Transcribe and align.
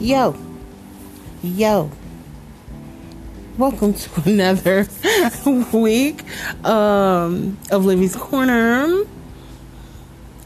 Yo, 0.00 0.34
yo, 1.42 1.90
welcome 3.58 3.92
to 3.92 4.22
another 4.24 4.88
week 5.74 6.24
um, 6.64 7.58
of 7.70 7.84
Livi's 7.84 8.16
Corner. 8.16 9.04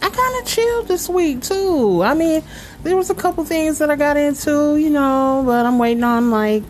I 0.02 0.10
kind 0.10 0.42
of 0.42 0.44
chilled 0.44 0.88
this 0.88 1.08
week 1.08 1.40
too. 1.42 2.02
I 2.02 2.14
mean, 2.14 2.42
there 2.82 2.96
was 2.96 3.10
a 3.10 3.14
couple 3.14 3.44
things 3.44 3.78
that 3.78 3.90
I 3.90 3.94
got 3.94 4.16
into, 4.16 4.74
you 4.74 4.90
know, 4.90 5.44
but 5.46 5.64
I'm 5.64 5.78
waiting 5.78 6.02
on 6.02 6.32
like 6.32 6.64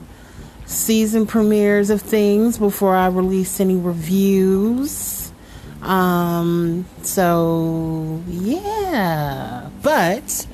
season 0.66 1.26
premieres 1.26 1.88
of 1.88 2.02
things 2.02 2.58
before 2.58 2.94
I 2.94 3.06
release 3.06 3.60
any 3.60 3.76
reviews. 3.76 5.32
Um, 5.80 6.84
so 7.00 8.22
yeah, 8.28 9.70
but 9.82 10.46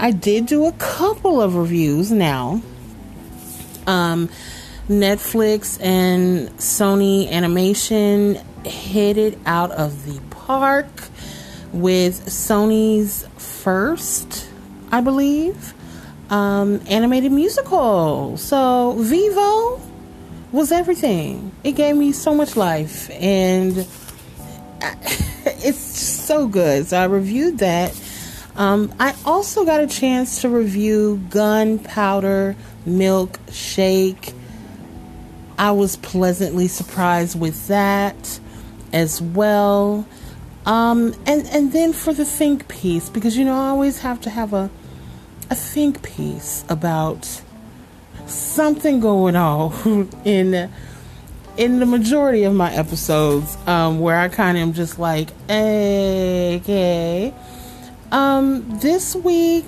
I 0.00 0.12
did 0.12 0.46
do 0.46 0.66
a 0.66 0.72
couple 0.72 1.42
of 1.42 1.56
reviews 1.56 2.12
now. 2.12 2.62
Um, 3.84 4.28
Netflix 4.88 5.76
and 5.82 6.50
Sony 6.58 7.28
Animation 7.28 8.36
hit 8.64 9.18
it 9.18 9.36
out 9.44 9.72
of 9.72 10.06
the 10.06 10.20
park 10.30 10.86
with 11.72 12.26
Sony's 12.26 13.26
first, 13.38 14.48
I 14.92 15.00
believe, 15.00 15.74
um, 16.30 16.80
animated 16.88 17.32
musical. 17.32 18.36
So 18.36 18.94
Vivo 18.98 19.80
was 20.52 20.70
everything. 20.70 21.50
It 21.64 21.72
gave 21.72 21.96
me 21.96 22.12
so 22.12 22.36
much 22.36 22.54
life, 22.54 23.10
and 23.10 23.76
it's 24.80 25.92
just 25.92 26.26
so 26.26 26.46
good. 26.46 26.86
So 26.86 27.00
I 27.00 27.04
reviewed 27.04 27.58
that 27.58 28.00
um, 28.58 28.92
I 28.98 29.14
also 29.24 29.64
got 29.64 29.80
a 29.80 29.86
chance 29.86 30.40
to 30.42 30.48
review 30.48 31.22
Gunpowder 31.30 32.56
Milkshake. 32.86 34.34
I 35.56 35.70
was 35.70 35.96
pleasantly 35.96 36.66
surprised 36.66 37.38
with 37.38 37.68
that 37.68 38.40
as 38.92 39.22
well. 39.22 40.06
Um, 40.66 41.14
and 41.24 41.46
and 41.46 41.72
then 41.72 41.92
for 41.92 42.12
the 42.12 42.24
think 42.24 42.66
piece, 42.66 43.08
because 43.08 43.36
you 43.36 43.44
know 43.44 43.54
I 43.54 43.68
always 43.68 44.00
have 44.00 44.20
to 44.22 44.30
have 44.30 44.52
a 44.52 44.70
a 45.50 45.54
think 45.54 46.02
piece 46.02 46.64
about 46.68 47.42
something 48.26 48.98
going 48.98 49.36
on 49.36 50.10
in 50.24 50.68
in 51.56 51.78
the 51.78 51.86
majority 51.86 52.42
of 52.42 52.54
my 52.54 52.72
episodes, 52.72 53.56
um, 53.68 54.00
where 54.00 54.18
I 54.18 54.28
kind 54.28 54.58
of 54.58 54.62
am 54.62 54.72
just 54.72 54.98
like, 54.98 55.30
okay. 55.48 57.32
Um, 58.10 58.78
this 58.78 59.14
week, 59.14 59.66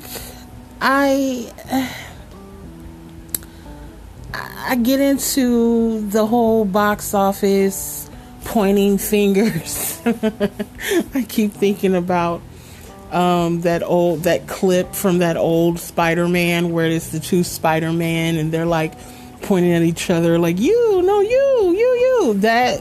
I 0.80 1.52
I 4.32 4.76
get 4.76 5.00
into 5.00 6.08
the 6.08 6.26
whole 6.26 6.64
box 6.64 7.12
office 7.12 8.08
pointing 8.44 8.96
fingers. 8.98 10.00
I 10.06 11.26
keep 11.28 11.52
thinking 11.52 11.94
about 11.94 12.40
um, 13.12 13.60
that 13.62 13.82
old 13.82 14.22
that 14.22 14.46
clip 14.46 14.94
from 14.94 15.18
that 15.18 15.36
old 15.36 15.78
Spider-Man 15.78 16.72
where 16.72 16.86
it's 16.86 17.10
the 17.10 17.20
two 17.20 17.44
Spider-Man 17.44 18.36
and 18.36 18.52
they're 18.52 18.64
like 18.64 18.94
pointing 19.42 19.72
at 19.72 19.82
each 19.82 20.08
other 20.08 20.38
like 20.38 20.58
you, 20.58 21.02
no 21.02 21.20
you, 21.20 21.74
you, 21.76 21.76
you. 21.76 22.34
That 22.38 22.80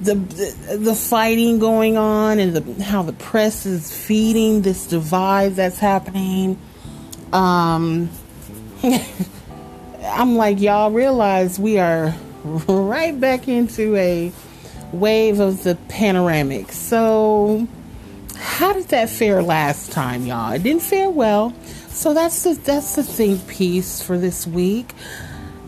the, 0.00 0.14
the, 0.14 0.94
fighting 0.94 1.58
going 1.58 1.96
on 1.96 2.38
and 2.38 2.56
the 2.56 2.82
how 2.82 3.02
the 3.02 3.12
press 3.12 3.66
is 3.66 3.94
feeding 3.94 4.62
this 4.62 4.86
divide 4.86 5.56
that's 5.56 5.78
happening. 5.78 6.58
Um, 7.32 8.10
I'm 10.02 10.36
like, 10.36 10.60
y'all 10.60 10.90
realize 10.90 11.58
we 11.58 11.78
are 11.78 12.14
right 12.44 13.18
back 13.18 13.46
into 13.46 13.94
a 13.96 14.32
wave 14.92 15.38
of 15.38 15.62
the 15.62 15.76
panoramic. 15.88 16.72
So, 16.72 17.68
how 18.36 18.72
did 18.72 18.88
that 18.88 19.10
fare 19.10 19.42
last 19.42 19.92
time, 19.92 20.24
y'all? 20.24 20.52
It 20.52 20.62
didn't 20.62 20.82
fare 20.82 21.10
well. 21.10 21.54
So 21.90 22.14
that's 22.14 22.44
the 22.44 22.54
that's 22.54 22.96
the 22.96 23.02
think 23.02 23.46
piece 23.46 24.00
for 24.00 24.16
this 24.16 24.46
week. 24.46 24.94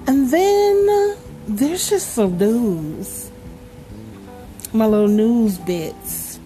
And 0.06 0.30
then 0.30 1.16
there's 1.46 1.90
just 1.90 2.14
some 2.14 2.38
news 2.38 3.21
my 4.72 4.86
little 4.86 5.08
news 5.08 5.58
bits. 5.58 6.38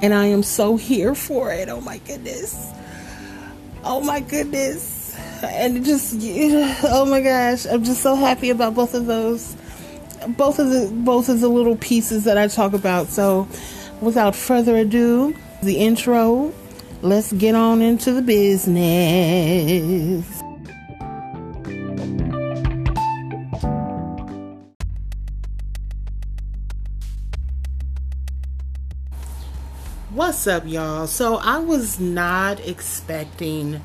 And 0.00 0.14
I 0.14 0.26
am 0.26 0.42
so 0.42 0.76
here 0.76 1.14
for 1.14 1.52
it. 1.52 1.68
Oh 1.68 1.80
my 1.80 1.98
goodness. 1.98 2.72
Oh 3.84 4.00
my 4.00 4.20
goodness. 4.20 5.16
And 5.42 5.84
just, 5.84 6.16
oh 6.84 7.06
my 7.08 7.20
gosh, 7.20 7.66
I'm 7.66 7.84
just 7.84 8.02
so 8.02 8.14
happy 8.14 8.50
about 8.50 8.74
both 8.74 8.94
of 8.94 9.06
those. 9.06 9.56
Both 10.28 10.58
of 10.58 10.70
the 10.70 10.90
both 10.92 11.28
of 11.28 11.40
the 11.40 11.48
little 11.48 11.76
pieces 11.76 12.24
that 12.24 12.36
I 12.36 12.48
talk 12.48 12.72
about. 12.72 13.06
So, 13.06 13.48
without 14.00 14.34
further 14.34 14.76
ado, 14.76 15.34
the 15.62 15.78
intro. 15.78 16.52
Let's 17.00 17.32
get 17.32 17.54
on 17.54 17.80
into 17.80 18.12
the 18.12 18.22
business. 18.22 20.37
What's 30.28 30.46
up, 30.46 30.64
y'all? 30.66 31.06
So, 31.06 31.36
I 31.36 31.56
was 31.56 31.98
not 31.98 32.60
expecting 32.60 33.80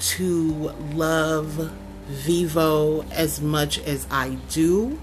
to 0.00 0.72
love 0.92 1.70
Vivo 2.08 3.02
as 3.12 3.40
much 3.40 3.78
as 3.78 4.04
I 4.10 4.30
do. 4.50 4.98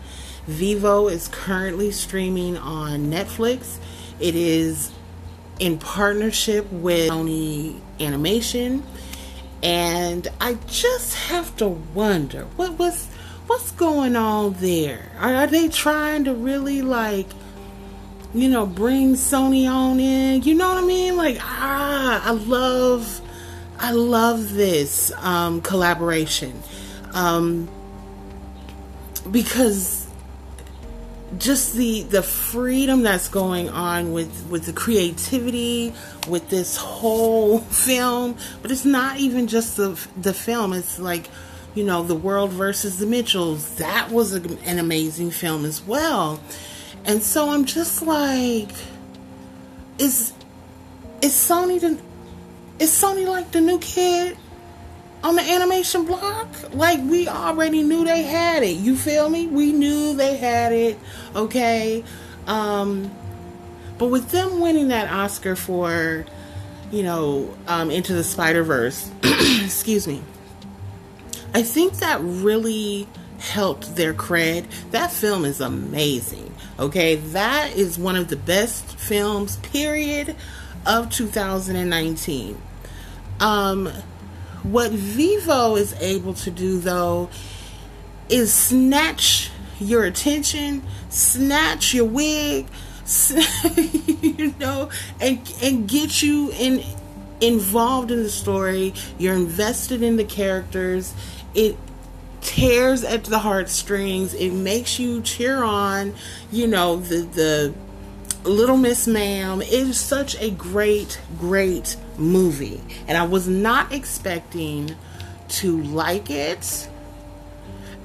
Vivo 0.46 1.08
is 1.08 1.30
currently 1.30 1.92
streaming 1.92 2.58
on 2.58 3.10
Netflix. 3.10 3.78
It 4.20 4.36
is 4.36 4.92
in 5.58 5.78
partnership 5.78 6.70
with 6.70 7.10
Sony 7.10 7.80
Animation, 8.02 8.84
and 9.64 10.28
I 10.42 10.56
just 10.68 11.16
have 11.30 11.56
to 11.58 11.70
wonder 11.70 12.44
what 12.58 12.74
was 12.74 13.08
what's 13.48 13.72
going 13.72 14.18
on 14.18 14.56
there. 14.56 15.14
Are, 15.18 15.34
are 15.34 15.48
they 15.48 15.70
trying 15.70 16.26
to 16.26 16.34
really 16.34 16.82
like 16.82 17.30
you 18.34 18.50
know, 18.50 18.66
bring 18.66 19.14
Sony 19.14 19.70
on 19.70 20.00
in. 20.00 20.42
You 20.44 20.56
know 20.56 20.70
what 20.70 20.84
I 20.84 20.86
mean? 20.86 21.16
Like, 21.16 21.38
ah, 21.42 22.22
I 22.26 22.32
love, 22.32 23.22
I 23.80 23.92
love 23.92 24.54
this 24.54 25.12
um, 25.18 25.62
collaboration 25.62 26.62
um, 27.14 27.70
because 29.30 30.08
just 31.40 31.74
the 31.74 32.04
the 32.04 32.22
freedom 32.22 33.02
that's 33.02 33.28
going 33.28 33.68
on 33.68 34.14
with 34.14 34.48
with 34.52 34.66
the 34.66 34.74
creativity 34.74 35.92
with 36.28 36.50
this 36.50 36.78
whole 36.78 37.60
film. 37.60 38.36
But 38.62 38.72
it's 38.72 38.86
not 38.86 39.18
even 39.18 39.48
just 39.48 39.78
the 39.78 40.00
the 40.18 40.34
film. 40.34 40.74
It's 40.74 41.00
like 41.00 41.30
you 41.76 41.84
know, 41.84 42.04
the 42.04 42.16
world 42.16 42.52
versus 42.52 43.00
the 43.00 43.06
Mitchells. 43.08 43.76
That 43.78 44.12
was 44.12 44.36
a, 44.36 44.42
an 44.66 44.78
amazing 44.78 45.32
film 45.32 45.66
as 45.66 45.82
well 45.82 46.40
and 47.06 47.22
so 47.22 47.50
I'm 47.50 47.66
just 47.66 48.02
like, 48.02 48.72
is 49.98 50.34
is 51.22 51.34
Sony 51.34 51.80
the 51.80 52.00
is 52.80 52.92
Sony 52.92 53.28
like 53.28 53.52
the 53.52 53.62
new 53.62 53.80
kid 53.80 54.38
on 55.24 55.36
the 55.36 55.42
animation 55.42 56.06
block? 56.06 56.48
Like 56.74 57.00
we 57.02 57.28
already 57.28 57.84
knew 57.84 58.06
they 58.06 58.24
had 58.24 58.64
it. 58.64 58.78
You 58.78 58.96
feel 58.96 59.30
me? 59.30 59.48
We 59.48 59.72
knew 59.72 60.16
they 60.16 60.38
had 60.38 60.72
it. 60.74 60.98
Okay. 61.36 62.04
Um 62.48 63.12
but 63.98 64.08
with 64.08 64.32
them 64.32 64.60
winning 64.60 64.90
that 64.90 65.12
Oscar 65.12 65.56
for, 65.56 66.26
you 66.92 67.04
know, 67.04 67.56
um, 67.68 67.92
Into 67.92 68.14
the 68.14 68.24
Spider 68.24 68.64
Verse, 68.64 69.10
excuse 69.24 70.08
me, 70.08 70.22
I 71.54 71.62
think 71.62 71.94
that 72.00 72.20
really 72.22 73.08
helped 73.44 73.96
their 73.96 74.14
cred. 74.14 74.66
That 74.92 75.12
film 75.12 75.46
is 75.46 75.60
amazing. 75.60 76.54
Okay, 76.80 77.16
that 77.16 77.76
is 77.76 78.00
one 78.00 78.16
of 78.16 78.30
the 78.30 78.36
best 78.36 78.98
films, 78.98 79.58
period, 79.58 80.36
of 80.86 81.10
2019. 81.10 82.60
Um, 83.40 83.90
what 84.64 84.92
Vivo 84.92 85.76
is 85.76 85.94
able 86.00 86.34
to 86.36 86.52
do, 86.52 86.80
though, 86.80 87.30
is 88.30 88.54
snatch 88.54 89.52
your 89.80 90.06
attention, 90.06 90.82
snatch 91.10 91.94
your 91.94 92.06
wig, 92.06 92.68
you 94.22 94.56
know, 94.60 94.90
and 95.20 95.40
and 95.62 95.90
get 95.90 96.24
you 96.24 96.52
in 96.52 96.82
involved 97.42 98.10
in 98.10 98.24
the 98.24 98.30
story. 98.30 98.94
You're 99.18 99.36
invested 99.36 100.02
in 100.02 100.16
the 100.16 100.24
characters. 100.24 101.14
It 101.54 101.78
tears 102.44 103.04
at 103.04 103.24
the 103.24 103.40
heartstrings. 103.40 104.34
It 104.34 104.52
makes 104.52 105.00
you 105.00 105.22
cheer 105.22 105.64
on, 105.64 106.14
you 106.52 106.68
know, 106.68 106.98
the 106.98 107.22
the 107.22 107.74
Little 108.50 108.78
Miss 108.78 109.08
Ma'am. 109.08 109.62
It 109.62 109.72
is 109.72 110.00
such 110.00 110.40
a 110.42 110.52
great, 110.52 111.20
great 111.40 111.98
movie. 112.18 112.82
And 113.08 113.18
I 113.18 113.26
was 113.26 113.48
not 113.48 113.94
expecting 113.94 114.96
to 115.50 115.82
like 115.84 116.30
it 116.30 116.90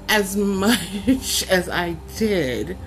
as 0.07 0.35
much 0.37 1.47
as 1.49 1.69
I 1.69 1.97
did, 2.17 2.77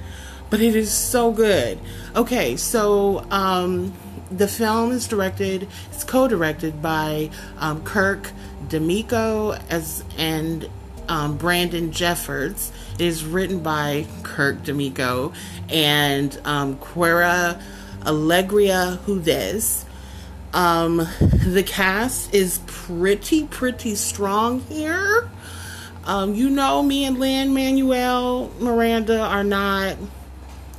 but 0.50 0.60
it 0.60 0.75
is 0.75 0.90
so 0.90 1.32
good. 1.32 1.78
Okay, 2.16 2.56
so 2.56 3.26
um, 3.31 3.93
the 4.31 4.49
film 4.49 4.93
is 4.93 5.06
directed, 5.06 5.69
it's 5.93 6.04
co-directed 6.04 6.81
by 6.81 7.31
um, 7.58 7.82
Kirk 7.84 8.31
DeMicco 8.69 9.62
as 9.70 10.04
and 10.16 10.69
um, 11.12 11.37
Brandon 11.37 11.93
Jeffords. 11.93 12.73
It 12.94 13.03
is 13.03 13.23
written 13.23 13.61
by 13.61 14.06
Kirk 14.23 14.62
DeMicco 14.62 15.35
and 15.69 16.41
um, 16.47 16.79
Quiara 16.79 17.62
Alegria 18.00 18.99
Hudes. 19.05 19.85
Um, 20.55 21.06
the 21.20 21.62
cast 21.67 22.32
is 22.35 22.61
pretty, 22.67 23.47
pretty 23.47 23.94
strong 23.94 24.61
here. 24.61 25.29
Um, 26.05 26.35
you 26.35 26.49
know, 26.49 26.82
me 26.82 27.05
and 27.05 27.19
Lin-Manuel 27.19 28.50
Miranda 28.59 29.20
are 29.20 29.44
not 29.44 29.97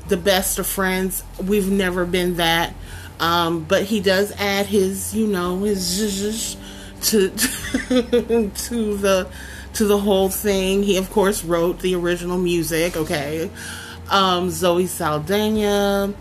the 0.07 0.18
best 0.18 0.57
of 0.57 0.65
friends. 0.65 1.24
We've 1.44 1.69
never 1.71 2.06
been 2.07 2.38
that. 2.38 2.74
Um, 3.19 3.65
but 3.65 3.83
he 3.83 4.00
does 4.00 4.31
add 4.39 4.65
his, 4.65 5.13
you 5.13 5.27
know, 5.27 5.59
his 5.59 6.57
to 7.03 7.30
to 7.30 8.97
the 8.97 9.27
to 9.73 9.85
the 9.85 9.97
whole 9.97 10.29
thing. 10.29 10.83
He 10.83 10.97
of 10.97 11.09
course 11.09 11.43
wrote 11.43 11.79
the 11.79 11.95
original 11.95 12.37
music. 12.37 12.95
Okay, 12.95 13.49
um, 14.09 14.49
Zoe 14.49 14.87
Saldana, 14.87 16.13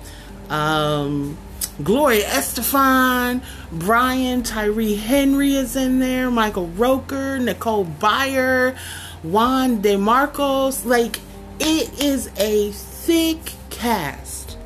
um, 0.48 1.36
Gloria 1.82 2.26
Estefan, 2.26 3.42
Brian 3.70 4.42
Tyree 4.42 4.94
Henry 4.94 5.54
is 5.54 5.76
in 5.76 5.98
there. 5.98 6.30
Michael 6.30 6.68
Roker, 6.68 7.38
Nicole 7.38 7.84
Byer, 7.86 8.76
Juan 9.22 9.82
DeMarcos. 9.82 10.84
Like 10.84 11.20
it 11.60 12.02
is 12.02 12.30
a 12.36 12.72
thick 12.72 13.52
cast. 13.70 14.56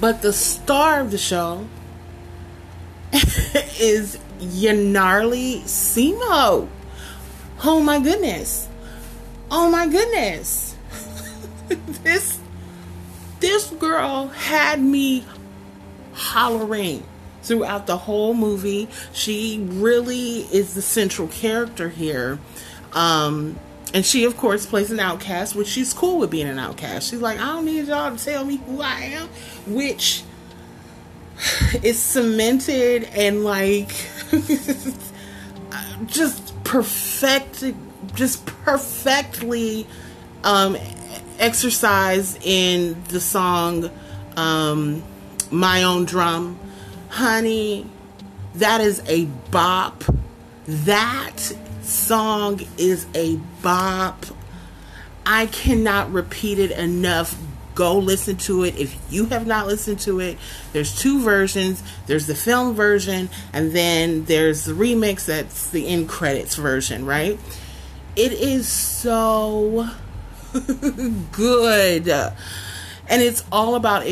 But 0.00 0.22
the 0.22 0.32
star 0.32 1.00
of 1.00 1.10
the 1.10 1.18
show 1.18 1.66
is 3.12 4.18
Ynairaly 4.40 5.62
Simo. 5.62 6.68
Oh 7.64 7.80
my 7.80 8.00
goodness. 8.00 8.68
Oh 9.50 9.70
my 9.70 9.86
goodness. 9.86 10.76
this 12.02 12.40
this 13.38 13.70
girl 13.70 14.28
had 14.28 14.80
me 14.80 15.24
hollering 16.12 17.04
throughout 17.42 17.86
the 17.86 17.96
whole 17.96 18.34
movie. 18.34 18.88
She 19.12 19.64
really 19.68 20.40
is 20.52 20.74
the 20.74 20.82
central 20.82 21.28
character 21.28 21.88
here. 21.88 22.40
Um 22.92 23.58
and 23.94 24.04
she 24.04 24.24
of 24.24 24.36
course 24.36 24.66
plays 24.66 24.90
an 24.90 24.98
outcast, 24.98 25.54
which 25.54 25.68
she's 25.68 25.92
cool 25.92 26.18
with 26.18 26.30
being 26.30 26.48
an 26.48 26.58
outcast. 26.58 27.10
She's 27.10 27.20
like, 27.20 27.38
I 27.38 27.46
don't 27.46 27.64
need 27.64 27.86
y'all 27.86 28.16
to 28.16 28.24
tell 28.24 28.44
me 28.44 28.56
who 28.56 28.80
I 28.80 29.00
am, 29.00 29.28
which 29.66 30.24
is 31.82 32.00
cemented 32.00 33.04
and 33.04 33.44
like 33.44 33.92
just 36.06 36.51
perfect 36.72 37.62
just 38.14 38.46
perfectly 38.46 39.86
um 40.42 40.74
exercised 41.38 42.38
in 42.46 42.96
the 43.08 43.20
song 43.20 43.90
um 44.38 45.02
my 45.50 45.82
own 45.82 46.06
drum. 46.06 46.58
Honey 47.10 47.84
that 48.54 48.80
is 48.80 49.02
a 49.06 49.26
bop. 49.50 50.02
That 50.66 51.40
song 51.82 52.62
is 52.78 53.06
a 53.14 53.36
bop. 53.60 54.24
I 55.26 55.46
cannot 55.46 56.10
repeat 56.10 56.58
it 56.58 56.70
enough 56.70 57.36
go 57.74 57.98
listen 57.98 58.36
to 58.36 58.64
it. 58.64 58.78
If 58.78 58.96
you 59.10 59.26
have 59.26 59.46
not 59.46 59.66
listened 59.66 60.00
to 60.00 60.20
it 60.20 60.38
there's 60.72 60.94
two 60.94 61.20
versions. 61.20 61.82
There's 62.06 62.26
the 62.26 62.34
film 62.34 62.74
version 62.74 63.30
and 63.52 63.72
then 63.72 64.24
there's 64.24 64.64
the 64.64 64.72
remix 64.72 65.26
that's 65.26 65.70
the 65.70 65.86
end 65.86 66.08
credits 66.08 66.56
version 66.56 67.06
right? 67.06 67.38
It 68.14 68.32
is 68.32 68.68
so 68.68 69.88
good. 71.32 72.08
And 72.08 73.22
it's 73.22 73.44
all 73.50 73.74
about 73.74 74.06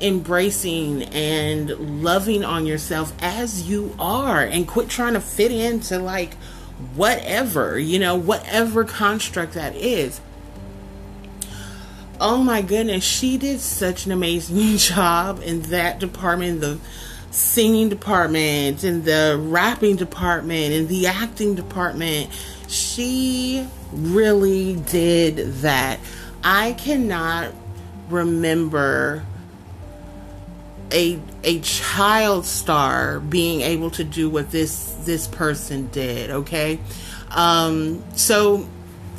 embracing 0.00 1.04
and 1.04 2.02
loving 2.02 2.44
on 2.44 2.66
yourself 2.66 3.12
as 3.20 3.68
you 3.68 3.94
are 3.98 4.42
and 4.42 4.66
quit 4.66 4.88
trying 4.88 5.14
to 5.14 5.20
fit 5.20 5.52
into 5.52 5.98
like 5.98 6.34
whatever 6.94 7.78
you 7.78 7.98
know 7.98 8.16
whatever 8.16 8.84
construct 8.84 9.54
that 9.54 9.74
is 9.76 10.20
oh 12.20 12.38
my 12.38 12.62
goodness, 12.62 13.04
she 13.04 13.36
did 13.36 13.60
such 13.60 14.06
an 14.06 14.12
amazing 14.12 14.76
job 14.76 15.40
in 15.42 15.62
that 15.62 15.98
department, 15.98 16.60
the 16.60 16.78
singing 17.30 17.88
department, 17.88 18.84
and 18.84 19.04
the 19.04 19.38
rapping 19.40 19.96
department, 19.96 20.72
and 20.72 20.88
the 20.88 21.06
acting 21.06 21.54
department. 21.54 22.30
She 22.68 23.66
really 23.92 24.76
did 24.76 25.36
that. 25.62 26.00
I 26.42 26.72
cannot 26.74 27.52
remember 28.08 29.24
a 30.92 31.20
a 31.42 31.60
child 31.60 32.44
star 32.44 33.20
being 33.20 33.62
able 33.62 33.90
to 33.90 34.04
do 34.04 34.28
what 34.28 34.50
this 34.50 34.94
this 35.04 35.26
person 35.26 35.88
did 35.88 36.30
okay 36.30 36.78
um 37.30 38.02
so 38.14 38.68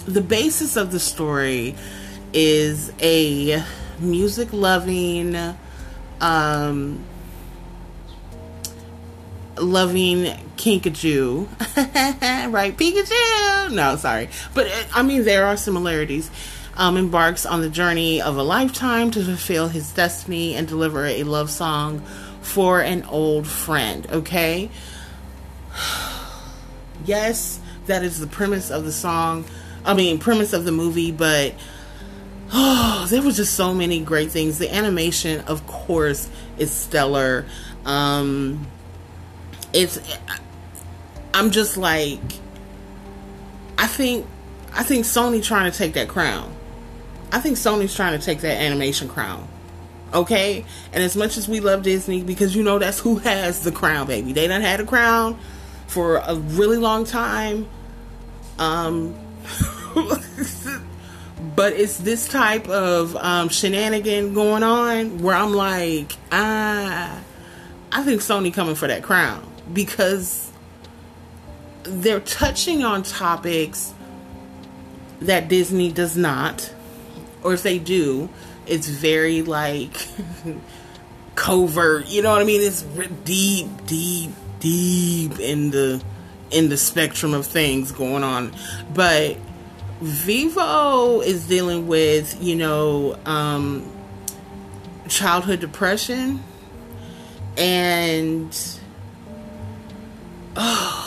the 0.05 0.21
basis 0.21 0.77
of 0.77 0.91
the 0.91 0.99
story 0.99 1.75
is 2.35 2.91
a 3.01 3.63
music 3.99 4.51
loving, 4.51 5.35
um, 6.19 7.03
loving 9.57 10.25
kinkajou, 10.57 11.47
right? 12.51 12.77
Pikachu. 12.77 13.71
No, 13.71 13.95
sorry, 13.95 14.29
but 14.53 14.67
I 14.93 15.01
mean 15.01 15.23
there 15.23 15.45
are 15.45 15.57
similarities. 15.57 16.29
Um, 16.77 16.97
embarks 16.97 17.45
on 17.45 17.61
the 17.61 17.69
journey 17.69 18.21
of 18.21 18.35
a 18.35 18.43
lifetime 18.43 19.09
to 19.11 19.23
fulfill 19.23 19.69
his 19.69 19.93
destiny 19.93 20.55
and 20.55 20.67
deliver 20.67 21.05
a 21.05 21.23
love 21.23 21.49
song 21.49 22.01
for 22.41 22.81
an 22.81 23.03
old 23.05 23.47
friend. 23.47 24.05
Okay. 24.11 24.69
yes, 27.05 27.61
that 27.85 28.03
is 28.03 28.19
the 28.19 28.27
premise 28.27 28.71
of 28.71 28.83
the 28.83 28.91
song. 28.91 29.45
I 29.85 29.93
mean, 29.93 30.19
premise 30.19 30.51
of 30.51 30.65
the 30.65 30.73
movie, 30.73 31.13
but 31.13 31.53
oh, 32.55 33.05
there 33.09 33.21
was 33.21 33.35
just 33.35 33.53
so 33.53 33.73
many 33.73 33.99
great 33.99 34.31
things. 34.31 34.57
The 34.57 34.73
animation, 34.73 35.41
of 35.41 35.67
course, 35.67 36.29
is 36.57 36.71
stellar. 36.71 37.45
Um, 37.85 38.65
it's, 39.73 39.99
I'm 41.33 41.51
just 41.51 41.77
like, 41.77 42.19
I 43.77 43.87
think, 43.87 44.25
I 44.73 44.83
think 44.83 45.05
Sony 45.05 45.43
trying 45.43 45.71
to 45.71 45.77
take 45.77 45.93
that 45.93 46.07
crown. 46.07 46.51
I 47.31 47.39
think 47.39 47.57
Sony's 47.57 47.93
trying 47.93 48.17
to 48.17 48.25
take 48.25 48.39
that 48.39 48.61
animation 48.61 49.09
crown. 49.09 49.47
Okay? 50.13 50.63
And 50.93 51.03
as 51.03 51.15
much 51.17 51.37
as 51.37 51.49
we 51.49 51.59
love 51.59 51.83
Disney, 51.83 52.23
because 52.23 52.55
you 52.55 52.63
know 52.63 52.79
that's 52.79 52.99
who 52.99 53.17
has 53.17 53.63
the 53.63 53.71
crown, 53.71 54.07
baby. 54.07 54.31
They 54.31 54.47
done 54.47 54.61
had 54.61 54.79
a 54.79 54.85
crown 54.85 55.37
for 55.87 56.17
a 56.17 56.35
really 56.35 56.77
long 56.77 57.03
time. 57.03 57.67
Um, 58.57 59.15
but 61.55 61.73
it's 61.73 61.97
this 61.97 62.27
type 62.27 62.67
of 62.67 63.15
um, 63.15 63.49
shenanigan 63.49 64.33
going 64.33 64.63
on 64.63 65.19
where 65.19 65.35
I'm 65.35 65.53
like, 65.53 66.13
ah, 66.31 67.19
I 67.91 68.03
think 68.03 68.21
Sony 68.21 68.53
coming 68.53 68.75
for 68.75 68.87
that 68.87 69.03
crown 69.03 69.45
because 69.71 70.51
they're 71.83 72.19
touching 72.19 72.83
on 72.83 73.03
topics 73.03 73.93
that 75.21 75.47
Disney 75.47 75.91
does 75.91 76.17
not, 76.17 76.73
or 77.43 77.53
if 77.53 77.63
they 77.63 77.79
do, 77.79 78.29
it's 78.65 78.87
very 78.87 79.41
like 79.41 80.07
covert. 81.35 82.07
You 82.07 82.21
know 82.21 82.31
what 82.31 82.41
I 82.41 82.45
mean? 82.45 82.61
It's 82.61 82.81
deep, 83.23 83.67
deep, 83.85 84.31
deep 84.59 85.39
in 85.39 85.71
the 85.71 86.03
in 86.51 86.69
the 86.69 86.77
spectrum 86.77 87.33
of 87.33 87.45
things 87.45 87.91
going 87.91 88.23
on, 88.23 88.53
but 88.93 89.37
Vivo 90.05 91.21
is 91.21 91.47
dealing 91.47 91.87
with, 91.87 92.41
you 92.41 92.55
know, 92.55 93.17
um, 93.25 93.91
childhood 95.07 95.59
depression 95.59 96.43
and 97.57 98.55
oh 100.55 101.05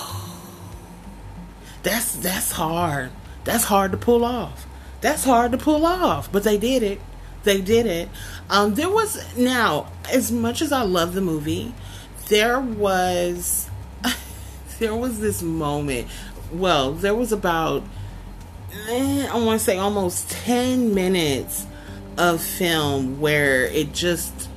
that's 1.85 2.17
that's 2.17 2.51
hard. 2.53 3.11
That's 3.45 3.65
hard 3.65 3.93
to 3.93 3.97
pull 3.97 4.25
off. 4.25 4.67
That's 5.01 5.25
hard 5.25 5.53
to 5.53 5.59
pull 5.59 5.87
off, 5.87 6.31
but 6.33 6.43
they 6.43 6.59
did 6.59 6.83
it. 6.83 7.01
They 7.45 7.61
did 7.61 7.87
it. 7.87 8.09
Um, 8.51 8.75
there 8.75 8.91
was 8.91 9.37
now, 9.37 9.93
as 10.13 10.33
much 10.33 10.61
as 10.61 10.73
I 10.73 10.83
love 10.83 11.15
the 11.15 11.21
movie, 11.21 11.73
there 12.29 12.61
was 12.61 13.71
there 14.81 14.95
was 14.95 15.21
this 15.21 15.41
moment 15.41 16.09
well, 16.53 16.93
there 16.93 17.15
was 17.15 17.33
about 17.33 17.83
I 18.73 19.31
want 19.35 19.59
to 19.59 19.65
say 19.65 19.79
almost 19.79 20.31
10 20.31 20.95
minutes 20.95 21.67
of 22.17 22.43
film 22.43 23.21
where 23.21 23.65
it 23.67 23.93
just 23.93 24.49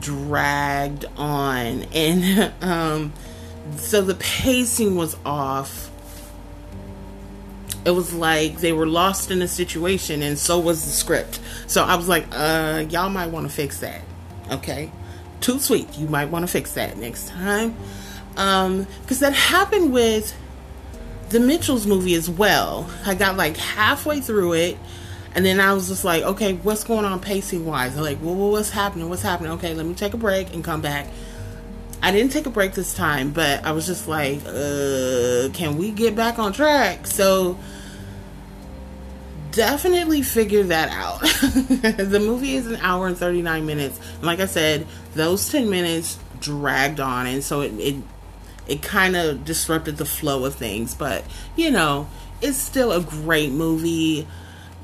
dragged 0.00 1.04
on. 1.16 1.84
And 1.94 2.52
um 2.62 3.12
so 3.76 4.02
the 4.02 4.14
pacing 4.16 4.96
was 4.96 5.16
off. 5.24 5.90
It 7.84 7.90
was 7.90 8.12
like 8.12 8.58
they 8.58 8.72
were 8.72 8.86
lost 8.86 9.30
in 9.30 9.42
a 9.42 9.48
situation 9.48 10.22
and 10.22 10.38
so 10.38 10.58
was 10.58 10.84
the 10.84 10.90
script. 10.90 11.40
So 11.66 11.82
i 11.82 11.94
was 11.94 12.08
like 12.08 12.26
uh 12.32 12.84
y'all 12.90 13.10
might 13.10 13.30
want 13.30 13.48
to 13.48 13.52
fix 13.52 13.80
that 13.80 14.02
okay? 14.50 14.90
Too 15.40 15.58
sweet 15.58 15.96
you 15.98 16.08
might 16.08 16.26
want 16.26 16.44
to 16.44 16.50
fix 16.50 16.72
that 16.72 16.96
next 16.96 17.28
time. 17.28 17.74
Um 18.36 18.86
because 19.02 19.20
that 19.20 19.32
happened 19.32 19.92
with 19.92 20.36
the 21.32 21.40
mitchells 21.40 21.86
movie 21.86 22.14
as 22.14 22.30
well 22.30 22.88
i 23.04 23.14
got 23.14 23.36
like 23.36 23.56
halfway 23.56 24.20
through 24.20 24.52
it 24.52 24.78
and 25.34 25.44
then 25.46 25.60
I 25.60 25.72
was 25.72 25.88
just 25.88 26.04
like, 26.04 26.22
okay, 26.22 26.54
what's 26.54 26.84
going 26.84 27.04
on 27.04 27.20
pacing 27.20 27.64
wise? 27.64 27.96
like, 27.96 28.18
well, 28.20 28.34
what's 28.34 28.70
happening? 28.70 29.08
What's 29.08 29.22
happening? 29.22 29.52
Okay, 29.52 29.74
let 29.74 29.86
me 29.86 29.94
take 29.94 30.14
a 30.14 30.18
break 30.18 30.52
and 30.52 30.62
come 30.62 30.82
back. 30.82 31.08
I 32.02 32.10
didn't 32.10 32.32
take 32.32 32.46
a 32.46 32.50
break 32.50 32.74
this 32.74 32.94
time, 32.94 33.30
but 33.30 33.64
I 33.64 33.72
was 33.72 33.86
just 33.86 34.08
like, 34.08 34.40
uh, 34.44 35.48
can 35.54 35.78
we 35.78 35.90
get 35.90 36.16
back 36.16 36.38
on 36.38 36.52
track? 36.52 37.06
So 37.06 37.58
definitely 39.52 40.22
figure 40.22 40.64
that 40.64 40.90
out. 40.90 41.20
the 41.20 42.20
movie 42.20 42.56
is 42.56 42.66
an 42.66 42.76
hour 42.76 43.06
and 43.06 43.16
39 43.16 43.64
minutes. 43.64 44.00
And 44.16 44.24
like 44.24 44.40
I 44.40 44.46
said, 44.46 44.86
those 45.14 45.48
10 45.48 45.70
minutes 45.70 46.18
dragged 46.40 46.98
on 46.98 47.28
and 47.28 47.44
so 47.44 47.60
it 47.60 47.72
it, 47.78 48.02
it 48.72 48.82
kind 48.82 49.16
of 49.16 49.44
disrupted 49.44 49.96
the 49.96 50.04
flow 50.04 50.44
of 50.44 50.54
things, 50.54 50.94
but 50.94 51.24
you 51.56 51.70
know, 51.70 52.08
it's 52.40 52.58
still 52.58 52.92
a 52.92 53.00
great 53.00 53.52
movie. 53.52 54.26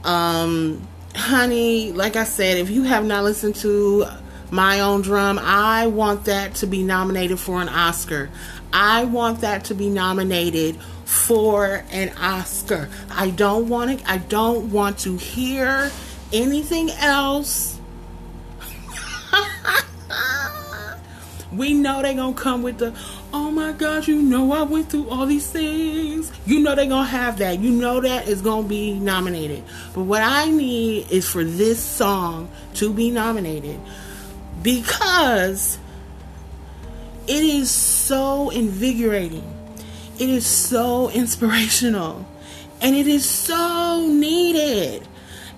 Um 0.05 0.87
honey, 1.15 1.93
like 1.93 2.17
I 2.17 2.25
said, 2.25 2.59
if 2.59 2.71
you 2.71 2.85
have 2.85 3.05
not 3.05 3.25
listened 3.25 3.57
to 3.57 4.07
my 4.51 4.81
own 4.81 5.03
drum. 5.03 5.39
I 5.39 5.87
want 5.87 6.25
that 6.25 6.57
to 6.57 6.67
be 6.67 6.83
nominated 6.83 7.39
for 7.39 7.61
an 7.61 7.69
Oscar. 7.69 8.31
I 8.73 9.05
want 9.05 9.43
that 9.43 9.65
to 9.65 9.75
be 9.75 9.91
nominated 9.91 10.81
for 11.05 11.85
an 11.91 12.11
Oscar. 12.19 12.89
I 13.11 13.31
don't 13.31 13.69
want 13.69 13.91
it. 13.91 14.03
I 14.09 14.19
don't 14.19 14.71
want 14.71 14.99
to 15.01 15.17
hear 15.17 15.91
anything 16.33 16.91
else. 16.91 17.79
we 21.53 21.75
know 21.75 22.03
they're 22.03 22.15
gonna 22.15 22.35
come 22.35 22.63
with 22.63 22.79
the 22.79 22.91
oh 23.33 23.51
my 23.51 23.73
god 23.73 24.07
you 24.07 24.21
know 24.23 24.53
i 24.53 24.63
went 24.63 24.89
through 24.91 25.09
all 25.11 25.27
these 25.27 25.51
things 25.51 26.33
you 26.47 26.61
know 26.61 26.75
they're 26.75 26.87
gonna 26.87 27.07
have 27.07 27.39
that 27.39 27.59
you 27.59 27.71
know 27.71 28.01
that 28.01 28.27
is 28.27 28.41
gonna 28.41 28.67
be 28.67 28.95
nominated 28.95 29.63
but 29.95 30.03
what 30.03 30.23
i 30.23 30.49
need 30.51 31.11
is 31.11 31.29
for 31.29 31.45
this 31.45 31.79
song 31.83 32.51
to 32.75 32.93
be 32.93 33.11
nominated 33.11 33.79
because 34.63 35.79
it 37.29 37.45
is 37.45 37.71
so 37.71 38.49
invigorating. 38.49 39.45
It 40.19 40.31
is 40.31 40.47
so 40.47 41.11
inspirational. 41.11 42.27
And 42.81 42.97
it 42.97 43.07
is 43.07 43.29
so 43.29 44.07
needed. 44.09 45.07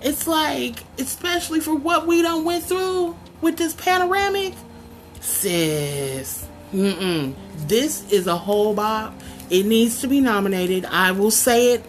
It's 0.01 0.27
like, 0.27 0.83
especially 0.99 1.61
for 1.61 1.75
what 1.75 2.05
we 2.07 2.21
done 2.21 2.43
went 2.43 2.65
through 2.65 3.15
with 3.39 3.57
this 3.57 3.73
panoramic. 3.73 4.53
Sis. 5.21 6.40
Mm-mm. 6.73 7.35
This 7.67 8.09
is 8.11 8.27
a 8.27 8.37
whole 8.37 8.73
bop. 8.73 9.13
It 9.49 9.65
needs 9.65 10.01
to 10.01 10.07
be 10.07 10.21
nominated. 10.21 10.85
I 10.85 11.11
will 11.11 11.31
say 11.31 11.73
it 11.73 11.85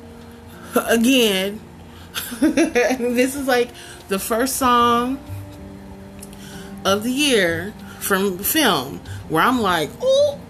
again. 0.74 1.60
this 2.40 3.34
is 3.36 3.46
like 3.46 3.70
the 4.08 4.18
first 4.18 4.56
song 4.56 5.18
of 6.84 7.04
the 7.04 7.10
year 7.10 7.72
from 8.00 8.38
film 8.38 8.98
where 9.28 9.42
I'm 9.42 9.60
like, 9.60 9.90
oh, 10.02 10.40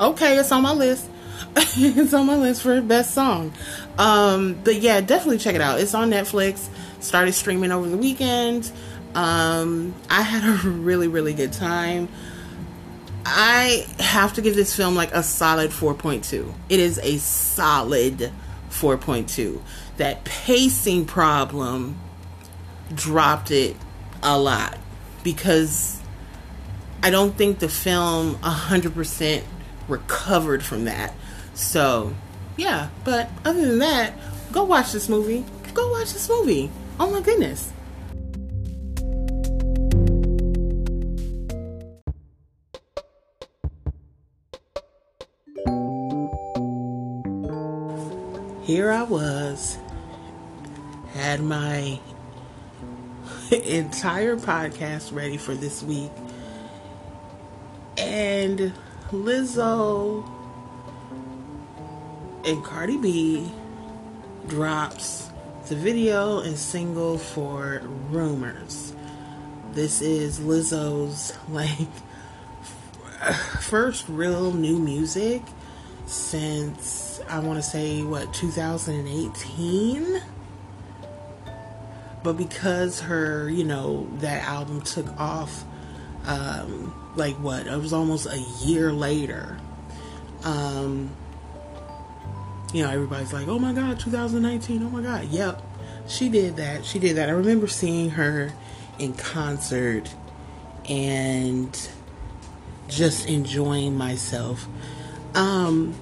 okay, 0.00 0.38
it's 0.38 0.50
on 0.50 0.62
my 0.62 0.72
list. 0.72 1.08
it's 1.56 2.14
on 2.14 2.26
my 2.26 2.36
list 2.36 2.62
for 2.62 2.80
best 2.80 3.14
song. 3.14 3.52
Um, 3.98 4.58
but 4.64 4.76
yeah, 4.76 5.00
definitely 5.00 5.38
check 5.38 5.54
it 5.54 5.60
out. 5.60 5.80
It's 5.80 5.94
on 5.94 6.10
Netflix. 6.10 6.68
Started 7.00 7.32
streaming 7.32 7.72
over 7.72 7.88
the 7.88 7.96
weekend. 7.96 8.70
Um, 9.14 9.94
I 10.08 10.22
had 10.22 10.44
a 10.44 10.68
really, 10.68 11.08
really 11.08 11.34
good 11.34 11.52
time. 11.52 12.08
I 13.30 13.86
have 13.98 14.32
to 14.34 14.42
give 14.42 14.54
this 14.54 14.74
film 14.74 14.94
like 14.94 15.12
a 15.12 15.22
solid 15.22 15.70
4.2. 15.70 16.52
It 16.68 16.80
is 16.80 16.98
a 16.98 17.18
solid 17.18 18.32
4.2. 18.70 19.60
That 19.98 20.24
pacing 20.24 21.04
problem 21.04 21.98
dropped 22.94 23.50
it 23.50 23.76
a 24.22 24.38
lot 24.38 24.78
because 25.22 26.00
I 27.02 27.10
don't 27.10 27.36
think 27.36 27.58
the 27.58 27.68
film 27.68 28.36
100% 28.36 29.42
recovered 29.88 30.62
from 30.62 30.84
that. 30.86 31.14
So, 31.54 32.14
yeah, 32.56 32.88
but 33.04 33.28
other 33.44 33.66
than 33.66 33.78
that, 33.80 34.14
go 34.52 34.64
watch 34.64 34.92
this 34.92 35.08
movie. 35.08 35.44
Go 35.74 35.90
watch 35.92 36.12
this 36.12 36.28
movie. 36.28 36.70
Oh 36.98 37.10
my 37.10 37.20
goodness. 37.20 37.72
Here 48.68 48.92
I 48.92 49.02
was, 49.02 49.78
had 51.14 51.40
my 51.40 51.98
entire 53.50 54.36
podcast 54.36 55.10
ready 55.10 55.38
for 55.38 55.54
this 55.54 55.82
week. 55.82 56.10
And 57.96 58.74
Lizzo 59.10 60.22
and 62.44 62.62
Cardi 62.62 62.98
B 62.98 63.50
drops 64.48 65.30
the 65.70 65.74
video 65.74 66.40
and 66.40 66.58
single 66.58 67.16
for 67.16 67.80
Rumors. 68.10 68.92
This 69.72 70.02
is 70.02 70.40
Lizzo's 70.40 71.32
like 71.48 71.88
first 73.62 74.06
real 74.10 74.52
new 74.52 74.78
music 74.78 75.40
since 76.04 77.07
I 77.30 77.38
want 77.40 77.58
to 77.58 77.62
say 77.62 78.02
what 78.02 78.32
2018 78.34 80.20
but 82.22 82.36
because 82.36 83.00
her, 83.00 83.48
you 83.48 83.64
know, 83.64 84.08
that 84.18 84.44
album 84.44 84.80
took 84.82 85.08
off, 85.18 85.64
um, 86.26 86.94
like 87.16 87.36
what, 87.36 87.66
it 87.66 87.76
was 87.78 87.92
almost 87.92 88.26
a 88.26 88.38
year 88.66 88.92
later. 88.92 89.58
Um, 90.44 91.10
you 92.72 92.82
know, 92.82 92.90
everybody's 92.90 93.32
like, 93.32 93.48
oh 93.48 93.58
my 93.58 93.72
God, 93.72 93.98
2019, 93.98 94.82
oh 94.82 94.90
my 94.90 95.02
God. 95.02 95.24
Yep, 95.26 95.62
she 96.06 96.28
did 96.28 96.56
that. 96.56 96.84
She 96.84 96.98
did 96.98 97.16
that. 97.16 97.28
I 97.28 97.32
remember 97.32 97.66
seeing 97.66 98.10
her 98.10 98.52
in 98.98 99.14
concert 99.14 100.14
and 100.88 101.88
just 102.88 103.28
enjoying 103.28 103.96
myself. 103.96 104.66
Um, 105.34 105.94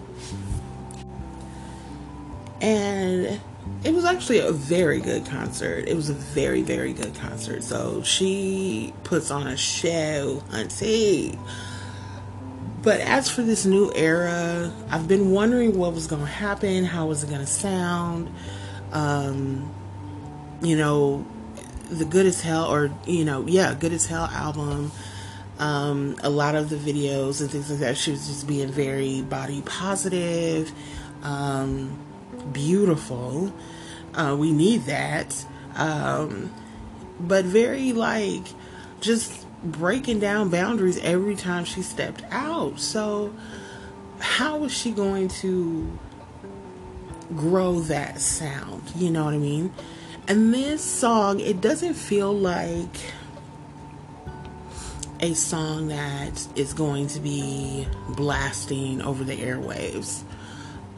and 2.60 3.40
it 3.84 3.92
was 3.94 4.04
actually 4.04 4.38
a 4.40 4.52
very 4.52 5.00
good 5.00 5.26
concert. 5.26 5.88
It 5.88 5.94
was 5.94 6.08
a 6.08 6.14
very, 6.14 6.62
very 6.62 6.92
good 6.92 7.14
concert. 7.14 7.62
So 7.62 8.02
she 8.02 8.94
puts 9.04 9.30
on 9.30 9.46
a 9.46 9.56
show, 9.56 10.42
auntie. 10.52 11.38
But 12.82 13.00
as 13.00 13.28
for 13.28 13.42
this 13.42 13.66
new 13.66 13.92
era, 13.94 14.72
I've 14.90 15.08
been 15.08 15.32
wondering 15.32 15.76
what 15.76 15.92
was 15.92 16.06
going 16.06 16.22
to 16.22 16.30
happen, 16.30 16.84
how 16.84 17.06
was 17.06 17.24
it 17.24 17.28
going 17.28 17.40
to 17.40 17.46
sound. 17.46 18.32
Um, 18.92 19.72
you 20.62 20.76
know, 20.76 21.26
the 21.90 22.04
Good 22.04 22.26
as 22.26 22.40
Hell, 22.40 22.72
or, 22.72 22.90
you 23.06 23.24
know, 23.24 23.44
yeah, 23.46 23.74
Good 23.74 23.92
as 23.92 24.06
Hell 24.06 24.26
album. 24.26 24.92
Um, 25.58 26.16
a 26.22 26.30
lot 26.30 26.54
of 26.54 26.68
the 26.68 26.76
videos 26.76 27.40
and 27.40 27.50
things 27.50 27.70
like 27.70 27.80
that, 27.80 27.96
she 27.96 28.10
was 28.10 28.26
just 28.28 28.46
being 28.46 28.68
very 28.68 29.22
body 29.22 29.62
positive. 29.62 30.70
Um, 31.22 31.98
beautiful. 32.52 33.52
Uh, 34.14 34.36
we 34.38 34.52
need 34.52 34.84
that. 34.84 35.44
Um, 35.74 36.52
but 37.20 37.44
very 37.44 37.92
like 37.92 38.42
just 39.00 39.46
breaking 39.62 40.20
down 40.20 40.48
boundaries 40.48 40.98
every 40.98 41.36
time 41.36 41.64
she 41.64 41.82
stepped 41.82 42.22
out. 42.30 42.78
So, 42.78 43.34
how 44.18 44.64
is 44.64 44.72
she 44.72 44.90
going 44.90 45.28
to 45.28 45.98
grow 47.34 47.80
that 47.80 48.20
sound? 48.20 48.82
You 48.96 49.10
know 49.10 49.24
what 49.24 49.34
I 49.34 49.38
mean? 49.38 49.72
And 50.28 50.52
this 50.52 50.82
song, 50.82 51.40
it 51.40 51.60
doesn't 51.60 51.94
feel 51.94 52.32
like 52.32 52.96
a 55.20 55.34
song 55.34 55.88
that 55.88 56.46
is 56.56 56.72
going 56.72 57.06
to 57.08 57.20
be 57.20 57.86
blasting 58.10 59.00
over 59.02 59.24
the 59.24 59.36
airwaves. 59.36 60.22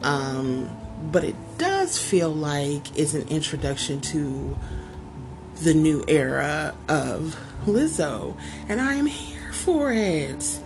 Um, 0.01 0.69
but 1.01 1.23
it 1.23 1.35
does 1.57 1.97
feel 1.97 2.29
like 2.29 2.97
it's 2.97 3.13
an 3.13 3.27
introduction 3.29 4.01
to 4.01 4.57
the 5.61 5.73
new 5.73 6.03
era 6.07 6.75
of 6.87 7.37
Lizzo, 7.65 8.37
and 8.67 8.79
I 8.79 8.93
am 8.95 9.05
here 9.05 9.53
for 9.53 9.91
it. 9.91 10.59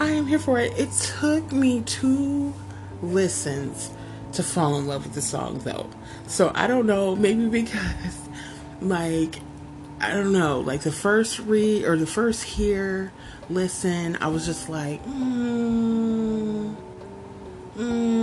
I 0.00 0.10
am 0.10 0.26
here 0.26 0.38
for 0.38 0.58
it. 0.58 0.78
It 0.78 0.92
took 0.92 1.50
me 1.50 1.82
two 1.82 2.54
listens 3.02 3.90
to 4.32 4.42
fall 4.42 4.78
in 4.78 4.86
love 4.86 5.04
with 5.04 5.14
the 5.14 5.22
song, 5.22 5.58
though. 5.60 5.88
So 6.26 6.52
I 6.54 6.66
don't 6.66 6.86
know, 6.86 7.16
maybe 7.16 7.48
because, 7.48 8.18
like, 8.80 9.40
I 10.00 10.12
don't 10.12 10.32
know, 10.32 10.60
like 10.60 10.82
the 10.82 10.92
first 10.92 11.40
read 11.40 11.84
or 11.84 11.96
the 11.96 12.06
first 12.06 12.44
hear, 12.44 13.12
listen, 13.50 14.16
I 14.20 14.28
was 14.28 14.46
just 14.46 14.68
like, 14.68 15.04
mm, 15.04 16.76
mm, 17.76 18.17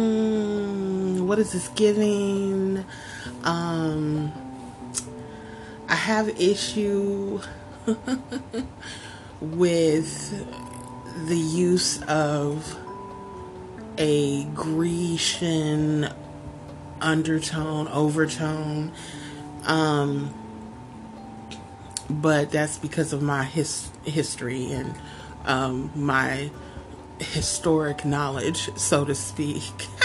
what 1.27 1.39
is 1.39 1.53
this 1.53 1.67
giving? 1.69 2.85
Um, 3.43 4.31
I 5.87 5.95
have 5.95 6.29
issue 6.39 7.41
with 9.41 11.27
the 11.27 11.37
use 11.37 12.01
of 12.03 12.77
a 13.97 14.43
Grecian 14.45 16.09
undertone, 17.01 17.87
overtone. 17.87 18.91
Um, 19.65 20.33
but 22.09 22.51
that's 22.51 22.77
because 22.77 23.13
of 23.13 23.21
my 23.21 23.43
his, 23.43 23.89
history 24.03 24.71
and 24.71 24.93
um, 25.45 25.91
my 25.95 26.51
historic 27.19 28.05
knowledge, 28.05 28.69
so 28.75 29.05
to 29.05 29.15
speak. 29.15 29.87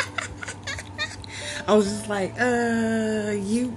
I 1.70 1.74
was 1.74 1.88
just 1.88 2.08
like, 2.08 2.34
uh, 2.40 3.30
you 3.30 3.76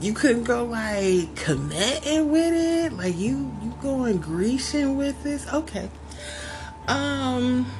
you 0.00 0.12
couldn't 0.12 0.42
go 0.42 0.64
like 0.64 1.36
Kemetic 1.36 2.26
with 2.26 2.52
it? 2.52 2.94
Like 2.94 3.16
you 3.16 3.54
you 3.62 3.72
going 3.80 4.18
grecian 4.18 4.96
with 4.96 5.22
this? 5.22 5.46
Okay. 5.52 5.88
Um 6.88 7.70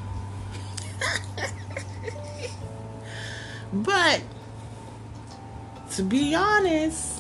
but 3.73 4.23
to 5.97 6.04
be 6.04 6.37
honest 6.37 7.13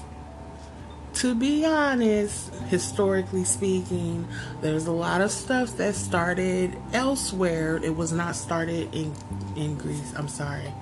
to 1.14 1.34
be 1.34 1.64
honest 1.64 2.52
historically 2.66 3.44
speaking 3.44 4.26
there's 4.60 4.86
a 4.86 4.92
lot 4.92 5.20
of 5.20 5.30
stuff 5.30 5.76
that 5.76 5.94
started 5.94 6.76
elsewhere 6.92 7.76
it 7.82 7.96
was 7.96 8.12
not 8.12 8.34
started 8.34 8.92
in 8.94 9.12
in 9.56 9.76
greece 9.76 10.12
i'm 10.16 10.28
sorry 10.28 10.72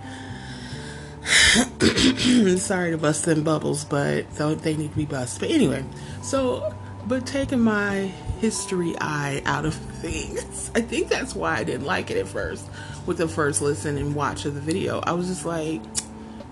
Sorry 2.56 2.90
to 2.90 2.98
bust 2.98 3.26
them 3.26 3.44
bubbles, 3.44 3.84
but 3.84 4.28
they 4.34 4.76
need 4.76 4.90
to 4.90 4.96
be 4.96 5.04
bust. 5.04 5.38
But 5.38 5.50
anyway, 5.50 5.84
so 6.20 6.74
but 7.06 7.26
taking 7.26 7.60
my 7.60 8.12
history 8.40 8.94
eye 9.00 9.42
out 9.46 9.64
of 9.64 9.74
things, 10.02 10.70
I 10.74 10.80
think 10.80 11.08
that's 11.08 11.34
why 11.34 11.56
I 11.56 11.64
didn't 11.64 11.86
like 11.86 12.10
it 12.10 12.16
at 12.16 12.28
first 12.28 12.68
with 13.06 13.18
the 13.18 13.28
first 13.28 13.62
listen 13.62 13.98
and 13.98 14.14
watch 14.14 14.44
of 14.44 14.54
the 14.54 14.60
video. 14.60 15.00
I 15.00 15.12
was 15.12 15.28
just 15.28 15.44
like, 15.44 15.80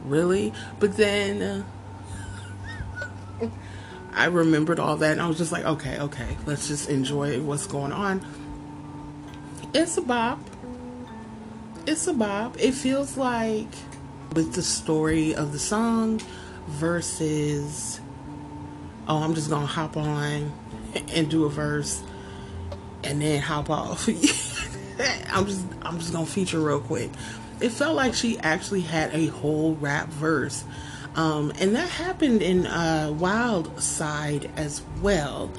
really? 0.05 0.53
But 0.79 0.97
then 0.97 1.65
uh, 3.41 3.49
I 4.13 4.27
remembered 4.27 4.79
all 4.79 4.97
that 4.99 5.13
and 5.13 5.21
I 5.21 5.27
was 5.29 5.39
just 5.39 5.53
like, 5.53 5.65
okay, 5.65 5.99
okay, 5.99 6.37
let's 6.47 6.69
just 6.69 6.89
enjoy 6.89 7.41
what's 7.41 7.67
going 7.67 7.93
on. 7.93 8.25
It's 9.73 9.97
a 9.97 10.03
bop. 10.03 10.41
It's 11.87 12.07
a 12.07 12.13
bop. 12.13 12.59
It 12.59 12.73
feels 12.73 13.17
like 13.17 13.69
with 14.35 14.55
the 14.55 14.63
story 14.63 15.35
of 15.35 15.53
the 15.53 15.59
song 15.59 16.21
versus 16.69 18.01
oh 19.09 19.23
i'm 19.23 19.35
just 19.35 19.51
gonna 19.51 19.67
hop 19.67 19.97
on 19.97 20.53
and 21.09 21.29
do 21.29 21.45
a 21.45 21.51
verse 21.51 22.03
and 23.03 23.21
then 23.21 23.43
hop 23.43 23.69
off 23.71 24.09
i'm 25.33 25.47
just 25.47 25.67
i'm 25.83 25.99
just 25.99 26.13
gonna 26.13 26.25
feature 26.25 26.61
real 26.61 26.81
quick 26.81 27.11
it 27.61 27.71
felt 27.71 27.97
like 27.97 28.15
she 28.15 28.39
actually 28.39 28.83
had 28.83 29.13
a 29.13 29.27
whole 29.27 29.75
rap 29.77 30.09
verse 30.09 30.65
um, 31.17 31.53
and 31.59 31.75
that 31.75 31.89
happened 31.89 32.43
in 32.43 32.67
uh, 32.67 33.13
wild 33.19 33.81
side 33.81 34.51
as 34.57 34.83
well 35.03 35.51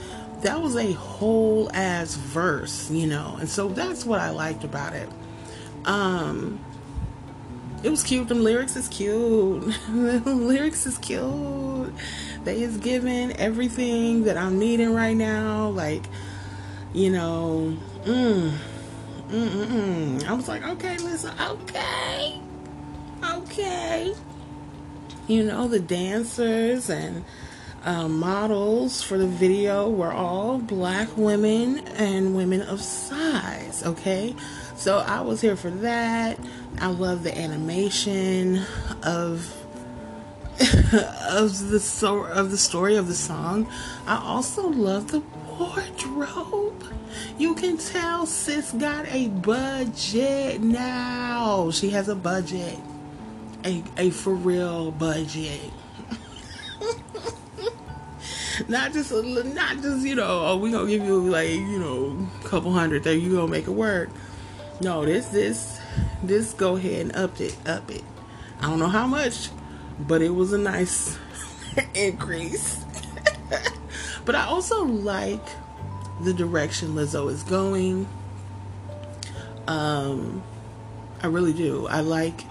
that 0.42 0.60
was 0.60 0.76
a 0.76 0.92
whole 0.94 1.70
ass 1.74 2.16
verse 2.16 2.90
you 2.90 3.08
know 3.08 3.38
and 3.40 3.50
so 3.50 3.68
that's 3.68 4.06
what 4.06 4.20
i 4.20 4.30
liked 4.30 4.64
about 4.64 4.94
it 4.94 5.10
um 5.86 6.60
it 7.84 7.90
was 7.90 8.04
cute. 8.04 8.28
Them 8.28 8.44
lyrics 8.44 8.76
is 8.76 8.88
cute. 8.88 9.64
the 9.90 10.22
lyrics 10.26 10.86
is 10.86 10.98
cute. 11.00 11.94
They 12.44 12.62
is 12.62 12.78
giving 12.78 13.36
everything 13.38 14.24
that 14.26 14.38
I'm 14.38 14.60
needing 14.60 14.94
right 14.94 15.16
now. 15.16 15.70
Like, 15.70 16.04
you 16.94 17.10
know, 17.10 17.76
mm, 18.04 18.52
mm, 19.30 19.50
mm, 19.50 19.66
mm. 19.66 20.28
I 20.28 20.34
was 20.34 20.48
like, 20.48 20.64
okay, 20.64 20.98
listen, 21.00 21.34
okay, 21.40 22.40
okay. 23.24 24.14
You 25.32 25.46
know, 25.46 25.70
the 25.70 25.80
dancers 25.80 26.90
and 26.90 27.24
um, 27.86 28.20
models 28.20 29.02
for 29.02 29.18
the 29.18 29.28
video 29.28 29.90
were 29.90 30.12
all 30.12 30.58
black 30.58 31.08
women 31.16 31.80
and 31.96 32.36
women 32.36 32.62
of 32.64 32.82
size. 32.82 33.82
Okay, 33.86 34.36
so 34.76 34.98
I 34.98 35.22
was 35.22 35.40
here 35.40 35.56
for 35.56 35.70
that. 35.70 36.38
I 36.80 36.88
love 36.88 37.24
the 37.24 37.34
animation 37.38 38.66
of 39.04 39.56
of 41.30 41.70
the 41.70 41.80
so 41.80 42.26
of 42.26 42.52
the 42.52 42.58
story 42.58 42.98
of 42.98 43.08
the 43.08 43.16
song. 43.16 43.72
I 44.06 44.18
also 44.18 44.68
love 44.68 45.12
the 45.12 45.22
wardrobe. 45.58 46.84
You 47.38 47.56
can 47.56 47.78
tell 47.78 48.26
sis 48.26 48.74
got 48.74 49.08
a 49.08 49.30
budget 49.30 50.60
now. 50.60 51.72
She 51.72 51.92
has 51.92 52.10
a 52.10 52.16
budget. 52.16 52.78
A 53.66 53.84
a 53.98 54.10
for 54.10 54.34
real 54.34 54.92
budget. 54.92 55.72
not 58.68 58.94
just 58.94 59.12
not 59.12 59.82
just 59.82 60.06
you 60.06 60.14
know 60.16 60.46
oh 60.46 60.58
we 60.58 60.72
gonna 60.72 60.88
give 60.88 61.04
you 61.04 61.20
like 61.22 61.50
you 61.50 61.80
know 61.80 62.30
a 62.44 62.48
couple 62.48 62.72
hundred 62.72 63.04
there 63.04 63.14
you 63.14 63.36
gonna 63.36 63.48
make 63.48 63.68
it 63.68 63.72
work 63.72 64.10
no, 64.82 65.06
this 65.06 65.28
this 65.28 65.80
this 66.24 66.54
go 66.54 66.76
ahead 66.76 67.02
and 67.02 67.16
up 67.16 67.40
it, 67.40 67.56
up 67.68 67.90
it. 67.92 68.04
I 68.60 68.68
don't 68.68 68.80
know 68.80 68.88
how 68.88 69.06
much, 69.06 69.50
but 70.00 70.24
it 70.24 70.32
was 70.32 70.54
a 70.54 70.58
nice 70.58 71.20
increase. 71.94 72.84
but 74.26 74.34
I 74.34 74.46
also 74.46 74.84
like 74.84 75.46
the 76.22 76.34
direction 76.34 76.96
Lizzo 76.96 77.30
is 77.30 77.44
going. 77.44 78.08
Um 79.68 80.42
I 81.22 81.28
really 81.28 81.54
do. 81.54 81.88
I 81.88 82.00
like 82.02 82.42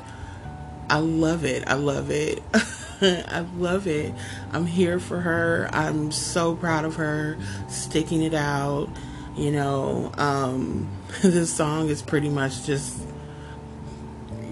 I 0.91 0.99
love 0.99 1.45
it. 1.45 1.65
I 1.67 1.75
love 1.75 2.11
it. 2.11 2.43
I 3.03 3.47
love 3.57 3.87
it. 3.87 4.13
I'm 4.53 4.67
here 4.67 5.01
for 5.01 5.21
her. 5.21 5.71
I'm 5.73 6.13
so 6.13 6.55
proud 6.55 6.85
of 6.85 6.97
her 6.97 7.39
sticking 7.69 8.23
it 8.23 8.35
out 8.35 8.91
you 9.37 9.53
know, 9.53 10.13
um, 10.19 10.89
this 11.23 11.53
song 11.53 11.89
is 11.89 12.03
pretty 12.03 12.29
much 12.29 12.65
just 12.65 13.01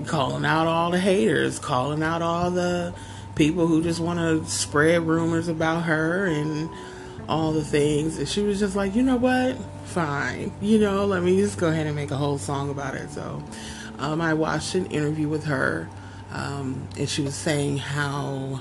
calling 0.07 0.44
out 0.44 0.66
all 0.66 0.90
the 0.90 0.98
haters, 0.98 1.59
calling 1.59 2.03
out 2.03 2.22
all 2.22 2.51
the 2.51 2.94
people 3.35 3.66
who 3.66 3.83
just 3.83 4.01
want 4.01 4.18
to 4.18 4.51
spread 4.51 5.03
rumors 5.03 5.48
about 5.48 5.83
her 5.83 6.27
and 6.27 6.70
all 7.29 7.53
the 7.53 7.64
things. 7.64 8.18
And 8.18 8.29
she 8.29 8.42
was 8.42 8.59
just 8.59 8.77
like, 8.77 8.94
you 8.94 9.03
know 9.03 9.16
what? 9.16 9.57
Fine. 9.85 10.53
You 10.61 10.79
know, 10.79 11.05
let 11.05 11.22
me 11.22 11.37
just 11.37 11.59
go 11.59 11.68
ahead 11.68 11.87
and 11.87 11.94
make 11.94 12.11
a 12.11 12.16
whole 12.16 12.38
song 12.38 12.70
about 12.70 12.94
it. 12.94 13.11
So 13.11 13.42
um, 13.98 14.20
I 14.20 14.35
watched 14.35 14.74
an 14.74 14.87
interview 14.87 15.29
with 15.29 15.44
her, 15.44 15.88
um, 16.30 16.88
and 16.98 17.08
she 17.08 17.22
was 17.22 17.34
saying 17.34 17.78
how 17.78 18.60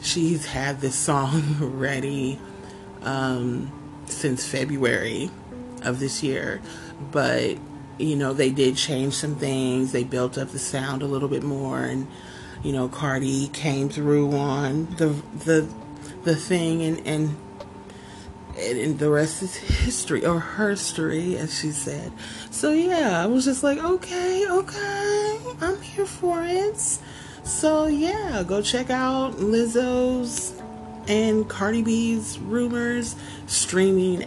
she's 0.00 0.46
had 0.46 0.80
this 0.80 0.94
song 0.94 1.56
ready. 1.60 2.38
Um, 3.02 3.72
since 4.06 4.46
February 4.46 5.30
of 5.82 5.98
this 5.98 6.22
year, 6.22 6.60
but 7.10 7.56
you 7.98 8.16
know 8.16 8.32
they 8.32 8.50
did 8.50 8.76
change 8.76 9.14
some 9.14 9.34
things. 9.36 9.92
They 9.92 10.04
built 10.04 10.38
up 10.38 10.50
the 10.50 10.58
sound 10.58 11.02
a 11.02 11.06
little 11.06 11.28
bit 11.28 11.42
more, 11.42 11.80
and 11.80 12.06
you 12.62 12.72
know 12.72 12.88
Cardi 12.88 13.48
came 13.48 13.88
through 13.88 14.32
on 14.32 14.86
the 14.96 15.08
the 15.44 15.68
the 16.22 16.36
thing, 16.36 16.82
and 16.82 17.06
and 17.06 17.36
and 18.58 18.98
the 18.98 19.10
rest 19.10 19.42
is 19.42 19.56
history 19.56 20.24
or 20.24 20.38
her 20.38 20.76
story, 20.76 21.36
as 21.36 21.58
she 21.58 21.70
said. 21.70 22.12
So 22.50 22.72
yeah, 22.72 23.22
I 23.22 23.26
was 23.26 23.44
just 23.44 23.62
like, 23.62 23.78
okay, 23.78 24.46
okay, 24.48 25.38
I'm 25.60 25.80
here 25.82 26.06
for 26.06 26.42
it. 26.44 26.78
So 27.44 27.86
yeah, 27.86 28.42
go 28.46 28.62
check 28.62 28.90
out 28.90 29.36
Lizzo's 29.36 30.60
and 31.08 31.48
Cardi 31.48 31.82
B's 31.82 32.38
rumors 32.38 33.16
streaming 33.46 34.22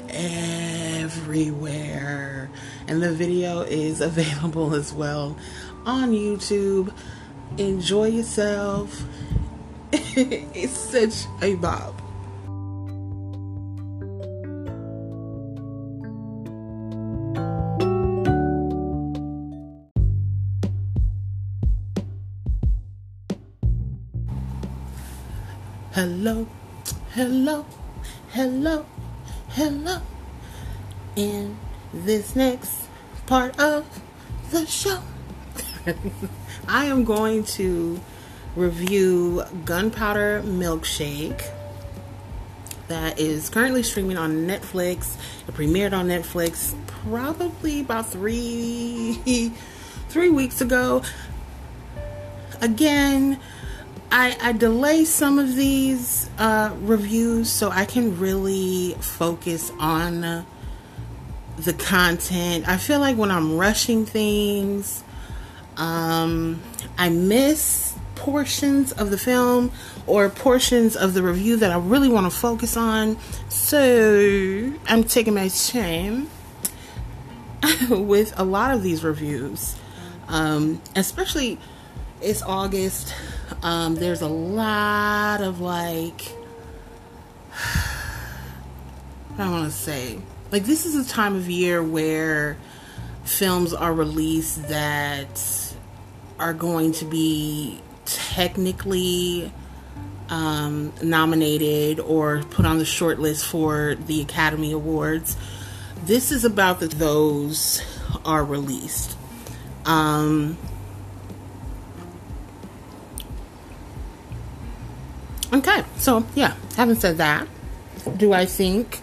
everywhere. 1.06 2.50
And 2.88 3.02
the 3.02 3.14
video 3.14 3.62
is 3.62 4.02
available 4.02 4.76
as 4.76 4.94
well 4.94 5.38
on 5.86 6.12
YouTube. 6.12 6.94
Enjoy 7.58 8.08
yourself. 8.08 9.04
it's 9.92 10.78
such 10.78 11.26
a 11.42 11.56
bob. 11.56 11.95
Hello, 26.06 26.46
hello, 27.15 27.65
hello, 28.30 28.86
hello. 29.50 30.02
In 31.15 31.58
this 31.91 32.36
next 32.36 32.88
part 33.26 33.60
of 33.60 33.88
the 34.52 34.68
show, 34.68 35.02
I 36.68 36.86
am 36.86 37.06
going 37.06 37.44
to 37.58 38.00
review 38.56 39.46
Gunpowder 39.65 40.44
Milkshake 40.46 41.44
that 42.88 43.20
is 43.20 43.50
currently 43.50 43.82
streaming 43.82 44.20
on 44.20 44.46
Netflix. 44.46 45.18
It 45.48 45.56
premiered 45.56 45.94
on 45.94 46.08
Netflix 46.08 46.76
probably 46.86 47.80
about 47.80 48.12
three 48.12 49.20
three 50.10 50.30
weeks 50.30 50.62
ago. 50.62 51.02
Again, 52.62 53.39
I, 54.12 54.38
I 54.41 54.52
delay 54.54 55.06
some 55.06 55.39
of 55.39 55.56
these 55.56 56.30
uh, 56.38 56.74
reviews 56.82 57.50
so 57.50 57.70
I 57.70 57.86
can 57.86 58.20
really 58.20 58.96
focus 59.00 59.72
on 59.80 60.46
the 61.58 61.74
content. 61.74 62.68
I 62.68 62.78
feel 62.78 63.00
like 63.00 63.18
when 63.18 63.32
I'm 63.32 63.58
rushing 63.58 64.06
things, 64.06 65.04
um, 65.78 66.62
I 66.98 67.10
miss 67.10 67.96
portions 68.15 68.91
of 68.94 69.12
the 69.12 69.18
film 69.18 69.72
or 70.08 70.30
portions 70.30 70.96
of 70.96 71.13
the 71.13 71.22
review 71.22 71.58
that 71.58 71.72
I 71.72 71.78
really 71.78 72.10
want 72.10 72.32
to 72.32 72.36
focus 72.36 72.78
on. 72.78 73.18
So 73.50 74.74
I'm 74.88 75.04
taking 75.04 75.34
my 75.34 75.50
time 75.50 76.30
with 77.89 78.38
a 78.38 78.44
lot 78.44 78.74
of 78.74 78.84
these 78.84 79.04
reviews, 79.04 79.76
um, 80.28 80.82
especially 80.96 81.60
it's 82.21 82.41
August. 82.41 83.13
Um, 83.62 83.95
there's 83.95 84.21
a 84.21 84.28
lot 84.28 85.41
of 85.41 85.62
like, 85.62 86.32
I 89.38 89.49
want 89.49 89.65
to 89.65 89.71
say, 89.71 90.19
like, 90.51 90.63
this 90.63 90.86
is 90.86 90.95
a 90.95 91.10
time 91.10 91.36
of 91.36 91.49
year 91.49 91.84
where 91.84 92.58
films 93.23 93.73
are 93.73 93.93
released 93.93 94.67
that 94.69 95.73
are 96.39 96.54
going 96.54 96.91
to 96.93 97.06
be 97.06 97.82
technically 98.06 99.51
um, 100.30 100.93
nominated 101.01 101.99
or 101.99 102.43
put 102.49 102.65
on 102.65 102.78
the 102.78 102.86
short 102.86 103.19
list 103.19 103.45
for 103.45 103.95
the 103.95 104.21
Academy 104.21 104.71
Awards. 104.71 105.38
This 106.04 106.32
is 106.32 106.45
about 106.45 106.80
that 106.82 106.91
those 106.91 107.82
are 108.23 108.43
released. 108.43 109.17
Um, 109.86 110.58
Okay, 115.56 115.86
so 115.96 116.26
yeah, 116.36 116.54
having 116.76 116.96
said 116.96 117.20
that, 117.20 117.48
do 118.18 118.34
I 118.34 118.46
think 118.46 119.00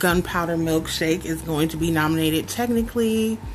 Gunpowder 0.00 0.56
Milkshake 0.56 1.24
is 1.24 1.40
going 1.42 1.68
to 1.68 1.76
be 1.76 1.92
nominated 1.92 2.48
technically? 2.48 3.38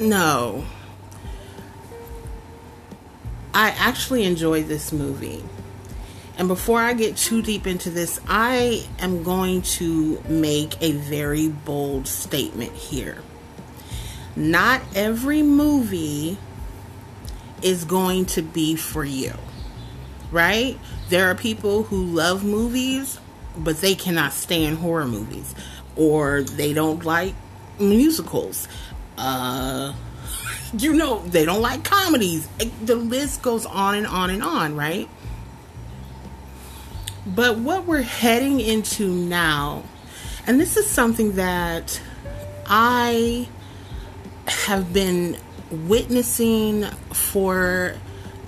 No. 0.00 0.64
I 3.52 3.68
actually 3.76 4.24
enjoyed 4.24 4.66
this 4.68 4.90
movie. 4.90 5.44
And 6.38 6.48
before 6.48 6.80
I 6.80 6.94
get 6.94 7.18
too 7.18 7.42
deep 7.42 7.66
into 7.66 7.90
this, 7.90 8.18
I 8.26 8.86
am 8.98 9.22
going 9.22 9.60
to 9.62 10.22
make 10.26 10.80
a 10.80 10.92
very 10.92 11.48
bold 11.48 12.08
statement 12.08 12.72
here. 12.72 13.18
Not 14.34 14.80
every 14.94 15.42
movie 15.42 16.38
is 17.62 17.84
going 17.84 18.26
to 18.26 18.42
be 18.42 18.76
for 18.76 19.04
you. 19.04 19.32
Right? 20.30 20.78
There 21.08 21.30
are 21.30 21.34
people 21.34 21.84
who 21.84 22.04
love 22.04 22.44
movies, 22.44 23.18
but 23.56 23.80
they 23.80 23.94
cannot 23.94 24.32
stand 24.32 24.78
horror 24.78 25.06
movies, 25.06 25.54
or 25.96 26.42
they 26.42 26.72
don't 26.72 27.04
like 27.04 27.34
musicals. 27.80 28.68
Uh, 29.18 29.92
you 30.78 30.92
know, 30.92 31.20
they 31.26 31.44
don't 31.44 31.60
like 31.60 31.84
comedies. 31.84 32.48
The 32.84 32.94
list 32.94 33.42
goes 33.42 33.66
on 33.66 33.96
and 33.96 34.06
on 34.06 34.30
and 34.30 34.42
on, 34.42 34.76
right? 34.76 35.08
But 37.26 37.58
what 37.58 37.86
we're 37.86 38.02
heading 38.02 38.60
into 38.60 39.08
now, 39.08 39.82
and 40.46 40.58
this 40.58 40.76
is 40.76 40.88
something 40.88 41.36
that 41.36 42.00
I 42.66 43.48
have 44.46 44.92
been 44.92 45.36
witnessing 45.70 46.84
for 47.12 47.94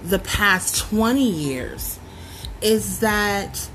the 0.03 0.19
past 0.19 0.79
20 0.91 1.23
years 1.29 1.99
is 2.61 3.01
that 3.01 3.69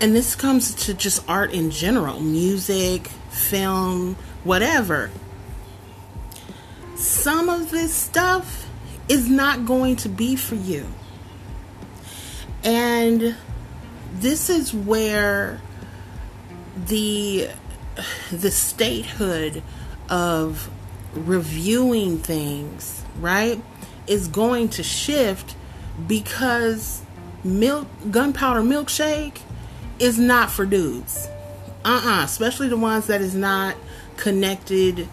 and 0.00 0.14
this 0.14 0.34
comes 0.34 0.74
to 0.74 0.94
just 0.94 1.26
art 1.28 1.52
in 1.52 1.70
general 1.70 2.20
music 2.20 3.06
film 3.30 4.16
whatever 4.42 5.10
some 6.96 7.48
of 7.48 7.70
this 7.70 7.92
stuff 7.92 8.68
is 9.08 9.28
not 9.28 9.66
going 9.66 9.96
to 9.96 10.08
be 10.08 10.36
for 10.36 10.54
you. 10.54 10.86
And 12.62 13.36
this 14.14 14.48
is 14.48 14.72
where 14.72 15.60
the 16.86 17.50
the 18.32 18.50
statehood 18.50 19.62
of 20.08 20.70
reviewing 21.14 22.18
things, 22.18 23.04
right, 23.20 23.60
is 24.06 24.28
going 24.28 24.68
to 24.70 24.82
shift 24.82 25.56
because 26.06 27.02
milk 27.42 27.86
gunpowder 28.10 28.60
milkshake 28.60 29.38
is 29.98 30.18
not 30.18 30.50
for 30.50 30.66
dudes. 30.66 31.28
Uh-uh, 31.84 32.22
especially 32.24 32.68
the 32.68 32.76
ones 32.76 33.06
that 33.06 33.20
is 33.20 33.34
not 33.34 33.76
connected 34.16 35.06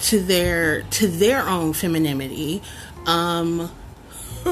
to 0.00 0.20
their 0.20 0.82
to 0.82 1.08
their 1.08 1.48
own 1.48 1.72
femininity. 1.72 2.62
Um 3.06 3.70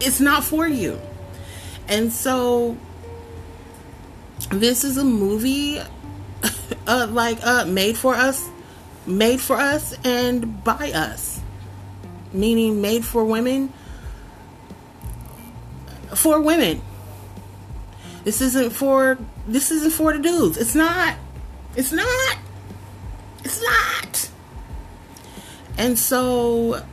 it's 0.00 0.20
not 0.20 0.44
for 0.44 0.66
you. 0.66 0.98
And 1.88 2.12
so 2.12 2.76
this 4.50 4.84
is 4.84 4.96
a 4.96 5.04
movie 5.04 5.78
uh, 6.86 7.06
like 7.10 7.38
uh 7.42 7.66
made 7.66 7.96
for 7.96 8.14
us 8.14 8.48
made 9.06 9.40
for 9.40 9.56
us 9.56 9.96
and 10.04 10.62
by 10.64 10.92
us, 10.92 11.40
meaning 12.32 12.80
made 12.80 13.04
for 13.04 13.24
women 13.24 13.72
for 16.14 16.40
women. 16.40 16.80
This 18.24 18.40
isn't 18.40 18.70
for 18.70 19.18
this 19.46 19.70
isn't 19.70 19.92
for 19.92 20.12
the 20.12 20.22
dudes. 20.22 20.56
It's 20.56 20.74
not. 20.74 21.16
It's 21.76 21.92
not. 21.92 22.38
It's 23.44 23.62
not. 23.62 24.30
And 25.78 25.98
so 25.98 26.84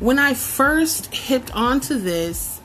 when 0.00 0.18
I 0.18 0.34
first 0.34 1.14
hipped 1.14 1.54
onto 1.54 1.98
this 1.98 2.60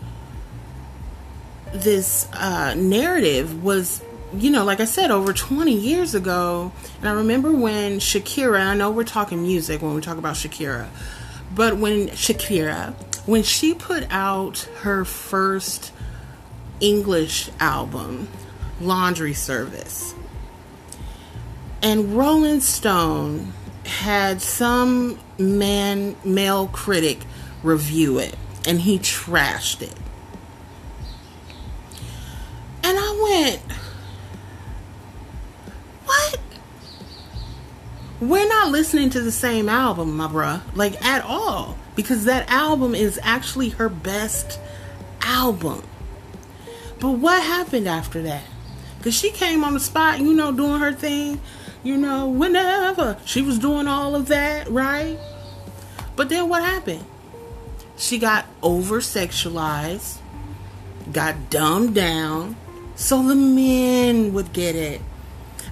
this 1.73 2.27
uh, 2.33 2.73
narrative 2.75 3.63
was 3.63 4.01
you 4.33 4.51
know, 4.51 4.63
like 4.63 4.79
I 4.79 4.85
said, 4.85 5.11
over 5.11 5.33
20 5.33 5.73
years 5.73 6.13
ago, 6.13 6.71
and 6.99 7.09
I 7.09 7.13
remember 7.13 7.51
when 7.51 7.99
Shakira, 7.99 8.59
I 8.59 8.75
know 8.75 8.91
we're 8.91 9.03
talking 9.03 9.41
music 9.41 9.81
when 9.81 9.93
we 9.93 10.01
talk 10.01 10.17
about 10.17 10.35
Shakira, 10.35 10.87
but 11.53 11.77
when 11.77 12.09
Shakira, 12.09 12.93
when 13.25 13.43
she 13.43 13.73
put 13.73 14.05
out 14.11 14.59
her 14.81 15.03
first 15.03 15.91
English 16.79 17.49
album, 17.59 18.27
Laundry 18.79 19.33
Service, 19.33 20.13
and 21.81 22.15
Rolling 22.15 22.59
Stone 22.59 23.53
had 23.85 24.41
some 24.41 25.17
man, 25.37 26.15
male 26.23 26.67
critic 26.67 27.19
review 27.63 28.19
it, 28.19 28.35
and 28.67 28.81
he 28.81 28.99
trashed 28.99 29.81
it. 29.81 29.95
And 32.83 32.97
I 32.97 33.19
went, 33.23 33.78
what? 36.09 36.39
We're 38.19 38.47
not 38.47 38.71
listening 38.71 39.09
to 39.11 39.21
the 39.21 39.31
same 39.31 39.69
album, 39.69 40.17
my 40.17 40.27
bruh. 40.27 40.61
Like, 40.75 41.03
at 41.05 41.23
all. 41.23 41.77
Because 41.95 42.25
that 42.25 42.49
album 42.49 42.95
is 42.95 43.19
actually 43.23 43.69
her 43.69 43.89
best 43.89 44.59
album. 45.21 45.83
But 46.99 47.11
what 47.11 47.41
happened 47.43 47.87
after 47.87 48.21
that? 48.23 48.43
Because 48.97 49.13
she 49.13 49.29
came 49.31 49.63
on 49.63 49.73
the 49.73 49.79
spot, 49.79 50.19
you 50.19 50.33
know, 50.33 50.51
doing 50.51 50.79
her 50.79 50.93
thing. 50.93 51.39
you 51.83 51.97
know, 51.97 52.27
whenever. 52.27 53.17
She 53.25 53.41
was 53.41 53.59
doing 53.59 53.87
all 53.87 54.15
of 54.15 54.27
that, 54.27 54.69
right? 54.69 55.17
But 56.15 56.29
then 56.29 56.49
what 56.49 56.63
happened? 56.63 57.05
She 57.97 58.17
got 58.17 58.45
over 58.61 58.99
sexualized, 58.99 60.17
got 61.11 61.49
dumbed 61.49 61.95
down, 61.95 62.55
so 62.95 63.23
the 63.23 63.35
men 63.35 64.33
would 64.33 64.53
get 64.53 64.75
it. 64.75 65.01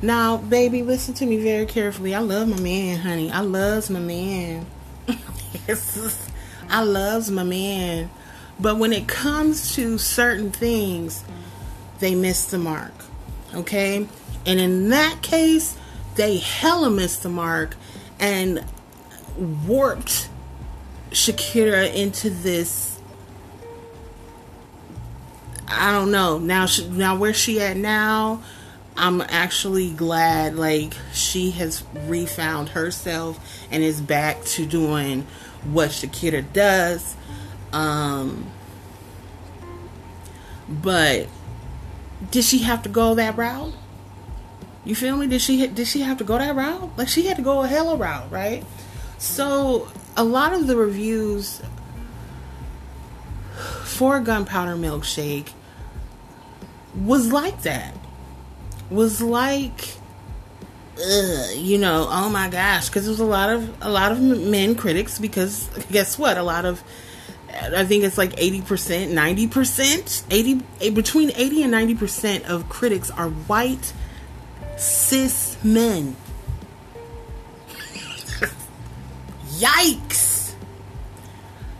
Now, 0.01 0.37
baby, 0.37 0.83
listen 0.83 1.13
to 1.15 1.25
me 1.25 1.37
very 1.37 1.65
carefully. 1.65 2.13
I 2.13 2.19
love 2.19 2.47
my 2.47 2.59
man, 2.59 2.99
honey. 2.99 3.31
I 3.31 3.41
loves 3.41 3.89
my 3.89 3.99
man. 3.99 4.67
I 6.69 6.83
loves 6.83 7.31
my 7.31 7.43
man. 7.43 8.11
But 8.59 8.77
when 8.77 8.93
it 8.93 9.07
comes 9.07 9.73
to 9.75 9.97
certain 9.97 10.51
things, 10.51 11.23
they 11.99 12.13
miss 12.13 12.45
the 12.45 12.59
mark. 12.59 12.93
Okay? 13.55 14.07
And 14.45 14.59
in 14.59 14.89
that 14.89 15.21
case, 15.21 15.77
they 16.15 16.37
hella 16.37 16.89
missed 16.89 17.23
the 17.23 17.29
mark 17.29 17.75
and 18.19 18.63
warped 19.67 20.29
Shakira 21.11 21.93
into 21.93 22.29
this. 22.29 22.99
I 25.67 25.91
don't 25.91 26.11
know. 26.11 26.37
Now, 26.37 26.67
now 26.89 27.17
where 27.17 27.33
she 27.33 27.61
at 27.61 27.77
now? 27.77 28.43
I'm 28.97 29.21
actually 29.21 29.91
glad 29.91 30.55
like 30.55 30.93
she 31.13 31.51
has 31.51 31.83
refound 32.05 32.69
herself 32.69 33.39
and 33.69 33.83
is 33.83 34.01
back 34.01 34.43
to 34.45 34.65
doing 34.65 35.27
what 35.63 35.91
Shakira 35.91 36.51
does. 36.51 37.15
Um, 37.71 38.49
but 40.67 41.27
did 42.31 42.43
she 42.43 42.59
have 42.59 42.83
to 42.83 42.89
go 42.89 43.15
that 43.15 43.37
route? 43.37 43.73
You 44.83 44.95
feel 44.95 45.17
me? 45.17 45.27
Did 45.27 45.41
she 45.41 45.67
did 45.67 45.87
she 45.87 46.01
have 46.01 46.17
to 46.17 46.23
go 46.23 46.37
that 46.37 46.55
route? 46.55 46.97
Like 46.97 47.09
she 47.09 47.27
had 47.27 47.37
to 47.37 47.43
go 47.43 47.61
a 47.61 47.67
hella 47.67 47.97
route, 47.97 48.31
right? 48.31 48.63
So 49.17 49.89
a 50.15 50.23
lot 50.23 50.53
of 50.53 50.67
the 50.67 50.75
reviews 50.75 51.61
for 53.83 54.19
Gunpowder 54.19 54.75
Milkshake 54.75 55.51
was 56.95 57.31
like 57.31 57.63
that. 57.63 57.96
Was 58.89 59.21
like 59.21 59.97
Ugh, 60.99 61.55
you 61.55 61.77
know, 61.77 62.07
oh 62.09 62.29
my 62.29 62.49
gosh, 62.49 62.87
because 62.87 63.05
there's 63.05 63.19
a 63.19 63.25
lot 63.25 63.49
of 63.49 63.83
a 63.83 63.89
lot 63.89 64.11
of 64.11 64.19
men 64.19 64.75
critics. 64.75 65.19
Because 65.19 65.69
guess 65.91 66.17
what? 66.17 66.37
A 66.37 66.43
lot 66.43 66.65
of 66.65 66.83
I 67.49 67.85
think 67.85 68.03
it's 68.03 68.17
like 68.17 68.35
80%, 68.35 69.13
90%, 69.13 70.23
80 70.29 70.89
between 70.91 71.31
80 71.31 71.63
and 71.63 71.73
90% 71.73 72.45
of 72.45 72.69
critics 72.69 73.09
are 73.11 73.29
white 73.29 73.93
cis 74.77 75.57
men. 75.63 76.15
Yikes. 79.57 80.53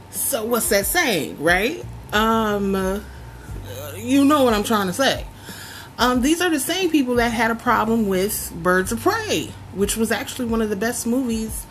So 0.09 0.45
what's 0.45 0.69
that 0.69 0.85
saying, 0.85 1.41
right? 1.41 1.83
Um 2.13 2.75
uh, 2.75 2.99
you 3.95 4.25
know 4.25 4.43
what 4.43 4.53
I'm 4.53 4.63
trying 4.63 4.87
to 4.87 4.93
say. 4.93 5.25
Um, 5.97 6.21
these 6.21 6.41
are 6.41 6.49
the 6.49 6.59
same 6.59 6.91
people 6.91 7.15
that 7.15 7.31
had 7.31 7.49
a 7.49 7.55
problem 7.55 8.07
with 8.07 8.53
Birds 8.55 8.91
of 8.91 9.01
Prey, 9.01 9.51
which 9.73 9.97
was 9.97 10.11
actually 10.11 10.45
one 10.45 10.61
of 10.61 10.69
the 10.69 10.75
best 10.75 11.07
movies 11.07 11.65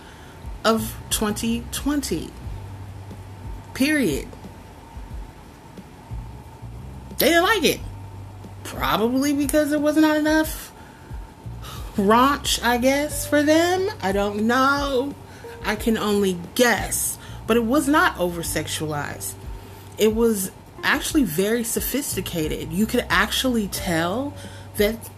of 0.65 0.97
2020. 1.11 2.31
Period. 3.75 4.27
They 7.19 7.29
didn't 7.29 7.45
like 7.45 7.65
it. 7.65 7.81
Probably 8.65 9.33
because 9.33 9.71
there 9.71 9.79
was 9.79 9.97
not 9.97 10.17
enough 10.17 10.73
raunch, 11.97 12.63
I 12.63 12.79
guess, 12.79 13.27
for 13.27 13.43
them. 13.45 13.89
I 14.03 14.11
don't 14.11 14.47
know. 14.47 15.15
I 15.65 15.77
can 15.77 15.97
only 15.97 16.37
guess. 16.57 17.17
But 17.47 17.57
it 17.57 17.65
was 17.65 17.87
not 17.87 18.19
over 18.19 18.43
sexualized. 18.43 19.35
It 19.99 20.15
was 20.15 20.51
actually 20.87 21.25
very 21.25 21.65
sophisticated. 21.65 22.73
You 22.73 22.87
could 22.87 23.05
actually 23.11 23.69
tell 23.69 24.35
that 24.77 25.11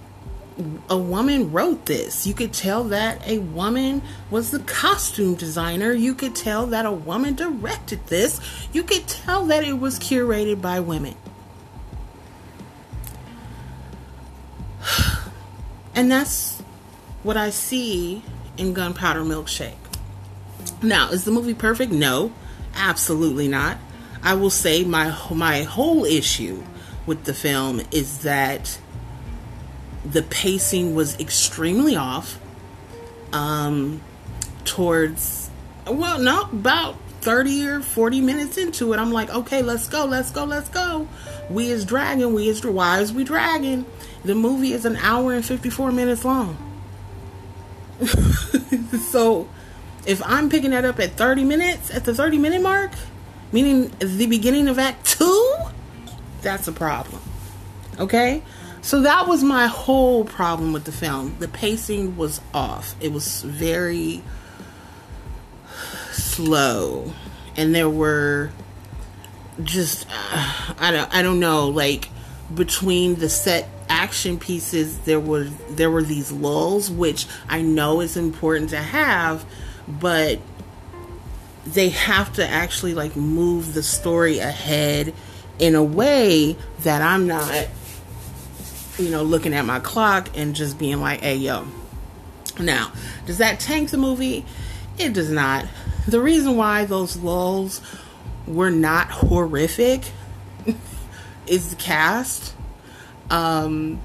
a 0.88 0.98
woman 0.98 1.52
wrote 1.52 1.87
this. 1.87 2.26
You 2.26 2.35
could 2.35 2.52
tell 2.52 2.85
that 2.85 3.24
a 3.28 3.38
woman 3.38 4.02
was 4.31 4.50
the 4.50 4.59
costume 4.61 5.35
designer. 5.37 5.92
You 5.92 6.14
could 6.14 6.35
tell 6.35 6.66
that 6.66 6.85
a 6.85 6.90
woman 6.90 7.35
directed 7.35 8.07
this. 8.07 8.40
You 8.72 8.83
could 8.83 9.07
tell 9.07 9.46
that 9.46 9.62
it 9.62 9.74
was 9.74 9.98
curated 9.98 10.61
by 10.61 10.81
women. 10.81 11.14
And 15.94 16.12
that's 16.12 16.61
what 17.24 17.37
I 17.37 17.50
see 17.50 18.22
in 18.57 18.72
Gunpowder 18.72 19.22
Milkshake. 19.22 19.74
Now, 20.81 21.11
is 21.11 21.24
the 21.24 21.33
movie 21.33 21.54
perfect? 21.54 21.90
No, 21.90 22.33
absolutely 22.76 23.48
not. 23.48 23.78
I 24.22 24.35
will 24.35 24.50
say 24.50 24.85
my 24.85 25.16
my 25.31 25.62
whole 25.62 26.04
issue 26.04 26.62
with 27.07 27.24
the 27.24 27.35
film 27.35 27.81
is 27.90 28.20
that 28.20 28.78
the 30.04 30.22
pacing 30.22 30.94
was 30.94 31.18
extremely 31.18 31.96
off. 31.96 32.40
Um, 33.33 34.00
towards 34.64 35.50
well, 35.87 36.18
no, 36.18 36.42
about 36.42 36.96
30 37.20 37.66
or 37.66 37.81
40 37.81 38.20
minutes 38.20 38.57
into 38.57 38.92
it, 38.92 38.98
I'm 38.98 39.12
like, 39.12 39.31
okay, 39.31 39.62
let's 39.62 39.88
go, 39.88 40.04
let's 40.04 40.31
go, 40.31 40.44
let's 40.44 40.68
go. 40.68 41.09
We 41.50 41.70
is 41.70 41.85
dragging, 41.85 42.33
we 42.35 42.48
is 42.48 42.64
why 42.64 43.00
is 43.00 43.12
we 43.12 43.24
dragging? 43.24 43.87
The 44.24 44.35
movie 44.35 44.72
is 44.72 44.85
an 44.85 44.96
hour 44.96 45.33
and 45.33 45.44
54 45.44 45.92
minutes 45.92 46.24
long. 46.24 46.57
so 49.11 49.48
if 50.07 50.22
I'm 50.24 50.48
picking 50.48 50.70
that 50.70 50.85
up 50.85 51.00
at 51.00 51.12
30 51.12 51.44
minutes, 51.44 51.90
at 51.90 52.04
the 52.04 52.14
30 52.14 52.38
minute 52.38 52.62
mark, 52.62 52.92
meaning 53.52 53.92
the 53.98 54.26
beginning 54.26 54.68
of 54.68 54.78
Act 54.78 55.06
2, 55.06 55.56
that's 56.42 56.68
a 56.68 56.72
problem. 56.72 57.20
Okay? 57.98 58.42
So 58.80 59.02
that 59.02 59.26
was 59.26 59.42
my 59.42 59.66
whole 59.66 60.24
problem 60.24 60.72
with 60.72 60.84
the 60.84 60.92
film. 60.92 61.37
The 61.40 61.48
pacing 61.48 62.16
was 62.16 62.40
off. 62.54 62.94
It 63.00 63.12
was 63.12 63.42
very 63.42 64.22
slow. 66.12 67.12
And 67.56 67.74
there 67.74 67.90
were 67.90 68.50
just 69.62 70.06
uh, 70.08 70.74
I 70.78 70.90
don't 70.92 71.14
I 71.14 71.22
don't 71.22 71.40
know 71.40 71.68
like 71.68 72.08
between 72.54 73.16
the 73.16 73.28
set 73.28 73.68
action 73.88 74.38
pieces 74.38 74.98
there 75.00 75.20
were 75.20 75.44
there 75.70 75.90
were 75.90 76.02
these 76.02 76.30
lulls 76.30 76.90
which 76.90 77.26
I 77.48 77.62
know 77.62 78.00
is 78.00 78.16
important 78.16 78.70
to 78.70 78.78
have 78.78 79.44
but 79.88 80.38
they 81.74 81.90
have 81.90 82.33
to 82.35 82.46
actually 82.46 82.94
like 82.94 83.16
move 83.16 83.74
the 83.74 83.83
story 83.83 84.38
ahead 84.38 85.14
in 85.59 85.74
a 85.74 85.83
way 85.83 86.57
that 86.81 87.02
I'm 87.02 87.26
not, 87.26 87.68
you 88.98 89.11
know, 89.11 89.22
looking 89.22 89.54
at 89.54 89.64
my 89.64 89.81
clock 89.81 90.28
and 90.37 90.54
just 90.54 90.78
being 90.78 91.00
like, 91.00 91.20
hey, 91.20 91.37
yo. 91.37 91.66
Now, 92.59 92.92
does 93.26 93.38
that 93.38 93.61
tank 93.61 93.90
the 93.90 93.98
movie? 93.98 94.44
It 94.98 95.12
does 95.12 95.31
not. 95.31 95.66
The 96.07 96.20
reason 96.20 96.57
why 96.57 96.85
those 96.87 97.16
lulls 97.16 97.81
were 98.46 98.70
not 98.70 99.11
horrific 99.11 100.02
is 101.46 101.70
the 101.70 101.76
cast. 101.76 102.54
Um, 103.31 104.00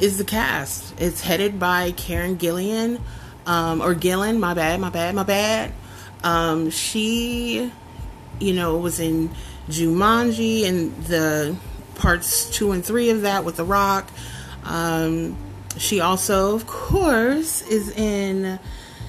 is 0.00 0.18
the 0.18 0.24
cast. 0.24 0.98
It's 1.00 1.20
headed 1.20 1.58
by 1.58 1.92
Karen 1.92 2.38
Gillian 2.38 3.00
um, 3.46 3.80
or 3.80 3.94
Gillen, 3.94 4.40
my 4.40 4.54
bad, 4.54 4.80
my 4.80 4.90
bad, 4.90 5.14
my 5.14 5.22
bad. 5.22 5.72
Um, 6.22 6.70
she, 6.70 7.70
you 8.40 8.52
know, 8.52 8.78
was 8.78 9.00
in 9.00 9.30
Jumanji 9.68 10.64
and 10.66 10.96
the 11.04 11.56
parts 11.96 12.50
two 12.50 12.72
and 12.72 12.84
three 12.84 13.10
of 13.10 13.22
that 13.22 13.44
with 13.44 13.56
The 13.56 13.64
Rock. 13.64 14.08
Um, 14.64 15.36
she 15.76 16.00
also, 16.00 16.54
of 16.54 16.66
course, 16.66 17.62
is 17.62 17.90
in, 17.90 18.58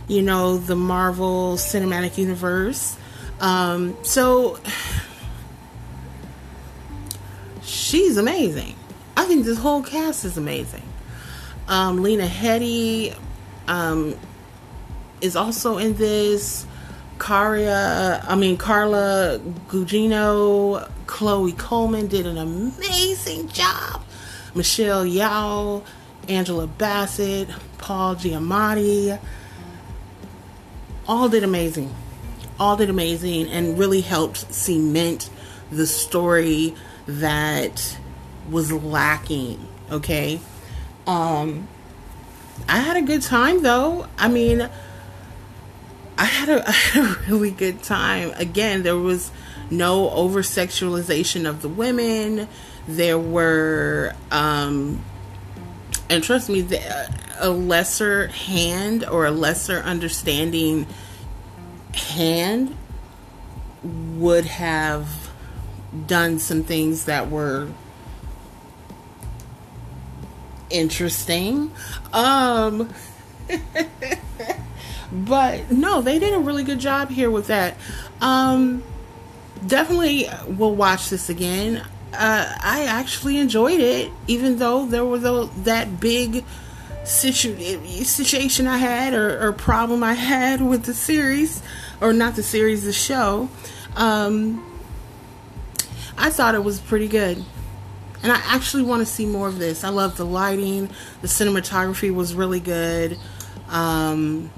you 0.08 0.22
know, 0.22 0.58
the 0.58 0.76
Marvel 0.76 1.56
Cinematic 1.56 2.18
Universe. 2.18 2.98
Um, 3.40 3.98
so 4.04 4.60
she's 7.62 8.18
amazing. 8.18 8.76
I 9.18 9.26
think 9.26 9.46
this 9.46 9.58
whole 9.58 9.84
cast 9.84 10.26
is 10.26 10.38
amazing. 10.38 10.84
Um, 11.68 12.04
Lena 12.04 12.28
Headey, 12.28 13.16
um, 13.68 14.16
is 15.22 15.36
also 15.36 15.78
in 15.78 15.96
this. 15.96 16.66
Caria, 17.18 18.24
I 18.28 18.36
mean 18.36 18.58
Carla 18.58 19.40
Gugino, 19.70 20.90
Chloe 21.08 21.54
Coleman 21.54 22.08
did 22.08 22.26
an 22.26 22.38
amazing 22.38 23.48
job. 23.48 24.04
Michelle 24.54 25.06
Yeoh, 25.06 25.84
Angela 26.28 26.68
Bassett, 26.68 27.48
Paul 27.78 28.16
Giamatti, 28.16 29.18
all 31.08 31.30
did 31.30 31.44
amazing. 31.44 31.94
All 32.60 32.78
did 32.78 32.90
amazing 32.90 33.48
and 33.48 33.78
really 33.78 34.02
helped 34.02 34.54
cement 34.54 35.30
the 35.72 35.86
story 35.86 36.74
that 37.08 37.98
was 38.50 38.72
lacking. 38.72 39.68
Okay, 39.92 40.40
um, 41.06 41.68
I 42.68 42.80
had 42.80 42.98
a 42.98 43.02
good 43.02 43.22
time 43.22 43.62
though. 43.62 44.08
I 44.18 44.28
mean, 44.28 44.70
I 46.18 46.26
had 46.26 46.50
a, 46.50 46.64
I 46.68 46.72
had 46.72 47.04
a 47.04 47.20
really 47.30 47.52
good 47.52 47.84
time. 47.84 48.32
Again, 48.36 48.84
there 48.84 48.98
was 48.98 49.32
no 49.70 50.10
over 50.12 50.42
sexualization 50.42 51.48
of 51.48 51.62
the 51.62 51.70
women. 51.70 52.48
There 52.88 53.20
were, 53.20 54.14
um, 54.32 55.04
and 56.10 56.24
trust 56.24 56.50
me, 56.50 56.62
the, 56.62 56.80
a 57.40 57.50
lesser 57.50 58.28
hand 58.28 59.06
or 59.06 59.26
a 59.26 59.32
lesser 59.32 59.80
understanding 59.80 60.86
hand 61.94 62.76
would 63.84 64.46
have 64.46 65.32
done 66.08 66.40
some 66.40 66.64
things 66.64 67.06
that 67.06 67.30
were 67.30 67.70
interesting. 70.78 71.72
Um, 72.14 72.94
but 75.12 75.72
no, 75.72 76.02
they 76.02 76.20
did 76.20 76.34
a 76.34 76.40
really 76.40 76.64
good 76.64 76.80
job 76.80 77.10
here 77.10 77.32
with 77.32 77.48
that. 77.48 77.78
Um, 78.22 78.84
definitely 79.66 80.28
will 80.48 80.76
watch 80.76 81.10
this 81.10 81.30
again. 81.30 81.84
Uh, 82.14 82.56
I 82.62 82.86
actually 82.86 83.38
enjoyed 83.40 83.80
it, 83.80 84.12
even 84.28 84.58
though 84.58 84.86
there 84.86 85.04
was 85.06 85.26
a, 85.26 85.50
that 85.64 86.00
big 86.00 86.46
situ- 87.04 87.84
situation 88.04 88.68
I 88.68 88.78
had 88.78 89.14
or, 89.14 89.48
or, 89.48 89.52
problem 89.52 90.02
I 90.02 90.14
had 90.14 90.62
with 90.62 90.84
the 90.84 90.94
series, 90.94 91.62
or 92.00 92.14
not 92.14 92.36
the 92.36 92.44
series, 92.44 92.84
the 92.84 92.94
show. 92.94 93.50
Um, 93.96 94.64
I 96.18 96.30
thought 96.30 96.56
it 96.56 96.64
was 96.64 96.80
pretty 96.80 97.08
good. 97.10 97.44
And 98.26 98.32
I 98.32 98.42
actually 98.48 98.82
want 98.82 99.02
to 99.02 99.06
see 99.06 99.28
more 99.28 99.48
of 99.48 99.60
this. 99.60 99.84
I 99.84 99.90
love 99.90 100.18
the 100.18 100.26
lighting, 100.26 100.90
the 101.22 101.28
cinematography 101.28 102.12
was 102.12 102.34
really 102.34 102.60
good. 102.60 103.20
Um, 103.70 104.50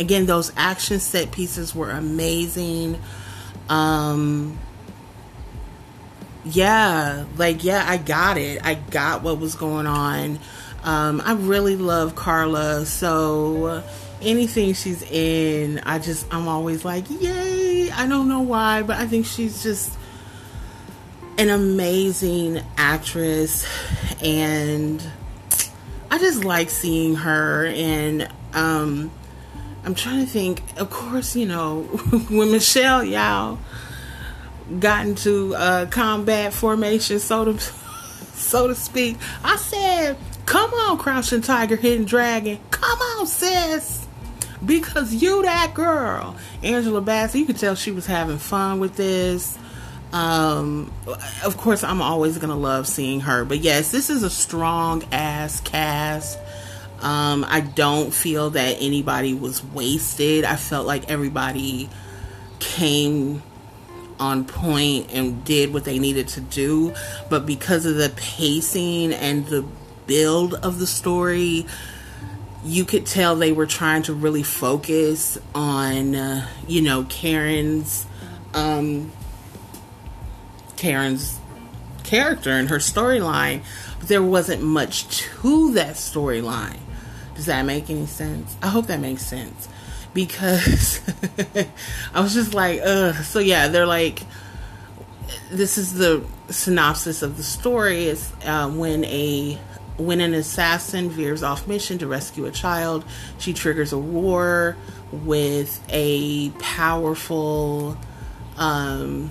again, 0.00 0.26
those 0.26 0.50
action 0.56 0.98
set 0.98 1.30
pieces 1.30 1.72
were 1.72 1.92
amazing. 1.92 2.98
Um, 3.68 4.58
yeah, 6.44 7.26
like, 7.36 7.62
yeah, 7.62 7.84
I 7.86 7.96
got 7.96 8.36
it. 8.38 8.60
I 8.66 8.74
got 8.74 9.22
what 9.22 9.38
was 9.38 9.54
going 9.54 9.86
on. 9.86 10.40
Um, 10.82 11.22
I 11.24 11.34
really 11.34 11.76
love 11.76 12.16
Carla, 12.16 12.86
so 12.86 13.84
anything 14.20 14.74
she's 14.74 15.02
in, 15.02 15.78
I 15.86 16.00
just, 16.00 16.26
I'm 16.34 16.48
always 16.48 16.84
like, 16.84 17.04
yay! 17.08 17.88
I 17.92 18.08
don't 18.08 18.26
know 18.26 18.40
why, 18.40 18.82
but 18.82 18.96
I 18.96 19.06
think 19.06 19.26
she's 19.26 19.62
just 19.62 19.96
an 21.40 21.48
amazing 21.48 22.60
actress 22.76 23.66
and 24.22 25.02
I 26.10 26.18
just 26.18 26.44
like 26.44 26.68
seeing 26.68 27.14
her 27.14 27.64
and 27.64 28.30
um 28.52 29.10
I'm 29.82 29.94
trying 29.94 30.20
to 30.20 30.30
think 30.30 30.62
of 30.76 30.90
course 30.90 31.34
you 31.34 31.46
know 31.46 31.84
when 32.28 32.52
Michelle 32.52 33.02
Yeoh 33.02 33.56
got 34.80 35.06
into 35.06 35.54
uh, 35.54 35.86
combat 35.86 36.52
formation 36.52 37.18
so 37.18 37.46
to 37.46 37.58
so 38.34 38.68
to 38.68 38.74
speak 38.74 39.16
I 39.42 39.56
said 39.56 40.18
come 40.44 40.74
on 40.74 40.98
crouching 40.98 41.40
tiger 41.40 41.76
hidden 41.76 42.04
dragon. 42.04 42.58
Come 42.70 42.98
on 42.98 43.26
sis. 43.26 44.06
Because 44.62 45.14
you 45.14 45.40
that 45.40 45.72
girl. 45.72 46.36
Angela 46.62 47.00
Bassett 47.00 47.40
you 47.40 47.46
could 47.46 47.56
tell 47.56 47.74
she 47.74 47.92
was 47.92 48.04
having 48.04 48.36
fun 48.36 48.78
with 48.78 48.96
this 48.96 49.56
um, 50.12 50.92
of 51.44 51.56
course, 51.56 51.84
I'm 51.84 52.02
always 52.02 52.38
gonna 52.38 52.56
love 52.56 52.86
seeing 52.86 53.20
her, 53.20 53.44
but 53.44 53.58
yes, 53.58 53.90
this 53.90 54.10
is 54.10 54.22
a 54.22 54.30
strong 54.30 55.04
ass 55.12 55.60
cast. 55.60 56.38
Um, 57.00 57.46
I 57.48 57.60
don't 57.60 58.12
feel 58.12 58.50
that 58.50 58.76
anybody 58.80 59.32
was 59.34 59.64
wasted. 59.64 60.44
I 60.44 60.56
felt 60.56 60.86
like 60.86 61.10
everybody 61.10 61.88
came 62.58 63.42
on 64.18 64.44
point 64.44 65.10
and 65.12 65.44
did 65.44 65.72
what 65.72 65.84
they 65.84 65.98
needed 65.98 66.28
to 66.28 66.40
do, 66.40 66.92
but 67.30 67.46
because 67.46 67.86
of 67.86 67.96
the 67.96 68.12
pacing 68.16 69.14
and 69.14 69.46
the 69.46 69.64
build 70.06 70.54
of 70.54 70.78
the 70.78 70.86
story, 70.86 71.66
you 72.64 72.84
could 72.84 73.06
tell 73.06 73.36
they 73.36 73.52
were 73.52 73.66
trying 73.66 74.02
to 74.02 74.12
really 74.12 74.42
focus 74.42 75.38
on, 75.54 76.14
uh, 76.14 76.46
you 76.68 76.82
know, 76.82 77.04
Karen's 77.04 78.06
um, 78.52 79.10
Karen's 80.80 81.38
character 82.04 82.52
and 82.52 82.70
her 82.70 82.78
storyline, 82.78 83.62
but 83.98 84.08
there 84.08 84.22
wasn't 84.22 84.62
much 84.62 85.06
to 85.08 85.74
that 85.74 85.96
storyline. 85.96 86.78
Does 87.34 87.44
that 87.46 87.66
make 87.66 87.90
any 87.90 88.06
sense? 88.06 88.56
I 88.62 88.68
hope 88.68 88.86
that 88.86 88.98
makes 88.98 89.22
sense 89.22 89.68
because 90.14 91.00
I 92.14 92.20
was 92.20 92.32
just 92.32 92.54
like, 92.54 92.80
ugh. 92.82 93.14
So 93.16 93.40
yeah, 93.40 93.68
they're 93.68 93.86
like, 93.86 94.22
this 95.50 95.76
is 95.76 95.92
the 95.92 96.24
synopsis 96.48 97.20
of 97.20 97.36
the 97.36 97.42
story. 97.42 98.04
Is 98.04 98.32
uh, 98.46 98.70
when 98.70 99.04
a 99.04 99.58
when 99.98 100.22
an 100.22 100.32
assassin 100.32 101.10
veers 101.10 101.42
off 101.42 101.68
mission 101.68 101.98
to 101.98 102.06
rescue 102.06 102.46
a 102.46 102.50
child, 102.50 103.04
she 103.38 103.52
triggers 103.52 103.92
a 103.92 103.98
war 103.98 104.78
with 105.12 105.84
a 105.90 106.48
powerful 106.52 107.98
um, 108.56 109.30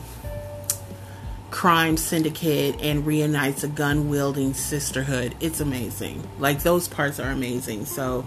crime 1.51 1.97
syndicate 1.97 2.79
and 2.81 3.05
reunites 3.05 3.63
a 3.63 3.67
gun 3.67 4.09
wielding 4.09 4.53
sisterhood. 4.53 5.35
It's 5.39 5.59
amazing. 5.59 6.27
Like 6.38 6.63
those 6.63 6.88
parts 6.88 7.19
are 7.19 7.29
amazing. 7.29 7.85
So 7.85 8.25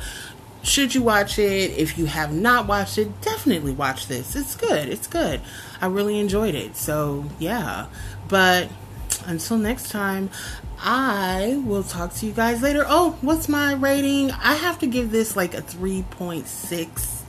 should 0.62 0.94
you 0.94 1.02
watch 1.02 1.38
it? 1.38 1.72
If 1.72 1.98
you 1.98 2.06
have 2.06 2.32
not 2.32 2.66
watched 2.66 2.98
it, 2.98 3.20
definitely 3.20 3.72
watch 3.72 4.06
this. 4.06 4.36
It's 4.36 4.56
good. 4.56 4.88
It's 4.88 5.06
good. 5.06 5.40
I 5.80 5.86
really 5.86 6.18
enjoyed 6.18 6.54
it. 6.54 6.76
So 6.76 7.24
yeah. 7.38 7.86
But 8.28 8.68
until 9.26 9.58
next 9.58 9.90
time, 9.90 10.30
I 10.78 11.62
will 11.64 11.84
talk 11.84 12.14
to 12.14 12.26
you 12.26 12.32
guys 12.32 12.60
later. 12.62 12.84
Oh, 12.86 13.16
what's 13.20 13.48
my 13.48 13.74
rating? 13.74 14.32
I 14.32 14.54
have 14.54 14.78
to 14.80 14.86
give 14.86 15.12
this 15.12 15.36
like 15.36 15.54
a 15.54 15.62
3.6. 15.62 17.22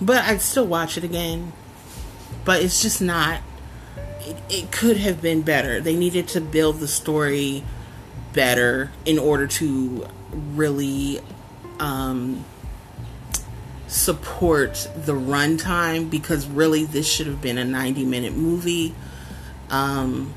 But 0.00 0.24
I'd 0.24 0.40
still 0.40 0.66
watch 0.66 0.98
it 0.98 1.04
again 1.04 1.52
but 2.44 2.62
it's 2.62 2.82
just 2.82 3.00
not. 3.00 3.40
It, 4.20 4.36
it 4.48 4.72
could 4.72 4.96
have 4.98 5.20
been 5.20 5.42
better. 5.42 5.80
They 5.80 5.96
needed 5.96 6.28
to 6.28 6.40
build 6.40 6.78
the 6.78 6.88
story 6.88 7.64
better 8.32 8.90
in 9.04 9.18
order 9.18 9.46
to 9.46 10.06
really 10.32 11.20
um, 11.78 12.44
support 13.86 14.88
the 14.96 15.12
runtime 15.12 16.08
because 16.08 16.46
really 16.46 16.84
this 16.84 17.06
should 17.06 17.26
have 17.26 17.42
been 17.42 17.58
a 17.58 17.64
90 17.64 18.04
minute 18.04 18.34
movie. 18.34 18.94
Um, 19.70 20.34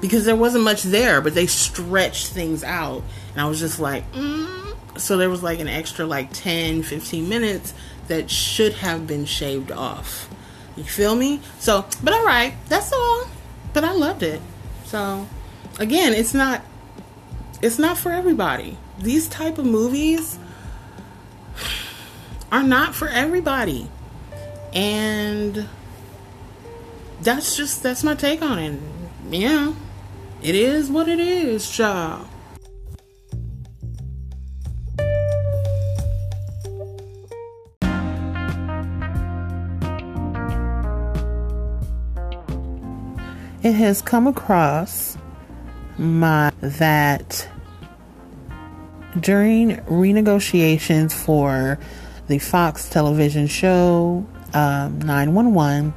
because 0.00 0.24
there 0.24 0.36
wasn't 0.36 0.64
much 0.64 0.82
there, 0.82 1.20
but 1.20 1.34
they 1.34 1.46
stretched 1.46 2.28
things 2.28 2.64
out. 2.64 3.02
And 3.32 3.40
I 3.40 3.46
was 3.46 3.60
just 3.60 3.78
like, 3.78 4.10
mm. 4.12 4.74
so 4.98 5.18
there 5.18 5.28
was 5.28 5.42
like 5.42 5.60
an 5.60 5.68
extra 5.68 6.06
like 6.06 6.32
10, 6.32 6.82
15 6.82 7.28
minutes 7.28 7.74
that 8.10 8.28
should 8.28 8.74
have 8.74 9.06
been 9.06 9.24
shaved 9.24 9.70
off. 9.70 10.28
You 10.76 10.84
feel 10.84 11.14
me? 11.14 11.40
So, 11.58 11.86
but 12.02 12.12
all 12.12 12.26
right, 12.26 12.54
that's 12.68 12.92
all. 12.92 13.26
But 13.72 13.84
I 13.84 13.92
loved 13.92 14.22
it. 14.22 14.40
So, 14.84 15.28
again, 15.78 16.12
it's 16.12 16.34
not 16.34 16.62
it's 17.62 17.78
not 17.78 17.96
for 17.96 18.10
everybody. 18.10 18.76
These 18.98 19.28
type 19.28 19.58
of 19.58 19.64
movies 19.64 20.38
are 22.52 22.64
not 22.64 22.94
for 22.94 23.08
everybody. 23.08 23.88
And 24.72 25.68
that's 27.22 27.56
just 27.56 27.82
that's 27.82 28.02
my 28.02 28.14
take 28.14 28.42
on 28.42 28.58
it. 28.58 28.80
Yeah. 29.30 29.74
It 30.42 30.54
is 30.54 30.90
what 30.90 31.06
it 31.08 31.20
is, 31.20 31.70
child. 31.70 32.26
It 43.62 43.72
has 43.72 44.00
come 44.00 44.26
across 44.26 45.18
my 45.98 46.50
that 46.60 47.46
during 49.18 49.76
renegotiations 49.78 51.12
for 51.12 51.78
the 52.28 52.38
Fox 52.38 52.88
television 52.88 53.46
show 53.46 54.26
um, 54.54 54.98
911, 55.00 55.92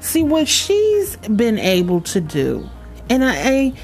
See 0.00 0.24
what 0.24 0.48
she's 0.48 1.16
been 1.16 1.58
able 1.58 2.00
to 2.02 2.20
do, 2.20 2.68
and 3.08 3.24
I, 3.24 3.34
I 3.36 3.74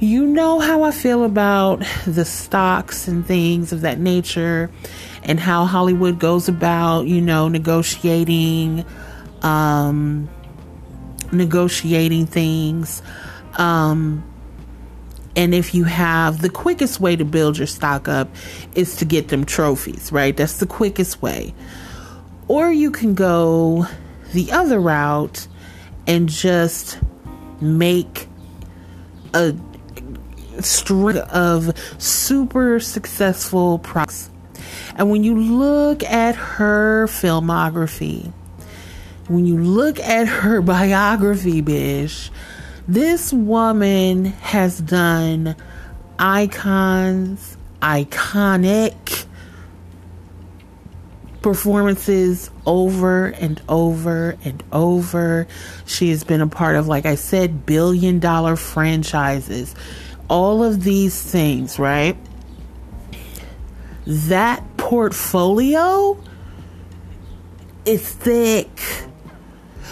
you 0.00 0.26
know 0.26 0.58
how 0.58 0.82
I 0.82 0.90
feel 0.90 1.24
about 1.24 1.84
the 2.06 2.24
stocks 2.24 3.06
and 3.06 3.24
things 3.24 3.72
of 3.72 3.82
that 3.82 3.98
nature, 3.98 4.70
and 5.22 5.38
how 5.38 5.66
Hollywood 5.66 6.18
goes 6.18 6.48
about, 6.48 7.06
you 7.06 7.20
know, 7.20 7.48
negotiating, 7.48 8.84
um, 9.42 10.28
negotiating 11.32 12.26
things. 12.26 13.02
Um, 13.56 14.24
and 15.36 15.54
if 15.54 15.74
you 15.74 15.84
have 15.84 16.40
the 16.40 16.50
quickest 16.50 17.00
way 17.00 17.14
to 17.16 17.24
build 17.24 17.58
your 17.58 17.66
stock 17.66 18.08
up 18.08 18.28
is 18.74 18.96
to 18.96 19.04
get 19.04 19.28
them 19.28 19.44
trophies, 19.44 20.10
right? 20.10 20.36
That's 20.36 20.58
the 20.58 20.66
quickest 20.66 21.22
way. 21.22 21.54
Or 22.48 22.72
you 22.72 22.90
can 22.90 23.14
go 23.14 23.86
the 24.32 24.50
other 24.50 24.80
route 24.80 25.46
and 26.06 26.28
just 26.28 26.98
make 27.60 28.26
a 29.34 29.54
string 30.60 31.18
of 31.18 31.76
super 31.98 32.80
successful 32.80 33.78
products. 33.78 34.30
And 34.96 35.10
when 35.10 35.24
you 35.24 35.38
look 35.38 36.02
at 36.04 36.34
her 36.34 37.06
filmography, 37.06 38.32
when 39.28 39.46
you 39.46 39.56
look 39.56 39.98
at 40.00 40.26
her 40.28 40.60
biography, 40.62 41.60
bish, 41.60 42.30
this 42.88 43.32
woman 43.32 44.26
has 44.26 44.80
done 44.80 45.54
icons, 46.18 47.56
iconic 47.80 49.26
performances 51.42 52.50
over 52.66 53.26
and 53.26 53.60
over 53.68 54.36
and 54.44 54.62
over. 54.72 55.46
She 55.86 56.10
has 56.10 56.24
been 56.24 56.40
a 56.40 56.46
part 56.46 56.76
of, 56.76 56.88
like 56.88 57.06
I 57.06 57.14
said, 57.14 57.64
billion 57.64 58.18
dollar 58.18 58.56
franchises. 58.56 59.74
All 60.30 60.64
of 60.64 60.84
these 60.84 61.20
things, 61.20 61.78
right? 61.78 62.16
That 64.06 64.64
portfolio 64.78 66.16
is 67.84 68.08
thick. 68.08 68.70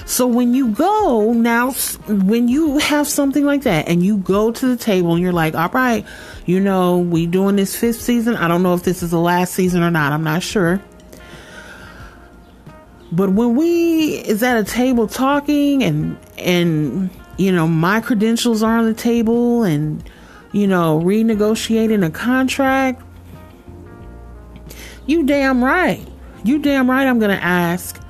So 0.07 0.27
when 0.27 0.55
you 0.55 0.69
go 0.69 1.35
now, 1.35 1.73
when 2.09 2.49
you 2.49 2.79
have 2.79 3.07
something 3.07 3.45
like 3.45 3.65
that 3.65 3.89
and 3.89 4.03
you 4.03 4.17
go 4.17 4.51
to 4.51 4.67
the 4.67 4.77
table 4.77 5.13
and 5.13 5.23
you're 5.23 5.33
like, 5.33 5.55
all 5.55 5.69
right, 5.69 6.07
you 6.47 6.61
know, 6.61 6.99
we 6.99 7.27
doing 7.27 7.57
this 7.57 7.77
fifth 7.77 8.01
season. 8.01 8.35
I 8.35 8.49
don't 8.49 8.63
know 8.63 8.73
if 8.73 8.85
this 8.85 9.03
is 9.03 9.11
the 9.11 9.21
last 9.21 9.53
season 9.53 9.83
or 9.83 9.91
not. 9.91 10.13
I'm 10.13 10.25
not 10.25 10.43
sure. 10.43 10.81
But 13.13 13.31
when 13.31 13.55
we 13.55 14.15
is 14.15 14.43
at 14.43 14.57
a 14.59 14.65
table 14.65 15.09
talking 15.09 15.83
and 15.83 16.19
and 16.39 17.11
you 17.37 17.53
know 17.53 17.67
my 17.67 18.01
credentials 18.01 18.63
are 18.63 18.79
on 18.79 18.87
the 18.87 18.95
table 18.95 19.63
and 19.63 20.03
you 20.53 20.67
know 20.67 21.01
renegotiating 21.01 22.05
a 22.05 22.11
contract, 22.11 23.03
you 25.07 25.25
damn 25.25 25.65
right. 25.65 26.07
You 26.45 26.59
damn 26.59 26.89
right 26.89 27.05
I'm 27.07 27.19
going 27.19 27.37
to 27.37 27.43
ask 27.43 28.01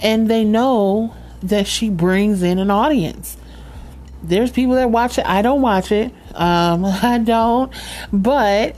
And 0.00 0.28
they 0.28 0.44
know 0.44 1.14
that 1.42 1.66
she 1.66 1.90
brings 1.90 2.42
in 2.42 2.58
an 2.58 2.70
audience. 2.70 3.36
There's 4.28 4.50
people 4.50 4.74
that 4.74 4.90
watch 4.90 5.18
it. 5.18 5.26
I 5.26 5.42
don't 5.42 5.62
watch 5.62 5.92
it. 5.92 6.12
Um, 6.34 6.84
I 6.84 7.18
don't. 7.18 7.72
But 8.12 8.76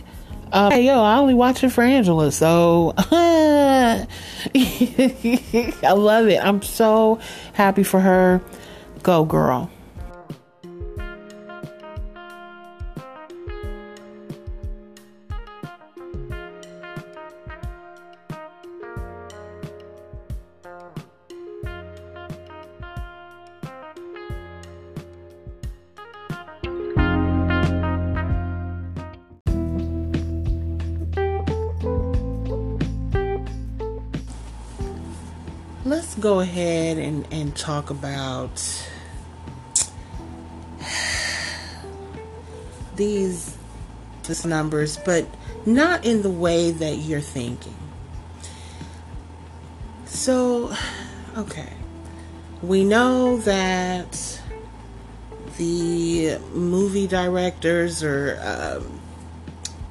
um, 0.53 0.73
hey, 0.73 0.87
yo, 0.87 1.03
I 1.03 1.19
only 1.19 1.35
watch 1.35 1.63
it 1.63 1.71
for 1.71 1.83
Angela, 1.83 2.33
so 2.33 2.95
I 2.97 4.07
love 5.93 6.29
it. 6.29 6.43
I'm 6.43 6.63
so 6.63 7.19
happy 7.53 7.83
for 7.83 8.01
her. 8.01 8.41
Go, 9.03 9.25
girl. 9.25 9.71
Go 36.21 36.41
ahead 36.41 36.99
and, 36.99 37.27
and 37.33 37.55
talk 37.57 37.91
about 37.91 38.63
these 42.97 43.57
these 44.29 44.45
numbers, 44.45 44.99
but 44.99 45.27
not 45.67 46.05
in 46.05 46.23
the 46.23 46.31
way 46.31 46.71
that 46.71 46.97
you're 46.97 47.21
thinking. 47.21 47.75
So, 50.05 50.75
okay. 51.37 51.73
We 52.63 52.85
know 52.85 53.39
that 53.39 54.41
the 55.57 56.39
movie 56.53 57.07
directors 57.07 58.03
or 58.03 58.39
um, 58.43 59.01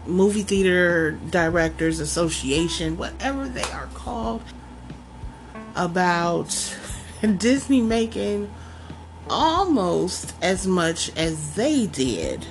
movie 0.05 0.43
theater 0.43 1.11
directors 1.29 1.99
association, 1.99 2.97
whatever 2.97 3.47
they 3.47 3.63
are 3.63 3.87
called, 3.93 4.41
about 5.77 6.75
Disney 7.37 7.81
making 7.81 8.51
almost 9.29 10.33
as 10.41 10.67
much 10.67 11.15
as 11.15 11.55
they 11.55 11.87
did, 11.87 12.45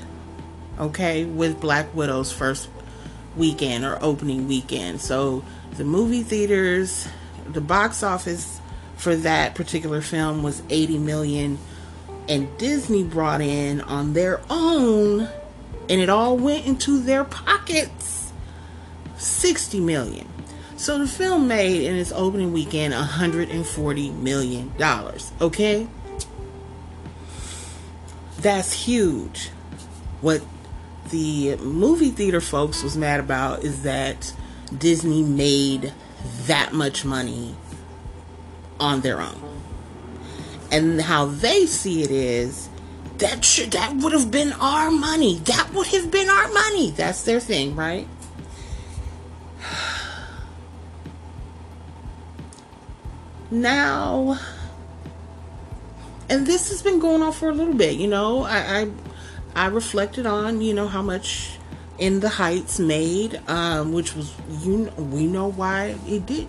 okay, 0.78 1.24
with 1.24 1.60
Black 1.60 1.94
Widow's 1.94 2.32
first 2.32 2.68
weekend 3.36 3.84
or 3.84 3.98
opening 4.02 4.48
weekend. 4.48 5.00
So 5.00 5.44
the 5.76 5.84
movie 5.84 6.22
theaters, 6.22 7.08
the 7.48 7.60
box 7.60 8.02
office 8.02 8.60
for 8.96 9.14
that 9.16 9.54
particular 9.54 10.00
film 10.00 10.42
was 10.42 10.62
80 10.70 10.98
million 10.98 11.58
and 12.28 12.56
Disney 12.58 13.04
brought 13.04 13.40
in 13.40 13.80
on 13.82 14.14
their 14.14 14.40
own 14.50 15.28
and 15.88 16.00
it 16.00 16.08
all 16.08 16.36
went 16.36 16.66
into 16.66 17.00
their 17.00 17.24
pockets 17.24 18.32
60 19.18 19.80
million. 19.80 20.28
So 20.76 20.98
the 20.98 21.08
film 21.08 21.48
made 21.48 21.84
in 21.84 21.96
its 21.96 22.12
opening 22.12 22.52
weekend 22.52 22.92
140 22.92 24.10
million 24.10 24.72
dollars, 24.76 25.32
okay? 25.40 25.88
That's 28.40 28.72
huge. 28.72 29.48
What 30.20 30.42
the 31.10 31.56
movie 31.56 32.10
theater 32.10 32.40
folks 32.40 32.82
was 32.82 32.96
mad 32.96 33.20
about 33.20 33.64
is 33.64 33.82
that 33.82 34.34
Disney 34.76 35.22
made 35.22 35.92
that 36.46 36.72
much 36.72 37.04
money 37.04 37.54
on 38.78 39.00
their 39.00 39.20
own. 39.20 39.42
And 40.70 41.00
how 41.00 41.26
they 41.26 41.66
see 41.66 42.02
it 42.02 42.10
is 42.10 42.68
that 43.18 43.44
should 43.44 43.70
that 43.70 43.96
would 43.96 44.12
have 44.12 44.30
been 44.30 44.52
our 44.54 44.90
money. 44.90 45.38
That 45.38 45.72
would 45.72 45.86
have 45.88 46.10
been 46.10 46.28
our 46.28 46.48
money. 46.52 46.90
That's 46.90 47.22
their 47.22 47.40
thing, 47.40 47.74
right? 47.76 48.06
Now 53.50 54.38
and 56.28 56.46
this 56.46 56.70
has 56.70 56.82
been 56.82 56.98
going 56.98 57.22
on 57.22 57.32
for 57.32 57.48
a 57.48 57.52
little 57.52 57.74
bit, 57.74 57.96
you 57.96 58.08
know. 58.08 58.42
I 58.42 58.80
I, 58.80 58.90
I 59.54 59.66
reflected 59.66 60.26
on, 60.26 60.60
you 60.60 60.74
know, 60.74 60.88
how 60.88 61.02
much 61.02 61.58
in 61.98 62.20
the 62.20 62.28
Heights 62.28 62.78
made, 62.78 63.40
um, 63.48 63.92
which 63.92 64.14
was 64.14 64.34
you 64.62 64.90
we 64.96 65.26
know 65.26 65.50
why 65.50 65.96
it 66.06 66.26
did. 66.26 66.48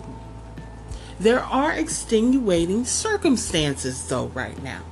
There 1.20 1.40
are 1.40 1.72
extenuating 1.72 2.84
circumstances 2.84 4.06
though 4.08 4.26
right 4.28 4.60
now. 4.62 4.82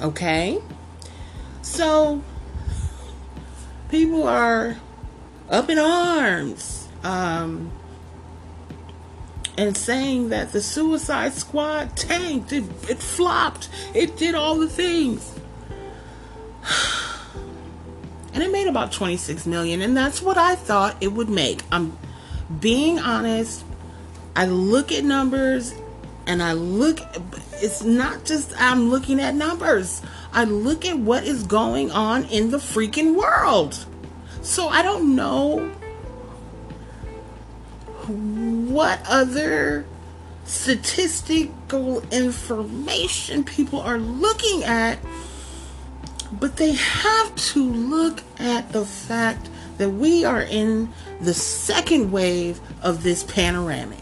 Okay? 0.00 0.60
So 1.62 2.22
people 3.88 4.26
are 4.26 4.76
up 5.50 5.68
in 5.68 5.78
arms 5.78 6.88
um, 7.02 7.70
and 9.56 9.76
saying 9.76 10.30
that 10.30 10.52
the 10.52 10.60
Suicide 10.60 11.32
Squad 11.32 11.96
tanked, 11.96 12.52
it, 12.52 12.64
it 12.88 12.98
flopped, 12.98 13.68
it 13.94 14.16
did 14.16 14.34
all 14.34 14.58
the 14.58 14.68
things. 14.68 15.32
And 18.32 18.42
it 18.42 18.50
made 18.50 18.66
about 18.66 18.90
26 18.90 19.46
million, 19.46 19.80
and 19.80 19.96
that's 19.96 20.20
what 20.20 20.36
I 20.36 20.56
thought 20.56 20.96
it 21.00 21.12
would 21.12 21.28
make. 21.28 21.62
I'm 21.70 21.96
being 22.58 22.98
honest. 22.98 23.64
I 24.34 24.46
look 24.46 24.90
at 24.90 25.04
numbers 25.04 25.72
and 26.26 26.42
I 26.42 26.54
look 26.54 26.98
it's 27.62 27.82
not 27.82 28.24
just 28.24 28.52
I'm 28.60 28.90
looking 28.90 29.20
at 29.20 29.34
numbers. 29.34 30.02
I 30.32 30.44
look 30.44 30.84
at 30.84 30.98
what 30.98 31.24
is 31.24 31.44
going 31.44 31.90
on 31.90 32.24
in 32.24 32.50
the 32.50 32.58
freaking 32.58 33.14
world. 33.14 33.86
So 34.42 34.68
I 34.68 34.82
don't 34.82 35.14
know 35.14 35.72
what 38.08 39.00
other 39.08 39.86
statistical 40.44 42.00
information 42.10 43.44
people 43.44 43.80
are 43.80 43.98
looking 43.98 44.64
at, 44.64 44.98
but 46.32 46.56
they 46.56 46.72
have 46.72 47.34
to 47.36 47.64
look 47.64 48.22
at 48.38 48.72
the 48.72 48.84
fact 48.84 49.48
that 49.78 49.90
we 49.90 50.24
are 50.24 50.42
in 50.42 50.92
the 51.20 51.34
second 51.34 52.12
wave 52.12 52.60
of 52.82 53.02
this 53.02 53.24
panoramic. 53.24 53.98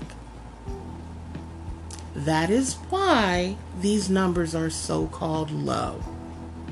That 2.14 2.50
is 2.50 2.74
why 2.90 3.56
these 3.80 4.10
numbers 4.10 4.54
are 4.54 4.70
so 4.70 5.06
called 5.06 5.50
low. 5.50 6.02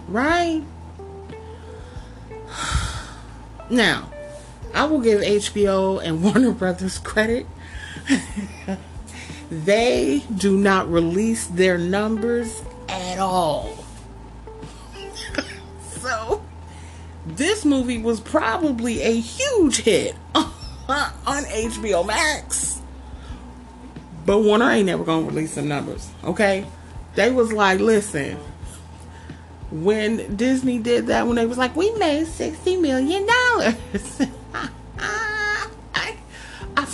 Right? 0.09 0.63
Now, 3.71 4.11
I 4.75 4.85
will 4.85 5.01
give 5.01 5.21
HBO 5.21 6.03
and 6.03 6.23
Warner 6.23 6.53
Brothers 6.53 6.99
credit. 6.99 7.47
they 9.51 10.23
do 10.37 10.57
not 10.57 10.91
release 10.91 11.47
their 11.47 11.79
numbers 11.79 12.63
at 12.89 13.19
all. 13.19 13.85
so, 15.83 16.43
this 17.27 17.65
movie 17.65 17.99
was 17.99 18.21
probably 18.21 19.03
a 19.03 19.19
huge 19.19 19.79
hit 19.79 20.17
on 20.35 21.45
HBO 21.45 22.07
Max. 22.07 22.81
But 24.27 24.39
Warner 24.41 24.71
ain't 24.71 24.87
never 24.87 25.05
gonna 25.05 25.27
release 25.27 25.53
some 25.53 25.69
numbers, 25.69 26.09
okay? 26.25 26.67
They 27.15 27.31
was 27.31 27.53
like, 27.53 27.81
listen, 27.81 28.37
when 29.71 30.37
Disney 30.37 30.79
did 30.79 31.09
that, 31.09 31.27
when 31.27 31.37
they 31.37 31.47
was 31.47 31.59
like, 31.59 31.75
we 31.75 31.91
made 31.93 32.27
sixty 32.27 32.77
million 32.77 33.27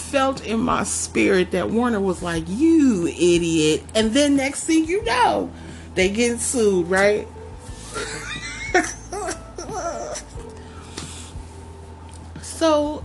felt 0.06 0.46
in 0.46 0.60
my 0.60 0.84
spirit 0.84 1.50
that 1.50 1.70
Warner 1.70 2.00
was 2.00 2.22
like, 2.22 2.44
you 2.46 3.08
idiot. 3.08 3.82
And 3.94 4.12
then 4.12 4.36
next 4.36 4.64
thing 4.64 4.86
you 4.86 5.04
know, 5.04 5.50
they 5.94 6.08
get 6.08 6.38
sued, 6.38 6.88
right? 6.88 7.28
so 12.42 13.02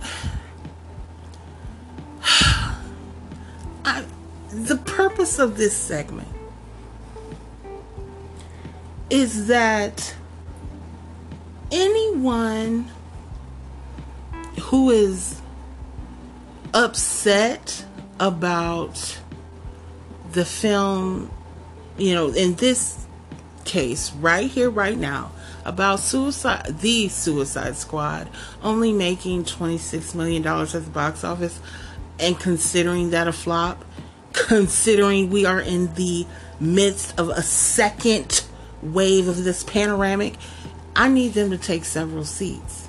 I 3.84 4.04
the 4.50 4.76
purpose 4.76 5.38
of 5.38 5.56
this 5.56 5.76
segment 5.76 6.28
is 9.10 9.48
that 9.48 10.14
anyone 11.70 12.90
who 14.62 14.90
is 14.90 15.41
upset 16.74 17.84
about 18.18 19.18
the 20.32 20.44
film, 20.44 21.30
you 21.98 22.14
know, 22.14 22.28
in 22.30 22.54
this 22.54 23.06
case, 23.64 24.12
right 24.14 24.50
here, 24.50 24.70
right 24.70 24.96
now, 24.96 25.30
about 25.64 26.00
suicide, 26.00 26.78
the 26.80 27.08
Suicide 27.08 27.76
Squad 27.76 28.28
only 28.62 28.92
making 28.92 29.44
$26 29.44 30.14
million 30.14 30.44
at 30.46 30.72
the 30.72 30.90
box 30.92 31.24
office 31.24 31.60
and 32.18 32.38
considering 32.38 33.10
that 33.10 33.28
a 33.28 33.32
flop, 33.32 33.84
considering 34.32 35.30
we 35.30 35.44
are 35.44 35.60
in 35.60 35.94
the 35.94 36.26
midst 36.58 37.18
of 37.18 37.28
a 37.28 37.42
second 37.42 38.44
wave 38.82 39.28
of 39.28 39.44
this 39.44 39.62
panoramic, 39.64 40.34
I 40.94 41.08
need 41.08 41.34
them 41.34 41.50
to 41.50 41.58
take 41.58 41.84
several 41.84 42.24
seats. 42.24 42.81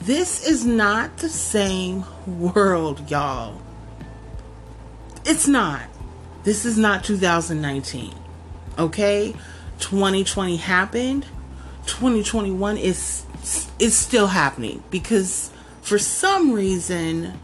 This 0.00 0.46
is 0.46 0.64
not 0.64 1.18
the 1.18 1.28
same 1.28 2.04
world, 2.26 3.10
y'all. 3.10 3.60
It's 5.24 5.48
not. 5.48 5.82
This 6.44 6.64
is 6.64 6.78
not 6.78 7.04
2019. 7.04 8.14
Okay? 8.78 9.34
2020 9.80 10.56
happened. 10.56 11.26
2021 11.86 12.76
is 12.76 13.24
is 13.78 13.96
still 13.96 14.26
happening 14.26 14.82
because 14.90 15.50
for 15.80 15.98
some 15.98 16.52
reason 16.52 17.38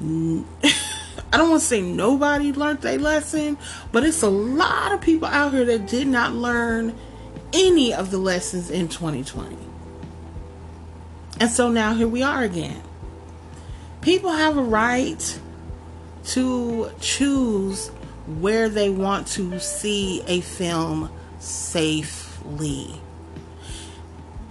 I 0.00 1.36
don't 1.36 1.50
want 1.50 1.62
to 1.62 1.66
say 1.66 1.82
nobody 1.82 2.52
learned 2.52 2.80
their 2.80 2.98
lesson, 2.98 3.58
but 3.92 4.04
it's 4.04 4.22
a 4.22 4.28
lot 4.28 4.92
of 4.92 5.00
people 5.00 5.28
out 5.28 5.52
here 5.52 5.64
that 5.64 5.86
did 5.86 6.08
not 6.08 6.32
learn 6.32 6.94
any 7.52 7.92
of 7.92 8.10
the 8.10 8.18
lessons 8.18 8.70
in 8.70 8.88
2020. 8.88 9.69
And 11.40 11.50
so 11.50 11.70
now 11.70 11.94
here 11.94 12.06
we 12.06 12.22
are 12.22 12.42
again. 12.42 12.82
People 14.02 14.30
have 14.30 14.58
a 14.58 14.62
right 14.62 15.40
to 16.26 16.90
choose 17.00 17.88
where 18.38 18.68
they 18.68 18.90
want 18.90 19.26
to 19.28 19.58
see 19.58 20.22
a 20.26 20.42
film 20.42 21.10
safely. 21.38 23.00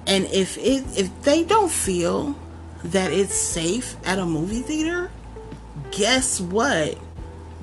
And 0.07 0.25
if 0.25 0.57
it 0.57 0.83
if 0.97 1.21
they 1.21 1.43
don't 1.43 1.71
feel 1.71 2.35
that 2.83 3.11
it's 3.13 3.35
safe 3.35 3.95
at 4.03 4.17
a 4.17 4.25
movie 4.25 4.61
theater, 4.61 5.11
guess 5.91 6.41
what? 6.41 6.97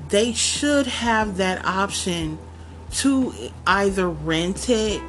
They 0.08 0.32
should 0.32 0.86
have 0.86 1.38
that 1.38 1.64
option 1.64 2.38
to 2.92 3.34
either 3.66 4.08
rent 4.08 4.70
it 4.70 5.02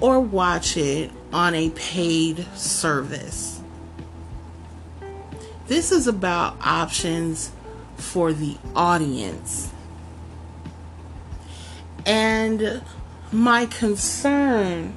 or 0.00 0.20
watch 0.20 0.78
it 0.78 1.12
on 1.36 1.54
a 1.54 1.68
paid 1.68 2.46
service. 2.56 3.60
This 5.66 5.92
is 5.92 6.06
about 6.06 6.56
options 6.62 7.52
for 7.98 8.32
the 8.32 8.56
audience. 8.74 9.70
And 12.06 12.80
my 13.30 13.66
concern 13.66 14.94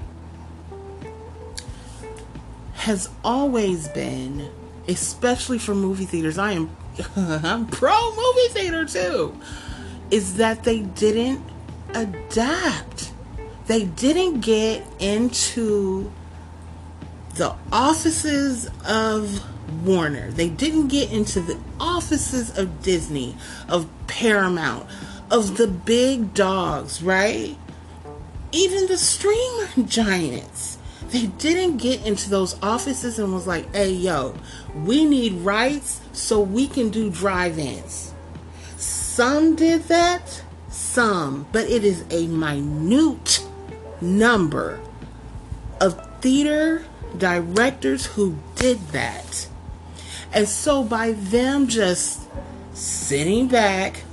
has 2.75 3.09
always 3.21 3.89
been, 3.89 4.49
especially 4.87 5.59
for 5.59 5.75
movie 5.75 6.05
theaters, 6.05 6.37
I 6.37 6.53
am 6.53 6.69
I'm 7.17 7.67
pro 7.67 8.15
movie 8.15 8.53
theater 8.53 8.85
too, 8.85 9.37
is 10.09 10.35
that 10.35 10.63
they 10.63 10.83
didn't 10.83 11.43
adapt. 11.93 13.11
They 13.67 13.83
didn't 13.83 14.39
get 14.39 14.85
into 14.99 16.13
the 17.39 17.55
offices 17.71 18.69
of 18.85 19.41
Warner. 19.85 20.29
They 20.29 20.49
didn't 20.49 20.89
get 20.89 21.09
into 21.09 21.39
the 21.39 21.57
offices 21.79 22.55
of 22.57 22.83
Disney, 22.83 23.37
of 23.69 23.87
Paramount, 24.07 24.85
of 25.31 25.55
the 25.55 25.67
big 25.67 26.33
dogs, 26.33 27.01
right? 27.01 27.55
Even 28.51 28.87
the 28.87 28.97
streamer 28.97 29.69
giants. 29.87 30.79
They 31.11 31.27
didn't 31.27 31.77
get 31.77 32.05
into 32.05 32.29
those 32.29 32.61
offices 32.61 33.17
and 33.17 33.33
was 33.33 33.47
like, 33.47 33.73
hey, 33.73 33.91
yo, 33.91 34.35
we 34.75 35.05
need 35.05 35.31
rights 35.35 36.01
so 36.11 36.41
we 36.41 36.67
can 36.67 36.89
do 36.89 37.09
drive 37.09 37.57
ins. 37.57 38.13
Some 38.75 39.55
did 39.55 39.83
that, 39.83 40.43
some, 40.67 41.47
but 41.53 41.69
it 41.69 41.85
is 41.85 42.03
a 42.09 42.27
minute 42.27 43.47
number 44.01 44.81
of 45.79 46.05
theater 46.19 46.83
directors 47.17 48.05
who 48.05 48.37
did 48.55 48.79
that. 48.89 49.47
And 50.33 50.47
so 50.47 50.83
by 50.83 51.13
them 51.13 51.67
just 51.67 52.27
sitting 52.73 53.47
back, 53.47 54.03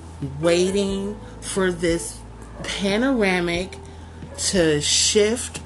waiting 0.40 1.18
for 1.40 1.70
this 1.70 2.18
panoramic 2.62 3.76
to 4.38 4.80
shift 4.80 5.60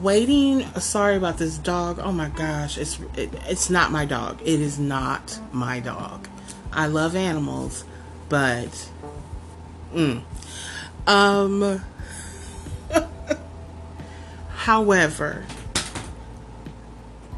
waiting 0.00 0.62
sorry 0.78 1.16
about 1.16 1.36
this 1.36 1.58
dog 1.58 1.98
oh 2.02 2.12
my 2.12 2.28
gosh 2.30 2.78
it's 2.78 2.98
it, 3.16 3.30
it's 3.46 3.68
not 3.68 3.92
my 3.92 4.04
dog 4.06 4.40
it 4.40 4.60
is 4.60 4.78
not 4.78 5.38
my 5.52 5.78
dog 5.78 6.26
i 6.72 6.86
love 6.86 7.14
animals 7.14 7.84
but 8.30 8.88
mm. 9.92 10.22
um 11.06 11.82
however 14.60 15.46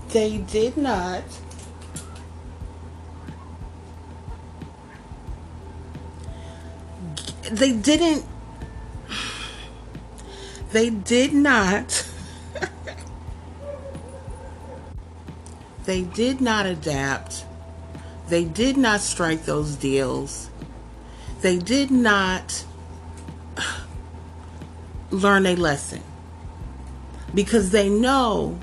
they 0.08 0.38
did 0.38 0.76
not 0.76 1.22
they 7.52 7.72
didn't 7.72 8.24
they 10.72 10.90
did 10.90 11.32
not 11.32 12.08
they 15.84 16.02
did 16.02 16.40
not 16.40 16.66
adapt. 16.66 17.44
They 18.28 18.44
did 18.44 18.76
not 18.76 19.00
strike 19.00 19.44
those 19.44 19.74
deals. 19.74 20.48
They 21.40 21.58
did 21.58 21.90
not 21.90 22.64
learn 25.10 25.46
a 25.46 25.56
lesson 25.56 26.02
because 27.34 27.70
they 27.70 27.88
know 27.88 28.58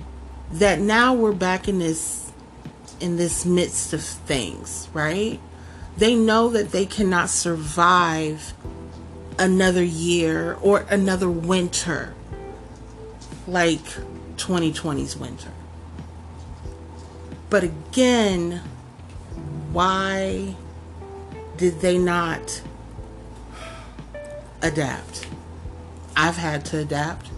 that 0.52 0.80
now 0.80 1.14
we're 1.14 1.34
back 1.34 1.68
in 1.68 1.80
this 1.80 2.32
in 3.00 3.16
this 3.16 3.46
midst 3.46 3.94
of 3.94 4.04
things, 4.04 4.90
right? 4.94 5.40
They 5.98 6.16
know 6.16 6.50
that 6.50 6.72
they 6.72 6.86
cannot 6.86 7.30
survive 7.30 8.54
another 9.38 9.84
year 9.84 10.58
or 10.62 10.86
another 10.90 11.30
winter 11.30 12.14
like 13.48 13.84
2020's 14.36 15.16
winter. 15.16 15.52
But 17.50 17.64
again, 17.64 18.62
why 19.72 20.56
did 21.58 21.80
they 21.82 21.98
not 21.98 22.62
adapt? 24.62 25.28
I've 26.16 26.38
had 26.38 26.66
to 26.66 26.80
adapt 26.80 27.30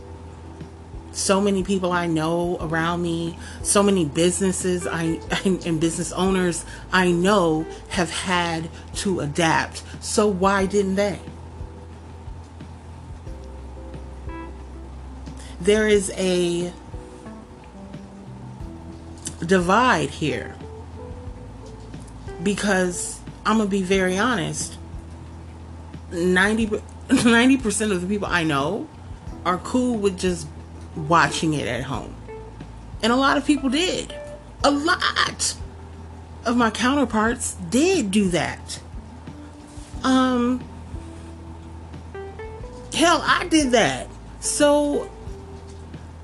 so 1.22 1.40
many 1.40 1.64
people 1.64 1.92
I 1.92 2.08
know 2.08 2.58
around 2.60 3.02
me, 3.02 3.38
so 3.62 3.84
many 3.84 4.06
businesses 4.06 4.88
I 4.88 5.20
and 5.46 5.80
business 5.80 6.12
owners 6.12 6.66
I 6.92 7.12
know 7.12 7.66
have 7.90 8.10
had 8.10 8.70
to 8.96 9.20
adapt. 9.20 9.84
So 10.04 10.28
why 10.28 10.66
didn't 10.66 10.96
they? 10.96 11.20
There 15.60 15.88
is 15.88 16.12
a 16.18 16.74
divide 19.46 20.10
here. 20.10 20.56
Because 22.42 23.20
I'm 23.46 23.58
going 23.58 23.70
to 23.70 23.72
be 23.72 23.84
very 23.84 24.18
honest, 24.18 24.78
90 26.12 26.68
90% 27.12 27.92
of 27.92 28.02
the 28.02 28.08
people 28.08 28.28
I 28.28 28.44
know 28.44 28.88
are 29.46 29.58
cool 29.58 29.98
with 29.98 30.18
just 30.18 30.48
watching 30.96 31.54
it 31.54 31.68
at 31.68 31.84
home. 31.84 32.16
And 33.04 33.12
a 33.12 33.16
lot 33.16 33.38
of 33.38 33.46
people 33.46 33.70
did. 33.70 34.14
A 34.64 34.72
lot 34.72 35.56
of 36.46 36.56
my 36.58 36.70
counterparts 36.70 37.56
did 37.70 38.12
do 38.12 38.30
that. 38.30 38.80
Um 40.04 40.64
hell, 42.94 43.24
I 43.26 43.48
did 43.48 43.72
that. 43.72 44.08
So 44.40 45.10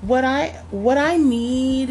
what 0.02 0.24
I 0.24 0.48
what 0.70 0.98
I 0.98 1.16
need 1.16 1.90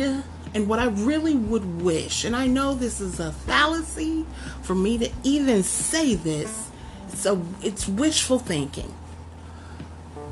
and 0.54 0.68
what 0.68 0.80
I 0.80 0.86
really 0.86 1.36
would 1.36 1.82
wish, 1.82 2.24
and 2.24 2.36
I 2.36 2.48
know 2.48 2.74
this 2.74 3.02
is 3.02 3.20
a 3.20 3.32
fallacy 3.32 4.26
for 4.62 4.76
me 4.76 4.98
to 5.00 5.10
even 5.24 5.64
say 5.64 6.16
this. 6.16 6.70
So 7.10 7.46
it's 7.62 7.88
wishful 7.88 8.40
thinking. 8.40 8.94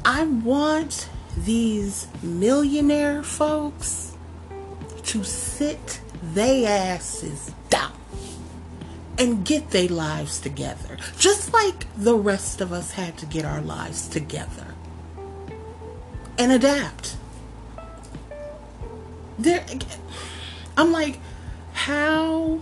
I 0.04 0.24
want 0.24 1.10
these 1.38 2.08
millionaire 2.24 3.24
folks 3.24 4.16
to 5.04 5.24
sit 5.24 6.02
they 6.34 6.66
asses 6.66 7.54
down 7.70 7.94
and 9.18 9.46
get 9.46 9.72
their 9.72 9.88
lives 9.88 10.40
together. 10.40 10.98
Just 11.18 11.54
like 11.54 11.86
the 11.96 12.16
rest 12.16 12.62
of 12.62 12.72
us 12.72 12.92
had 12.92 13.18
to 13.18 13.26
get 13.26 13.46
our 13.46 13.62
lives 13.62 14.08
together 14.08 14.74
and 16.38 16.52
adapt. 16.52 17.16
There, 19.38 19.66
I'm 20.78 20.92
like, 20.92 21.20
how 21.74 22.62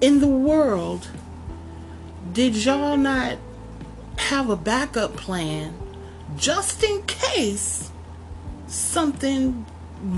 in 0.00 0.20
the 0.20 0.28
world 0.28 1.08
did 2.32 2.56
y'all 2.56 2.96
not 2.96 3.38
have 4.16 4.50
a 4.50 4.56
backup 4.56 5.16
plan 5.16 5.74
just 6.36 6.82
in 6.82 7.02
case 7.02 7.90
something 8.66 9.64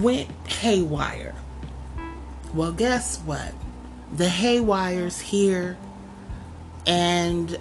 went 0.00 0.30
haywire. 0.46 1.34
Well, 2.54 2.72
guess 2.72 3.18
what? 3.18 3.52
The 4.12 4.28
haywire's 4.28 5.20
here, 5.20 5.78
and 6.84 7.56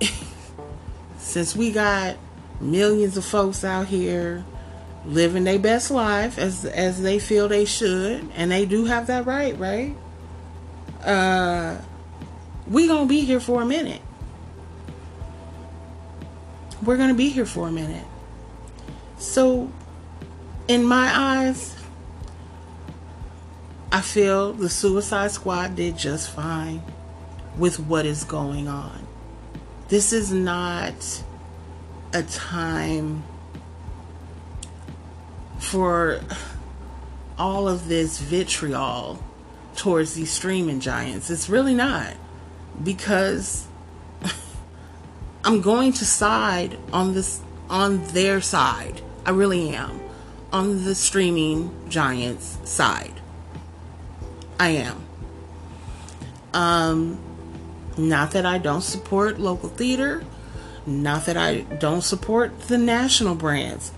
since 1.18 1.54
we 1.54 1.70
got 1.70 2.16
millions 2.60 3.16
of 3.16 3.24
folks 3.24 3.64
out 3.64 3.86
here 3.86 4.44
living 5.04 5.44
their 5.44 5.58
best 5.58 5.90
life 5.90 6.38
as 6.38 6.64
as 6.64 7.02
they 7.02 7.20
feel 7.20 7.48
they 7.48 7.64
should, 7.64 8.28
and 8.34 8.50
they 8.50 8.66
do 8.66 8.86
have 8.86 9.06
that 9.06 9.26
right, 9.26 9.56
right? 9.58 9.96
Uh, 11.04 11.78
we 12.66 12.88
gonna 12.88 13.06
be 13.06 13.20
here 13.20 13.40
for 13.40 13.62
a 13.62 13.66
minute 13.66 14.02
we're 16.82 16.96
going 16.96 17.08
to 17.08 17.14
be 17.14 17.28
here 17.28 17.46
for 17.46 17.68
a 17.68 17.72
minute. 17.72 18.04
So, 19.18 19.70
in 20.68 20.84
my 20.84 21.10
eyes, 21.14 21.76
I 23.92 24.00
feel 24.00 24.52
the 24.52 24.68
Suicide 24.68 25.30
Squad 25.30 25.76
did 25.76 25.96
just 25.96 26.30
fine. 26.30 26.82
with 27.56 27.78
what 27.78 28.06
is 28.06 28.24
going 28.24 28.68
on. 28.68 29.06
This 29.88 30.12
is 30.12 30.32
not 30.32 31.22
a 32.14 32.22
time 32.22 33.22
for 35.58 36.20
all 37.38 37.68
of 37.68 37.88
this 37.88 38.18
vitriol 38.18 39.22
towards 39.76 40.14
these 40.14 40.30
streaming 40.30 40.80
giants. 40.80 41.30
It's 41.30 41.48
really 41.48 41.74
not. 41.74 42.14
Because 42.82 43.66
I'm 45.44 45.60
going 45.60 45.92
to 45.94 46.04
side 46.04 46.78
on 46.92 47.14
this 47.14 47.40
on 47.68 48.04
their 48.08 48.40
side. 48.40 49.00
I 49.26 49.30
really 49.30 49.70
am. 49.70 50.00
On 50.52 50.84
the 50.84 50.94
streaming 50.94 51.88
giants 51.88 52.58
side. 52.64 53.20
I 54.60 54.68
am. 54.68 55.04
Um 56.54 57.18
not 57.96 58.30
that 58.32 58.46
I 58.46 58.58
don't 58.58 58.82
support 58.82 59.38
local 59.38 59.68
theater, 59.68 60.24
not 60.86 61.26
that 61.26 61.36
I 61.36 61.60
don't 61.60 62.02
support 62.02 62.58
the 62.62 62.78
national 62.78 63.34
brands. 63.34 63.92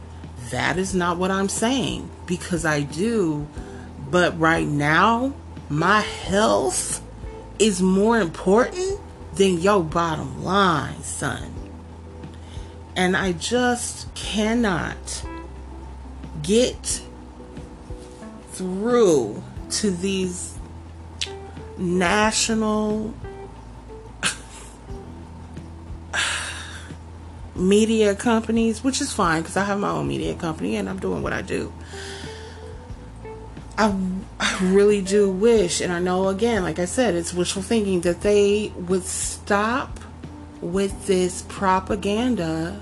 That 0.51 0.79
is 0.79 0.95
not 0.95 1.17
what 1.17 1.31
I'm 1.31 1.49
saying 1.49 2.11
because 2.27 2.65
I 2.65 2.81
do. 2.81 3.47
But 4.11 4.39
right 4.39 4.67
now, 4.67 5.35
my 5.69 6.01
health 6.01 7.03
is 7.59 7.81
more 7.81 8.21
important 8.21 9.01
than 9.37 9.61
your 9.61 9.82
bottom 9.82 10.45
line, 10.45 11.03
son. 11.03 11.53
And 12.97 13.16
I 13.16 13.32
just 13.32 14.12
cannot 14.14 15.24
get 16.43 17.03
through 18.53 19.43
to 19.70 19.91
these 19.91 20.57
national 21.76 23.12
media 27.57 28.14
companies, 28.14 28.85
which 28.85 29.01
is 29.01 29.12
fine 29.12 29.43
because 29.43 29.57
I 29.57 29.64
have 29.64 29.80
my 29.80 29.91
own 29.91 30.07
media 30.07 30.35
company 30.35 30.76
and 30.76 30.89
I'm 30.89 31.01
doing 31.01 31.22
what 31.22 31.32
I 31.32 31.43
do. 31.43 31.72
I, 33.77 33.97
I 34.39 34.59
really 34.62 35.03
do 35.03 35.31
wish, 35.31 35.81
and 35.81 35.93
I 35.93 35.99
know 35.99 36.29
again, 36.29 36.62
like 36.62 36.79
I 36.79 36.85
said, 36.85 37.14
it's 37.14 37.35
wishful 37.35 37.62
thinking 37.62 38.03
that 38.03 38.20
they 38.20 38.72
would 38.77 39.05
stop 39.05 39.99
with 40.61 41.07
this 41.07 41.43
propaganda 41.49 42.81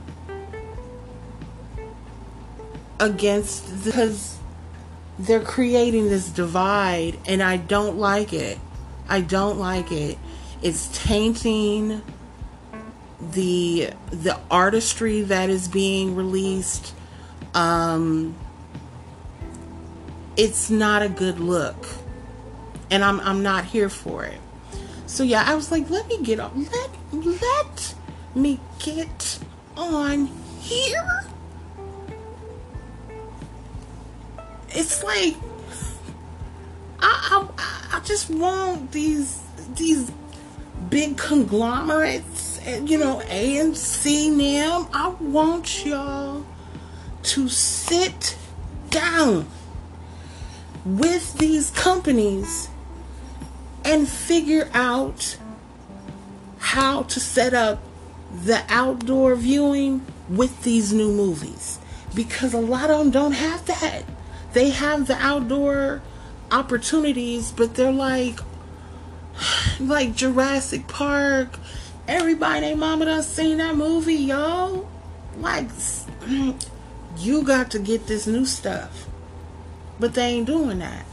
against 3.01 3.85
because 3.85 4.39
they're 5.19 5.41
creating 5.41 6.09
this 6.09 6.29
divide, 6.29 7.19
and 7.27 7.43
I 7.43 7.57
don't 7.57 7.99
like 7.99 8.33
it. 8.33 8.59
I 9.09 9.21
don't 9.23 9.59
like 9.59 9.93
it. 9.93 10.19
It's 10.63 10.89
tainting 10.89 12.03
the 13.33 13.91
the 14.11 14.39
artistry 14.51 15.23
that 15.23 15.49
is 15.49 15.69
being 15.69 16.17
released 16.17 16.93
um 17.55 18.35
it's 20.37 20.71
not 20.71 21.03
a 21.03 21.09
good 21.09 21.41
look. 21.41 21.87
And 22.91 23.05
i'm 23.05 23.21
i'm 23.21 23.43
not 23.43 23.65
here 23.65 23.89
for 23.89 24.25
it. 24.25 24.41
So 25.07 25.23
yeah 25.23 25.45
i 25.47 25.55
was 25.55 25.71
like 25.71 25.89
let 25.91 26.07
me 26.09 26.23
get 26.23 26.41
on 26.41 26.69
let 26.73 26.91
let 27.41 27.95
me 28.35 28.61
get 28.79 29.39
on 29.77 30.27
here. 30.61 31.25
It's 34.71 35.03
like 35.03 35.37
I, 37.01 37.49
I, 37.59 37.97
I 37.97 38.01
just 38.01 38.31
want 38.31 38.93
these 38.93 39.43
these 39.75 40.11
big 40.89 41.17
conglomerates 41.17 42.53
you 42.67 42.99
know, 42.99 43.21
AMC 43.27 44.31
NAM, 44.33 44.87
I 44.93 45.09
want 45.21 45.85
y'all 45.85 46.45
to 47.23 47.49
sit 47.49 48.37
down 48.91 49.47
with 50.85 51.39
these 51.39 51.71
companies 51.71 52.69
and 53.85 54.09
figure 54.09 54.69
out 54.75 55.37
how 56.59 57.03
to 57.05 57.21
set 57.21 57.55
up 57.55 57.81
the 58.45 58.63
outdoor 58.69 59.35
viewing 59.35 60.05
with 60.29 60.63
these 60.63 60.93
new 60.93 61.13
movies 61.13 61.79
because 62.15 62.55
a 62.55 62.61
lot 62.61 62.91
of 62.91 62.99
them 62.99 63.11
don't 63.11 63.33
have 63.33 63.67
that. 63.67 64.03
They 64.53 64.71
have 64.71 65.07
the 65.07 65.17
outdoor 65.17 66.03
opportunities, 66.51 67.53
but 67.53 67.75
they're 67.75 67.93
like 67.93 68.39
like 69.81 70.15
Jurassic 70.15 70.87
Park 70.89 71.59
Everybody, 72.09 72.61
they 72.61 72.75
mama 72.75 73.05
done 73.05 73.23
seen 73.23 73.59
that 73.59 73.77
movie, 73.77 74.15
yo. 74.15 74.89
Like, 75.39 75.69
you 77.19 77.43
got 77.45 77.71
to 77.71 77.79
get 77.79 78.07
this 78.07 78.27
new 78.27 78.45
stuff. 78.45 79.07
But 80.03 80.15
they 80.15 80.31
ain't 80.31 80.49
doing 80.49 80.81
that. 80.81 81.07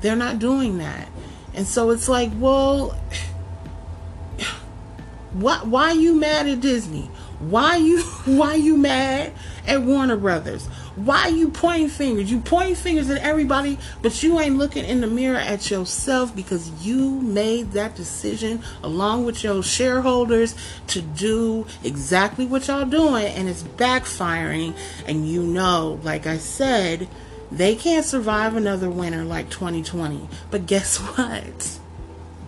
They're 0.00 0.16
not 0.16 0.40
doing 0.40 0.78
that. 0.78 1.08
And 1.54 1.64
so 1.64 1.90
it's 1.90 2.08
like, 2.08 2.32
well, 2.38 2.88
why, 5.32 5.58
why 5.58 5.92
you 5.92 6.16
mad 6.16 6.48
at 6.48 6.60
Disney? 6.60 7.08
Why 7.38 7.76
you 7.76 8.02
why 8.24 8.56
you 8.56 8.76
mad 8.76 9.32
at 9.64 9.82
Warner 9.82 10.16
Brothers? 10.16 10.66
Why 10.96 11.28
you 11.28 11.50
pointing 11.50 11.88
fingers? 11.88 12.28
You 12.28 12.40
pointing 12.40 12.74
fingers 12.74 13.08
at 13.10 13.22
everybody, 13.22 13.78
but 14.02 14.20
you 14.24 14.40
ain't 14.40 14.58
looking 14.58 14.84
in 14.84 15.02
the 15.02 15.06
mirror 15.06 15.38
at 15.38 15.70
yourself 15.70 16.34
because 16.34 16.68
you 16.84 17.20
made 17.20 17.72
that 17.72 17.94
decision 17.94 18.60
along 18.82 19.24
with 19.24 19.44
your 19.44 19.62
shareholders 19.62 20.56
to 20.88 21.00
do 21.00 21.64
exactly 21.84 22.44
what 22.44 22.66
y'all 22.66 22.86
doing 22.86 23.26
and 23.26 23.48
it's 23.48 23.62
backfiring 23.62 24.74
and 25.06 25.28
you 25.28 25.44
know, 25.44 26.00
like 26.02 26.26
I 26.26 26.38
said, 26.38 27.06
they 27.50 27.76
can't 27.76 28.04
survive 28.04 28.56
another 28.56 28.90
winter 28.90 29.24
like 29.24 29.50
2020. 29.50 30.28
But 30.50 30.66
guess 30.66 30.96
what? 31.16 31.78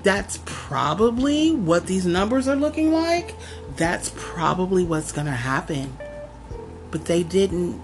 That's 0.03 0.39
probably 0.45 1.53
what 1.53 1.87
these 1.87 2.07
numbers 2.07 2.49
are 2.49 2.57
looking 2.57 2.93
like. 2.93 3.35
That's 3.77 4.13
probably 4.17 4.85
what's 4.85 5.13
going 5.13 5.27
to 5.27 5.33
happen. 5.33 5.97
But 6.91 7.05
they 7.05 7.23
didn't 7.23 7.81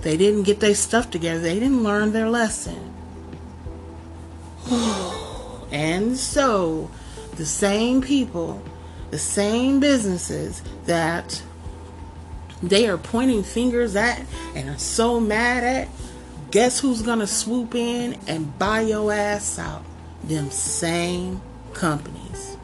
they 0.00 0.16
didn't 0.16 0.44
get 0.44 0.60
their 0.60 0.74
stuff 0.74 1.10
together. 1.10 1.40
They 1.40 1.60
didn't 1.60 1.82
learn 1.82 2.12
their 2.12 2.30
lesson. 2.30 2.94
and 5.70 6.16
so, 6.16 6.90
the 7.36 7.44
same 7.44 8.00
people, 8.00 8.62
the 9.10 9.18
same 9.18 9.78
businesses 9.78 10.62
that 10.86 11.42
they 12.62 12.88
are 12.88 12.98
pointing 12.98 13.42
fingers 13.42 13.96
at 13.96 14.24
and 14.54 14.68
are 14.68 14.78
so 14.78 15.20
mad 15.20 15.64
at, 15.64 15.88
guess 16.50 16.80
who's 16.80 17.02
gonna 17.02 17.26
swoop 17.26 17.74
in 17.74 18.18
and 18.26 18.58
buy 18.58 18.82
your 18.82 19.12
ass 19.12 19.58
out? 19.58 19.84
Them 20.24 20.50
same 20.50 21.40
companies. 21.72 22.56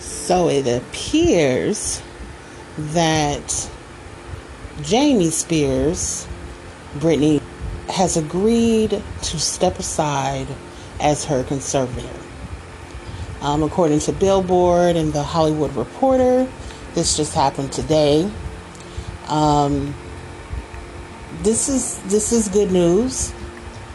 So 0.00 0.48
it 0.50 0.66
appears 0.66 2.02
that 2.78 3.70
Jamie 4.82 5.30
Spears, 5.30 6.26
Britney, 6.94 7.42
has 7.88 8.16
agreed 8.16 8.90
to 9.22 9.38
step 9.38 9.78
aside 9.78 10.46
as 11.00 11.24
her 11.24 11.42
conservator. 11.42 12.08
Um, 13.40 13.62
according 13.62 14.00
to 14.00 14.12
Billboard 14.12 14.96
and 14.96 15.12
the 15.12 15.22
Hollywood 15.22 15.74
Reporter, 15.74 16.48
this 16.94 17.16
just 17.16 17.34
happened 17.34 17.72
today. 17.72 18.30
Um, 19.28 19.94
this 21.42 21.68
is 21.68 21.98
this 22.04 22.32
is 22.32 22.48
good 22.48 22.72
news. 22.72 23.32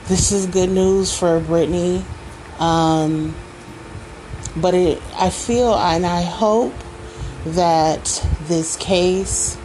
This 0.07 0.31
is 0.31 0.45
good 0.47 0.69
news 0.69 1.17
for 1.17 1.39
Britney. 1.41 2.03
Um, 2.59 3.35
but 4.55 4.73
it, 4.73 5.01
I 5.15 5.29
feel 5.29 5.73
and 5.75 6.05
I 6.05 6.21
hope 6.21 6.73
that 7.45 8.25
this 8.43 8.75
case 8.77 9.57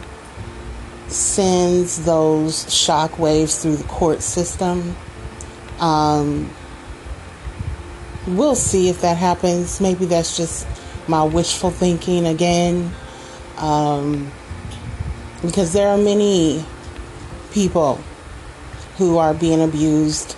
sends 1.07 2.05
those 2.05 2.71
shock 2.73 3.17
waves 3.17 3.61
through 3.61 3.77
the 3.77 3.87
court 3.87 4.21
system. 4.21 4.95
Um, 5.79 6.49
we'll 8.27 8.55
see 8.55 8.89
if 8.89 9.01
that 9.01 9.17
happens. 9.17 9.81
Maybe 9.81 10.05
that's 10.05 10.37
just 10.37 10.67
my 11.07 11.23
wishful 11.23 11.71
thinking 11.71 12.27
again. 12.27 12.91
Um, 13.57 14.31
because 15.41 15.73
there 15.73 15.87
are 15.87 15.97
many 15.97 16.65
people 17.51 17.99
who 18.97 19.17
are 19.17 19.33
being 19.33 19.61
abused 19.61 20.35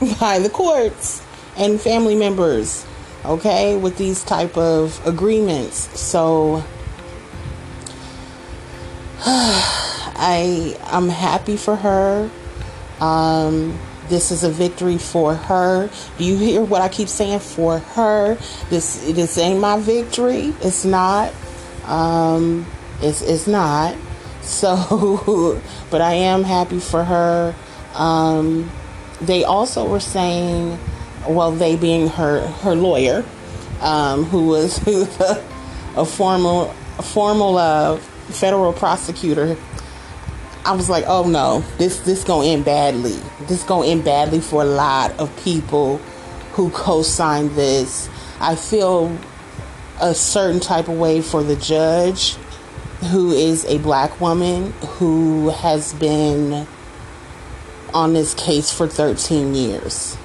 by 0.20 0.38
the 0.38 0.48
courts 0.48 1.22
and 1.56 1.80
family 1.80 2.14
members, 2.14 2.86
okay, 3.24 3.76
with 3.76 3.96
these 3.96 4.22
type 4.24 4.56
of 4.56 5.00
agreements. 5.06 5.98
So 5.98 6.64
I 9.26 10.76
I'm 10.84 11.08
happy 11.08 11.56
for 11.56 11.76
her. 11.76 12.30
Um, 13.00 13.78
this 14.08 14.30
is 14.30 14.44
a 14.44 14.50
victory 14.50 14.98
for 14.98 15.34
her. 15.34 15.90
Do 16.18 16.24
you 16.24 16.36
hear 16.36 16.62
what 16.62 16.82
I 16.82 16.88
keep 16.88 17.08
saying 17.08 17.40
for 17.40 17.78
her? 17.78 18.36
This 18.68 19.02
this 19.12 19.38
ain't 19.38 19.60
my 19.60 19.78
victory. 19.78 20.54
It's 20.60 20.84
not. 20.84 21.32
Um, 21.86 22.66
it's 23.00 23.22
it's 23.22 23.46
not. 23.46 23.96
So, 24.44 25.62
but 25.90 26.02
I 26.02 26.12
am 26.12 26.44
happy 26.44 26.78
for 26.78 27.02
her. 27.02 27.54
Um, 27.94 28.70
they 29.22 29.42
also 29.42 29.88
were 29.88 30.00
saying, 30.00 30.78
well, 31.28 31.52
they 31.52 31.76
being 31.76 32.08
her 32.08 32.46
her 32.46 32.74
lawyer, 32.74 33.24
um, 33.80 34.24
who 34.24 34.48
was 34.48 34.78
a 35.96 36.04
formal 36.04 36.74
a 36.98 37.02
formal 37.02 37.58
uh, 37.58 37.96
federal 38.28 38.72
prosecutor 38.72 39.56
I 40.66 40.72
was 40.72 40.88
like, 40.88 41.04
oh 41.06 41.28
no, 41.28 41.60
this 41.76 42.00
this 42.00 42.24
gonna 42.24 42.48
end 42.48 42.64
badly. 42.64 43.18
This 43.42 43.62
gonna 43.64 43.86
end 43.86 44.04
badly 44.04 44.40
for 44.40 44.62
a 44.62 44.66
lot 44.66 45.12
of 45.20 45.34
people 45.44 45.98
who 46.52 46.70
co-signed 46.70 47.50
this. 47.50 48.08
I 48.40 48.56
feel 48.56 49.16
a 50.00 50.14
certain 50.14 50.60
type 50.60 50.88
of 50.88 50.98
way 50.98 51.20
for 51.20 51.42
the 51.42 51.56
judge 51.56 52.36
who 53.10 53.32
is 53.32 53.66
a 53.66 53.76
black 53.78 54.20
woman 54.22 54.72
who 54.98 55.50
has 55.50 55.92
been 55.94 56.66
on 57.92 58.14
this 58.14 58.32
case 58.32 58.72
for 58.72 58.88
13 58.88 59.54
years. 59.54 60.16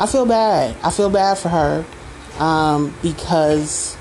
I 0.00 0.06
feel 0.06 0.26
bad. 0.26 0.76
I 0.82 0.90
feel 0.90 1.10
bad 1.10 1.38
for 1.38 1.48
her 1.48 1.84
um, 2.38 2.94
because 3.02 3.96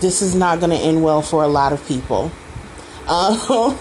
this 0.00 0.22
is 0.22 0.34
not 0.34 0.60
going 0.60 0.70
to 0.70 0.76
end 0.76 1.02
well 1.02 1.22
for 1.22 1.42
a 1.42 1.48
lot 1.48 1.72
of 1.72 1.86
people. 1.86 2.30
Um, 3.08 3.34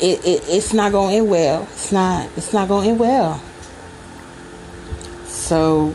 it, 0.00 0.24
it, 0.24 0.44
it's 0.48 0.72
not 0.72 0.92
going 0.92 1.10
to 1.10 1.16
end 1.16 1.28
well. 1.28 1.62
It's 1.64 1.92
not. 1.92 2.30
It's 2.36 2.52
not 2.52 2.68
going 2.68 2.84
to 2.84 2.90
end 2.90 3.00
well. 3.00 3.42
So, 5.26 5.94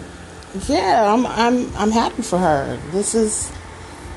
yeah, 0.67 1.13
I'm 1.13 1.26
I'm 1.28 1.76
I'm 1.76 1.91
happy 1.91 2.24
for 2.24 2.39
her. 2.39 2.80
This 2.91 3.13
is, 3.13 3.51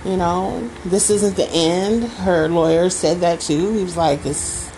you 0.04 0.16
know, 0.16 0.68
this 0.84 1.10
isn't 1.10 1.36
the 1.36 1.48
end. 1.50 2.04
Her 2.04 2.48
lawyer 2.48 2.88
said 2.90 3.20
that 3.20 3.40
too. 3.40 3.72
He 3.74 3.82
was 3.82 3.96
like, 3.96 4.24
"It's, 4.24 4.70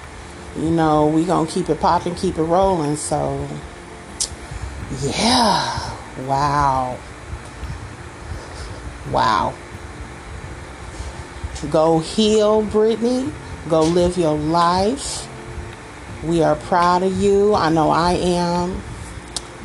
you 0.57 0.70
know, 0.70 1.07
we 1.07 1.24
gonna 1.24 1.49
keep 1.49 1.68
it 1.68 1.81
popping, 1.81 2.16
keep 2.16 2.39
it 2.39 2.43
rolling." 2.43 2.97
So, 2.97 3.49
yeah, 5.03 5.97
wow, 6.26 6.99
wow. 9.11 9.55
Go 11.70 11.99
heal, 11.99 12.62
Britney. 12.62 13.32
Go 13.68 13.82
live 13.82 14.16
your 14.16 14.36
life. 14.36 15.28
We 16.24 16.43
are 16.43 16.57
proud 16.57 17.03
of 17.03 17.12
you. 17.18 17.55
I 17.55 17.68
know 17.68 17.91
I 17.91 18.12
am. 18.12 18.82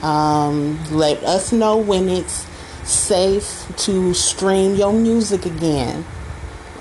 Um, 0.01 0.83
let 0.91 1.23
us 1.23 1.53
know 1.53 1.77
when 1.77 2.09
it's 2.09 2.45
safe 2.83 3.65
to 3.77 4.13
stream 4.13 4.75
your 4.75 4.91
music 4.91 5.45
again. 5.45 6.03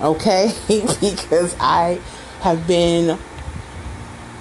Okay? 0.01 0.51
because 0.67 1.55
I 1.59 2.01
have 2.41 2.67
been 2.67 3.17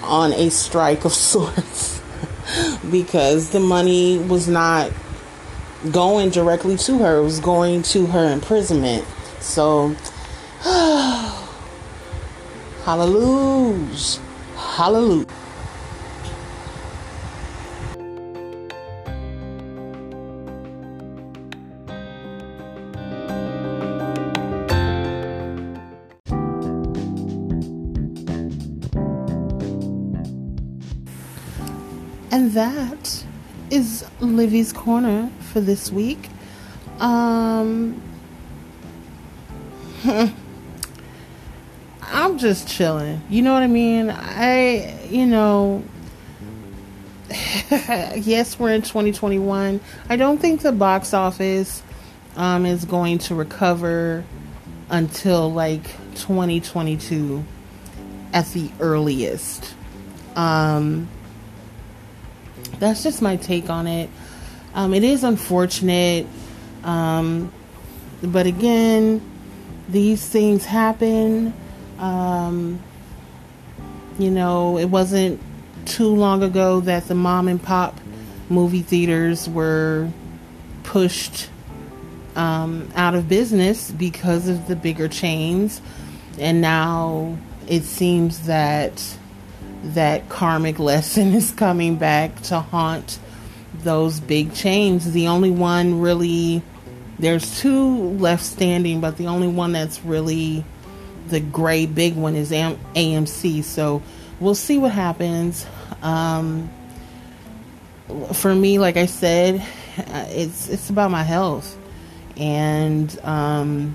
on 0.02 0.32
a 0.32 0.50
strike 0.50 1.04
of 1.04 1.12
sorts 1.12 2.01
because 2.90 3.50
the 3.50 3.60
money 3.60 4.18
was 4.18 4.48
not 4.48 4.90
going 5.90 6.30
directly 6.30 6.76
to 6.76 6.98
her, 6.98 7.18
it 7.18 7.22
was 7.22 7.40
going 7.40 7.82
to 7.82 8.06
her 8.06 8.32
imprisonment. 8.32 9.04
So 9.40 9.96
Hallelujah. 12.84 14.20
Hallelujah. 14.56 15.26
Is 33.72 34.04
Livi's 34.20 34.70
Corner 34.70 35.30
for 35.50 35.62
this 35.62 35.90
week. 35.90 36.28
Um, 37.00 38.02
I'm 42.02 42.36
just 42.36 42.68
chilling. 42.68 43.22
You 43.30 43.40
know 43.40 43.54
what 43.54 43.62
I 43.62 43.68
mean? 43.68 44.10
I, 44.10 45.06
you 45.08 45.24
know, 45.24 45.82
yes, 47.70 48.58
we're 48.58 48.74
in 48.74 48.82
2021. 48.82 49.80
I 50.06 50.16
don't 50.16 50.36
think 50.38 50.60
the 50.60 50.72
box 50.72 51.14
office 51.14 51.82
um, 52.36 52.66
is 52.66 52.84
going 52.84 53.16
to 53.20 53.34
recover 53.34 54.22
until 54.90 55.50
like 55.50 55.84
2022 56.16 57.42
at 58.34 58.46
the 58.48 58.70
earliest. 58.80 59.74
Um, 60.36 61.08
that's 62.82 63.04
just 63.04 63.22
my 63.22 63.36
take 63.36 63.70
on 63.70 63.86
it. 63.86 64.10
Um, 64.74 64.92
it 64.92 65.04
is 65.04 65.22
unfortunate, 65.22 66.26
um, 66.82 67.52
but 68.22 68.46
again, 68.46 69.20
these 69.88 70.26
things 70.26 70.64
happen. 70.64 71.54
Um, 72.00 72.80
you 74.18 74.32
know, 74.32 74.78
it 74.78 74.86
wasn't 74.86 75.40
too 75.86 76.08
long 76.08 76.42
ago 76.42 76.80
that 76.80 77.06
the 77.06 77.14
mom 77.14 77.46
and 77.46 77.62
pop 77.62 78.00
movie 78.48 78.82
theaters 78.82 79.48
were 79.48 80.10
pushed 80.82 81.50
um, 82.34 82.88
out 82.96 83.14
of 83.14 83.28
business 83.28 83.92
because 83.92 84.48
of 84.48 84.66
the 84.66 84.74
bigger 84.74 85.06
chains, 85.06 85.80
and 86.36 86.60
now 86.60 87.38
it 87.68 87.84
seems 87.84 88.46
that 88.46 89.16
that 89.82 90.28
karmic 90.28 90.78
lesson 90.78 91.34
is 91.34 91.50
coming 91.50 91.96
back 91.96 92.40
to 92.42 92.60
haunt 92.60 93.18
those 93.74 94.20
big 94.20 94.54
chains. 94.54 95.12
The 95.12 95.28
only 95.28 95.50
one 95.50 96.00
really, 96.00 96.62
there's 97.18 97.60
two 97.60 97.96
left 98.18 98.44
standing, 98.44 99.00
but 99.00 99.16
the 99.16 99.26
only 99.26 99.48
one 99.48 99.72
that's 99.72 100.02
really 100.04 100.64
the 101.28 101.40
gray 101.40 101.86
big 101.86 102.14
one 102.14 102.36
is 102.36 102.50
AMC. 102.50 103.64
So 103.64 104.02
we'll 104.40 104.54
see 104.54 104.78
what 104.78 104.92
happens. 104.92 105.66
Um, 106.02 106.70
for 108.32 108.54
me, 108.54 108.78
like 108.78 108.96
I 108.96 109.06
said, 109.06 109.60
uh, 109.96 110.26
it's 110.28 110.68
it's 110.68 110.90
about 110.90 111.10
my 111.10 111.22
health, 111.22 111.78
and 112.36 113.18
um, 113.24 113.94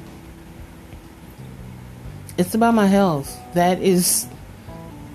it's 2.37 2.55
about 2.55 2.73
my 2.73 2.87
health. 2.87 3.37
That 3.53 3.81
is 3.81 4.27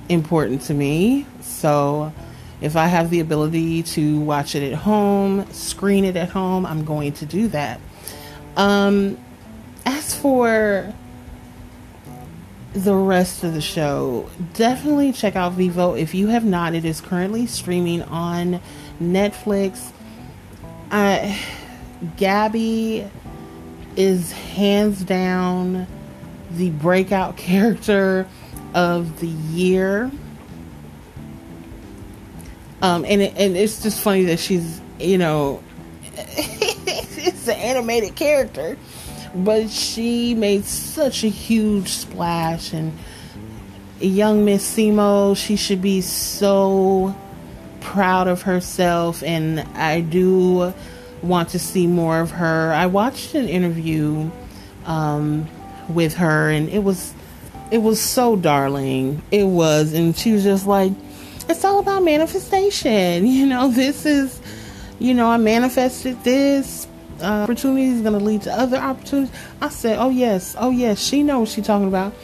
important 0.09 0.63
to 0.63 0.75
me. 0.75 1.27
So 1.41 2.13
if 2.61 2.77
I 2.77 2.87
have 2.87 3.11
the 3.11 3.21
ability 3.21 3.83
to 3.83 4.21
watch 4.21 4.55
it 4.55 4.73
at 4.73 4.79
home, 4.79 5.51
screen 5.53 6.05
it 6.05 6.17
at 6.17 6.31
home, 6.31 6.65
I'm 6.65 6.85
going 6.85 7.13
to 7.15 7.27
do 7.27 7.49
that. 7.49 7.81
Um, 8.57 9.19
as 9.85 10.15
for 10.15 10.95
the 12.73 12.95
rest 12.95 13.45
of 13.45 13.55
the 13.55 13.61
show, 13.61 14.29
definitely 14.55 15.13
check 15.13 15.37
out 15.37 15.53
Vivo 15.53 15.95
if 15.95 16.15
you 16.15 16.29
have 16.29 16.45
not. 16.45 16.75
It 16.75 16.85
is 16.85 17.01
currently 17.01 17.47
streaming 17.47 18.03
on 18.03 18.61
Netflix. 19.01 19.91
Uh, 20.91 21.37
Gabby 22.17 23.09
is 23.97 24.33
hands 24.33 25.03
down 25.05 25.87
the 26.51 26.71
breakout 26.71 27.37
character 27.37 28.29
of 28.75 29.21
the 29.21 29.29
year. 29.29 30.11
Um, 32.81 33.05
and 33.05 33.23
it, 33.23 33.35
and 33.37 33.57
it's 33.57 33.83
just 33.83 34.01
funny 34.01 34.25
that 34.25 34.41
she's 34.41 34.81
you 34.99 35.19
know 35.19 35.63
it's 36.17 37.49
an 37.49 37.57
animated 37.57 38.17
character 38.17 38.77
but 39.35 39.71
she 39.71 40.35
made 40.35 40.65
such 40.65 41.25
a 41.25 41.29
huge 41.29 41.89
splash 41.89 42.73
and 42.73 42.93
young 44.01 44.45
Miss 44.45 44.77
Simo, 44.77 45.37
she 45.37 45.57
should 45.57 45.81
be 45.81 46.01
so 46.01 47.17
proud 47.81 48.29
of 48.29 48.43
herself 48.43 49.23
and 49.23 49.61
I 49.61 50.01
do 50.01 50.75
want 51.23 51.51
to 51.51 51.59
see 51.59 51.87
more 51.87 52.21
of 52.21 52.33
her. 52.33 52.73
I 52.73 52.87
watched 52.87 53.35
an 53.35 53.49
interview 53.49 54.31
um, 54.85 55.49
with 55.89 56.15
her 56.15 56.51
and 56.51 56.69
it 56.69 56.83
was 56.83 57.15
it 57.73 57.79
was 57.79 58.01
so 58.01 58.37
darling. 58.37 59.23
It 59.31 59.45
was 59.45 59.93
and 59.95 60.17
she 60.17 60.33
was 60.33 60.45
just 60.45 60.67
like 60.67 60.93
it's 61.49 61.65
all 61.65 61.81
about 61.81 62.05
manifestation. 62.05 63.27
You 63.33 63.47
know, 63.47 63.69
this 63.69 64.07
is 64.07 64.41
you 65.03 65.15
know, 65.15 65.29
I 65.29 65.37
manifested 65.37 66.23
this. 66.23 66.87
Uh, 67.21 67.43
opportunity 67.43 67.87
is 67.87 68.03
going 68.03 68.19
to 68.19 68.25
lead 68.25 68.43
to 68.43 68.53
other 68.53 68.77
opportunities. 68.77 69.35
I 69.61 69.69
said, 69.69 69.99
oh, 69.99 70.11
yes, 70.11 70.55
oh, 70.59 70.71
yes, 70.71 71.03
she 71.03 71.25
knows 71.25 71.41
what 71.41 71.49
she's 71.49 71.67
talking 71.67 71.89
about. 71.89 72.15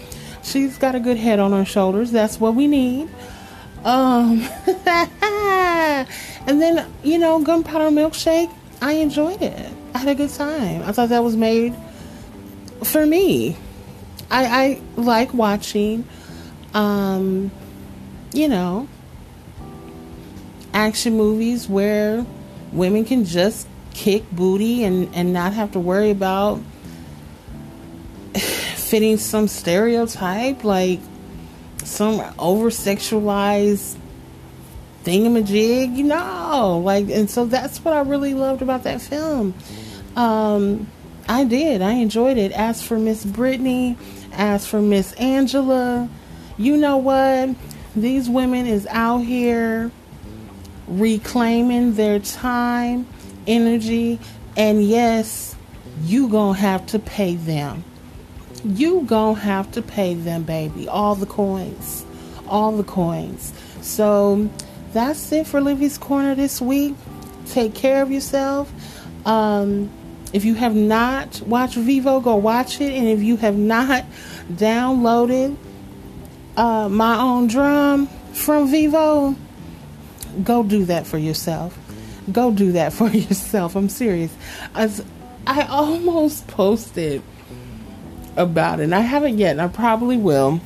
She's 0.45 0.79
got 0.79 0.95
a 0.95 1.01
good 1.01 1.17
head 1.17 1.41
on 1.41 1.51
her 1.53 1.65
shoulders. 1.65 2.13
That's 2.13 2.39
what 2.39 2.55
we 2.55 2.69
need. 2.69 3.09
Um, 3.85 4.49
and 4.67 6.07
then, 6.47 6.93
you 7.03 7.19
know, 7.19 7.41
Gunpowder 7.41 7.91
Milkshake, 7.91 8.53
I 8.81 8.93
enjoyed 8.93 9.43
it. 9.43 9.73
I 9.95 9.99
had 9.99 10.09
a 10.09 10.15
good 10.15 10.31
time. 10.31 10.83
I 10.83 10.93
thought 10.93 11.09
that 11.09 11.25
was 11.25 11.37
made 11.37 11.75
for 12.85 13.05
me. 13.07 13.57
I, 14.31 14.45
I 14.45 14.81
like 15.01 15.33
watching, 15.33 16.05
um, 16.75 17.51
you 18.33 18.49
know, 18.49 18.89
action 20.75 21.17
movies 21.17 21.69
where 21.69 22.25
women 22.73 23.05
can 23.05 23.25
just 23.25 23.67
kick 23.93 24.31
booty 24.31 24.85
and, 24.85 25.13
and 25.15 25.33
not 25.33 25.53
have 25.53 25.73
to 25.73 25.81
worry 25.81 26.11
about 26.11 26.61
fitting 28.77 29.17
some 29.17 29.49
stereotype 29.49 30.63
like 30.63 31.01
some 31.85 32.21
over 32.39 32.71
sexualized 32.71 33.97
thingamajig 35.05 35.97
you 35.97 36.05
know 36.05 36.81
like 36.85 37.09
and 37.09 37.29
so 37.29 37.47
that's 37.47 37.85
what 37.85 37.95
i 37.95 38.01
really 38.01 38.35
loved 38.35 38.63
about 38.63 38.85
that 38.85 39.01
film. 39.01 39.55
Um 40.15 40.87
i 41.29 41.45
did. 41.45 41.83
I 41.83 41.93
enjoyed 41.95 42.37
it. 42.37 42.53
As 42.53 42.83
for 42.83 42.99
miss 42.99 43.25
Britney 43.25 43.97
as 44.39 44.67
for 44.67 44.81
miss 44.81 45.13
angela 45.15 46.09
you 46.57 46.77
know 46.77 46.97
what 46.97 47.51
these 47.95 48.29
women 48.29 48.67
is 48.67 48.87
out 48.87 49.19
here 49.19 49.91
reclaiming 50.89 51.95
their 51.95 52.19
time, 52.19 53.07
energy, 53.47 54.19
and 54.57 54.83
yes, 54.83 55.55
you 56.03 56.29
gonna 56.29 56.59
have 56.59 56.87
to 56.87 56.99
pay 56.99 57.37
them. 57.37 57.85
You 58.65 59.03
gonna 59.03 59.39
have 59.39 59.71
to 59.73 59.83
pay 59.83 60.15
them, 60.15 60.43
baby. 60.43 60.89
All 60.89 61.15
the 61.15 61.27
coins. 61.27 62.05
All 62.49 62.77
the 62.77 62.85
coins. 62.85 63.53
So 63.83 64.49
that's 64.93 65.31
it 65.33 65.47
for 65.47 65.61
Livi's 65.61 65.99
Corner 65.99 66.35
this 66.35 66.61
week. 66.61 66.95
Take 67.47 67.75
care 67.75 68.03
of 68.03 68.11
yourself. 68.11 68.73
Um, 69.27 69.91
if 70.33 70.45
you 70.45 70.55
have 70.55 70.75
not 70.75 71.41
watched 71.43 71.77
Vivo, 71.77 72.21
go 72.21 72.37
watch 72.37 72.81
it. 72.81 72.93
And 72.93 73.07
if 73.09 73.23
you 73.23 73.37
have 73.37 73.57
not 73.57 74.05
downloaded 74.53 75.57
uh, 76.57 76.89
my 76.89 77.19
own 77.19 77.47
drum 77.47 78.07
from 78.33 78.69
Vivo, 78.71 79.37
Go 80.43 80.63
do 80.63 80.85
that 80.85 81.07
for 81.07 81.19
yourself. 81.19 81.77
Go 82.31 82.53
do 82.53 82.73
that 82.73 82.93
for 82.95 83.09
yourself. 83.09 83.77
I'm 83.77 83.89
serious. 83.89 84.35
As 84.75 85.05
I 85.47 85.63
almost 85.63 86.47
posted 86.49 87.23
about 88.37 88.81
it. 88.81 88.85
And 88.85 88.95
I 88.95 89.01
haven't 89.01 89.39
yet, 89.39 89.53
and 89.53 89.63
I 89.63 89.69
probably 89.69 90.17
will. 90.17 90.61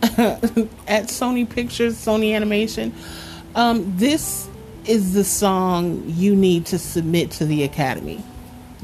At 0.02 1.08
Sony 1.08 1.48
Pictures, 1.48 1.96
Sony 1.96 2.34
Animation. 2.34 2.94
Um, 3.54 3.96
this 3.96 4.47
is 4.88 5.12
the 5.12 5.24
song 5.24 6.02
you 6.06 6.34
need 6.34 6.66
to 6.66 6.78
submit 6.78 7.30
to 7.32 7.44
the 7.44 7.62
Academy. 7.62 8.22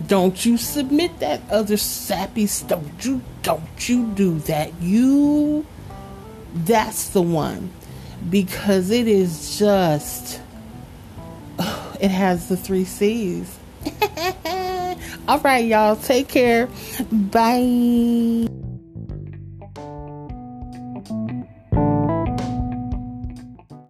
Don't 0.07 0.45
you 0.45 0.57
submit 0.57 1.21
that 1.21 1.41
other 1.51 1.77
sappy 1.77 2.47
stuff. 2.47 2.83
You 3.03 3.23
don't 3.43 3.89
you 3.89 4.07
do 4.09 4.39
that. 4.41 4.73
You 4.81 5.65
that's 6.55 7.09
the 7.09 7.23
one 7.23 7.71
because 8.31 8.91
it 8.91 9.09
is 9.09 9.59
just 9.59 10.41
it 12.01 12.11
has 12.11 12.49
the 12.49 12.57
three 12.57 12.85
C's. 12.85 13.59
All 15.29 15.39
right, 15.41 15.65
y'all. 15.65 15.97
Take 15.97 16.29
care. 16.29 16.69
Bye. 17.11 18.47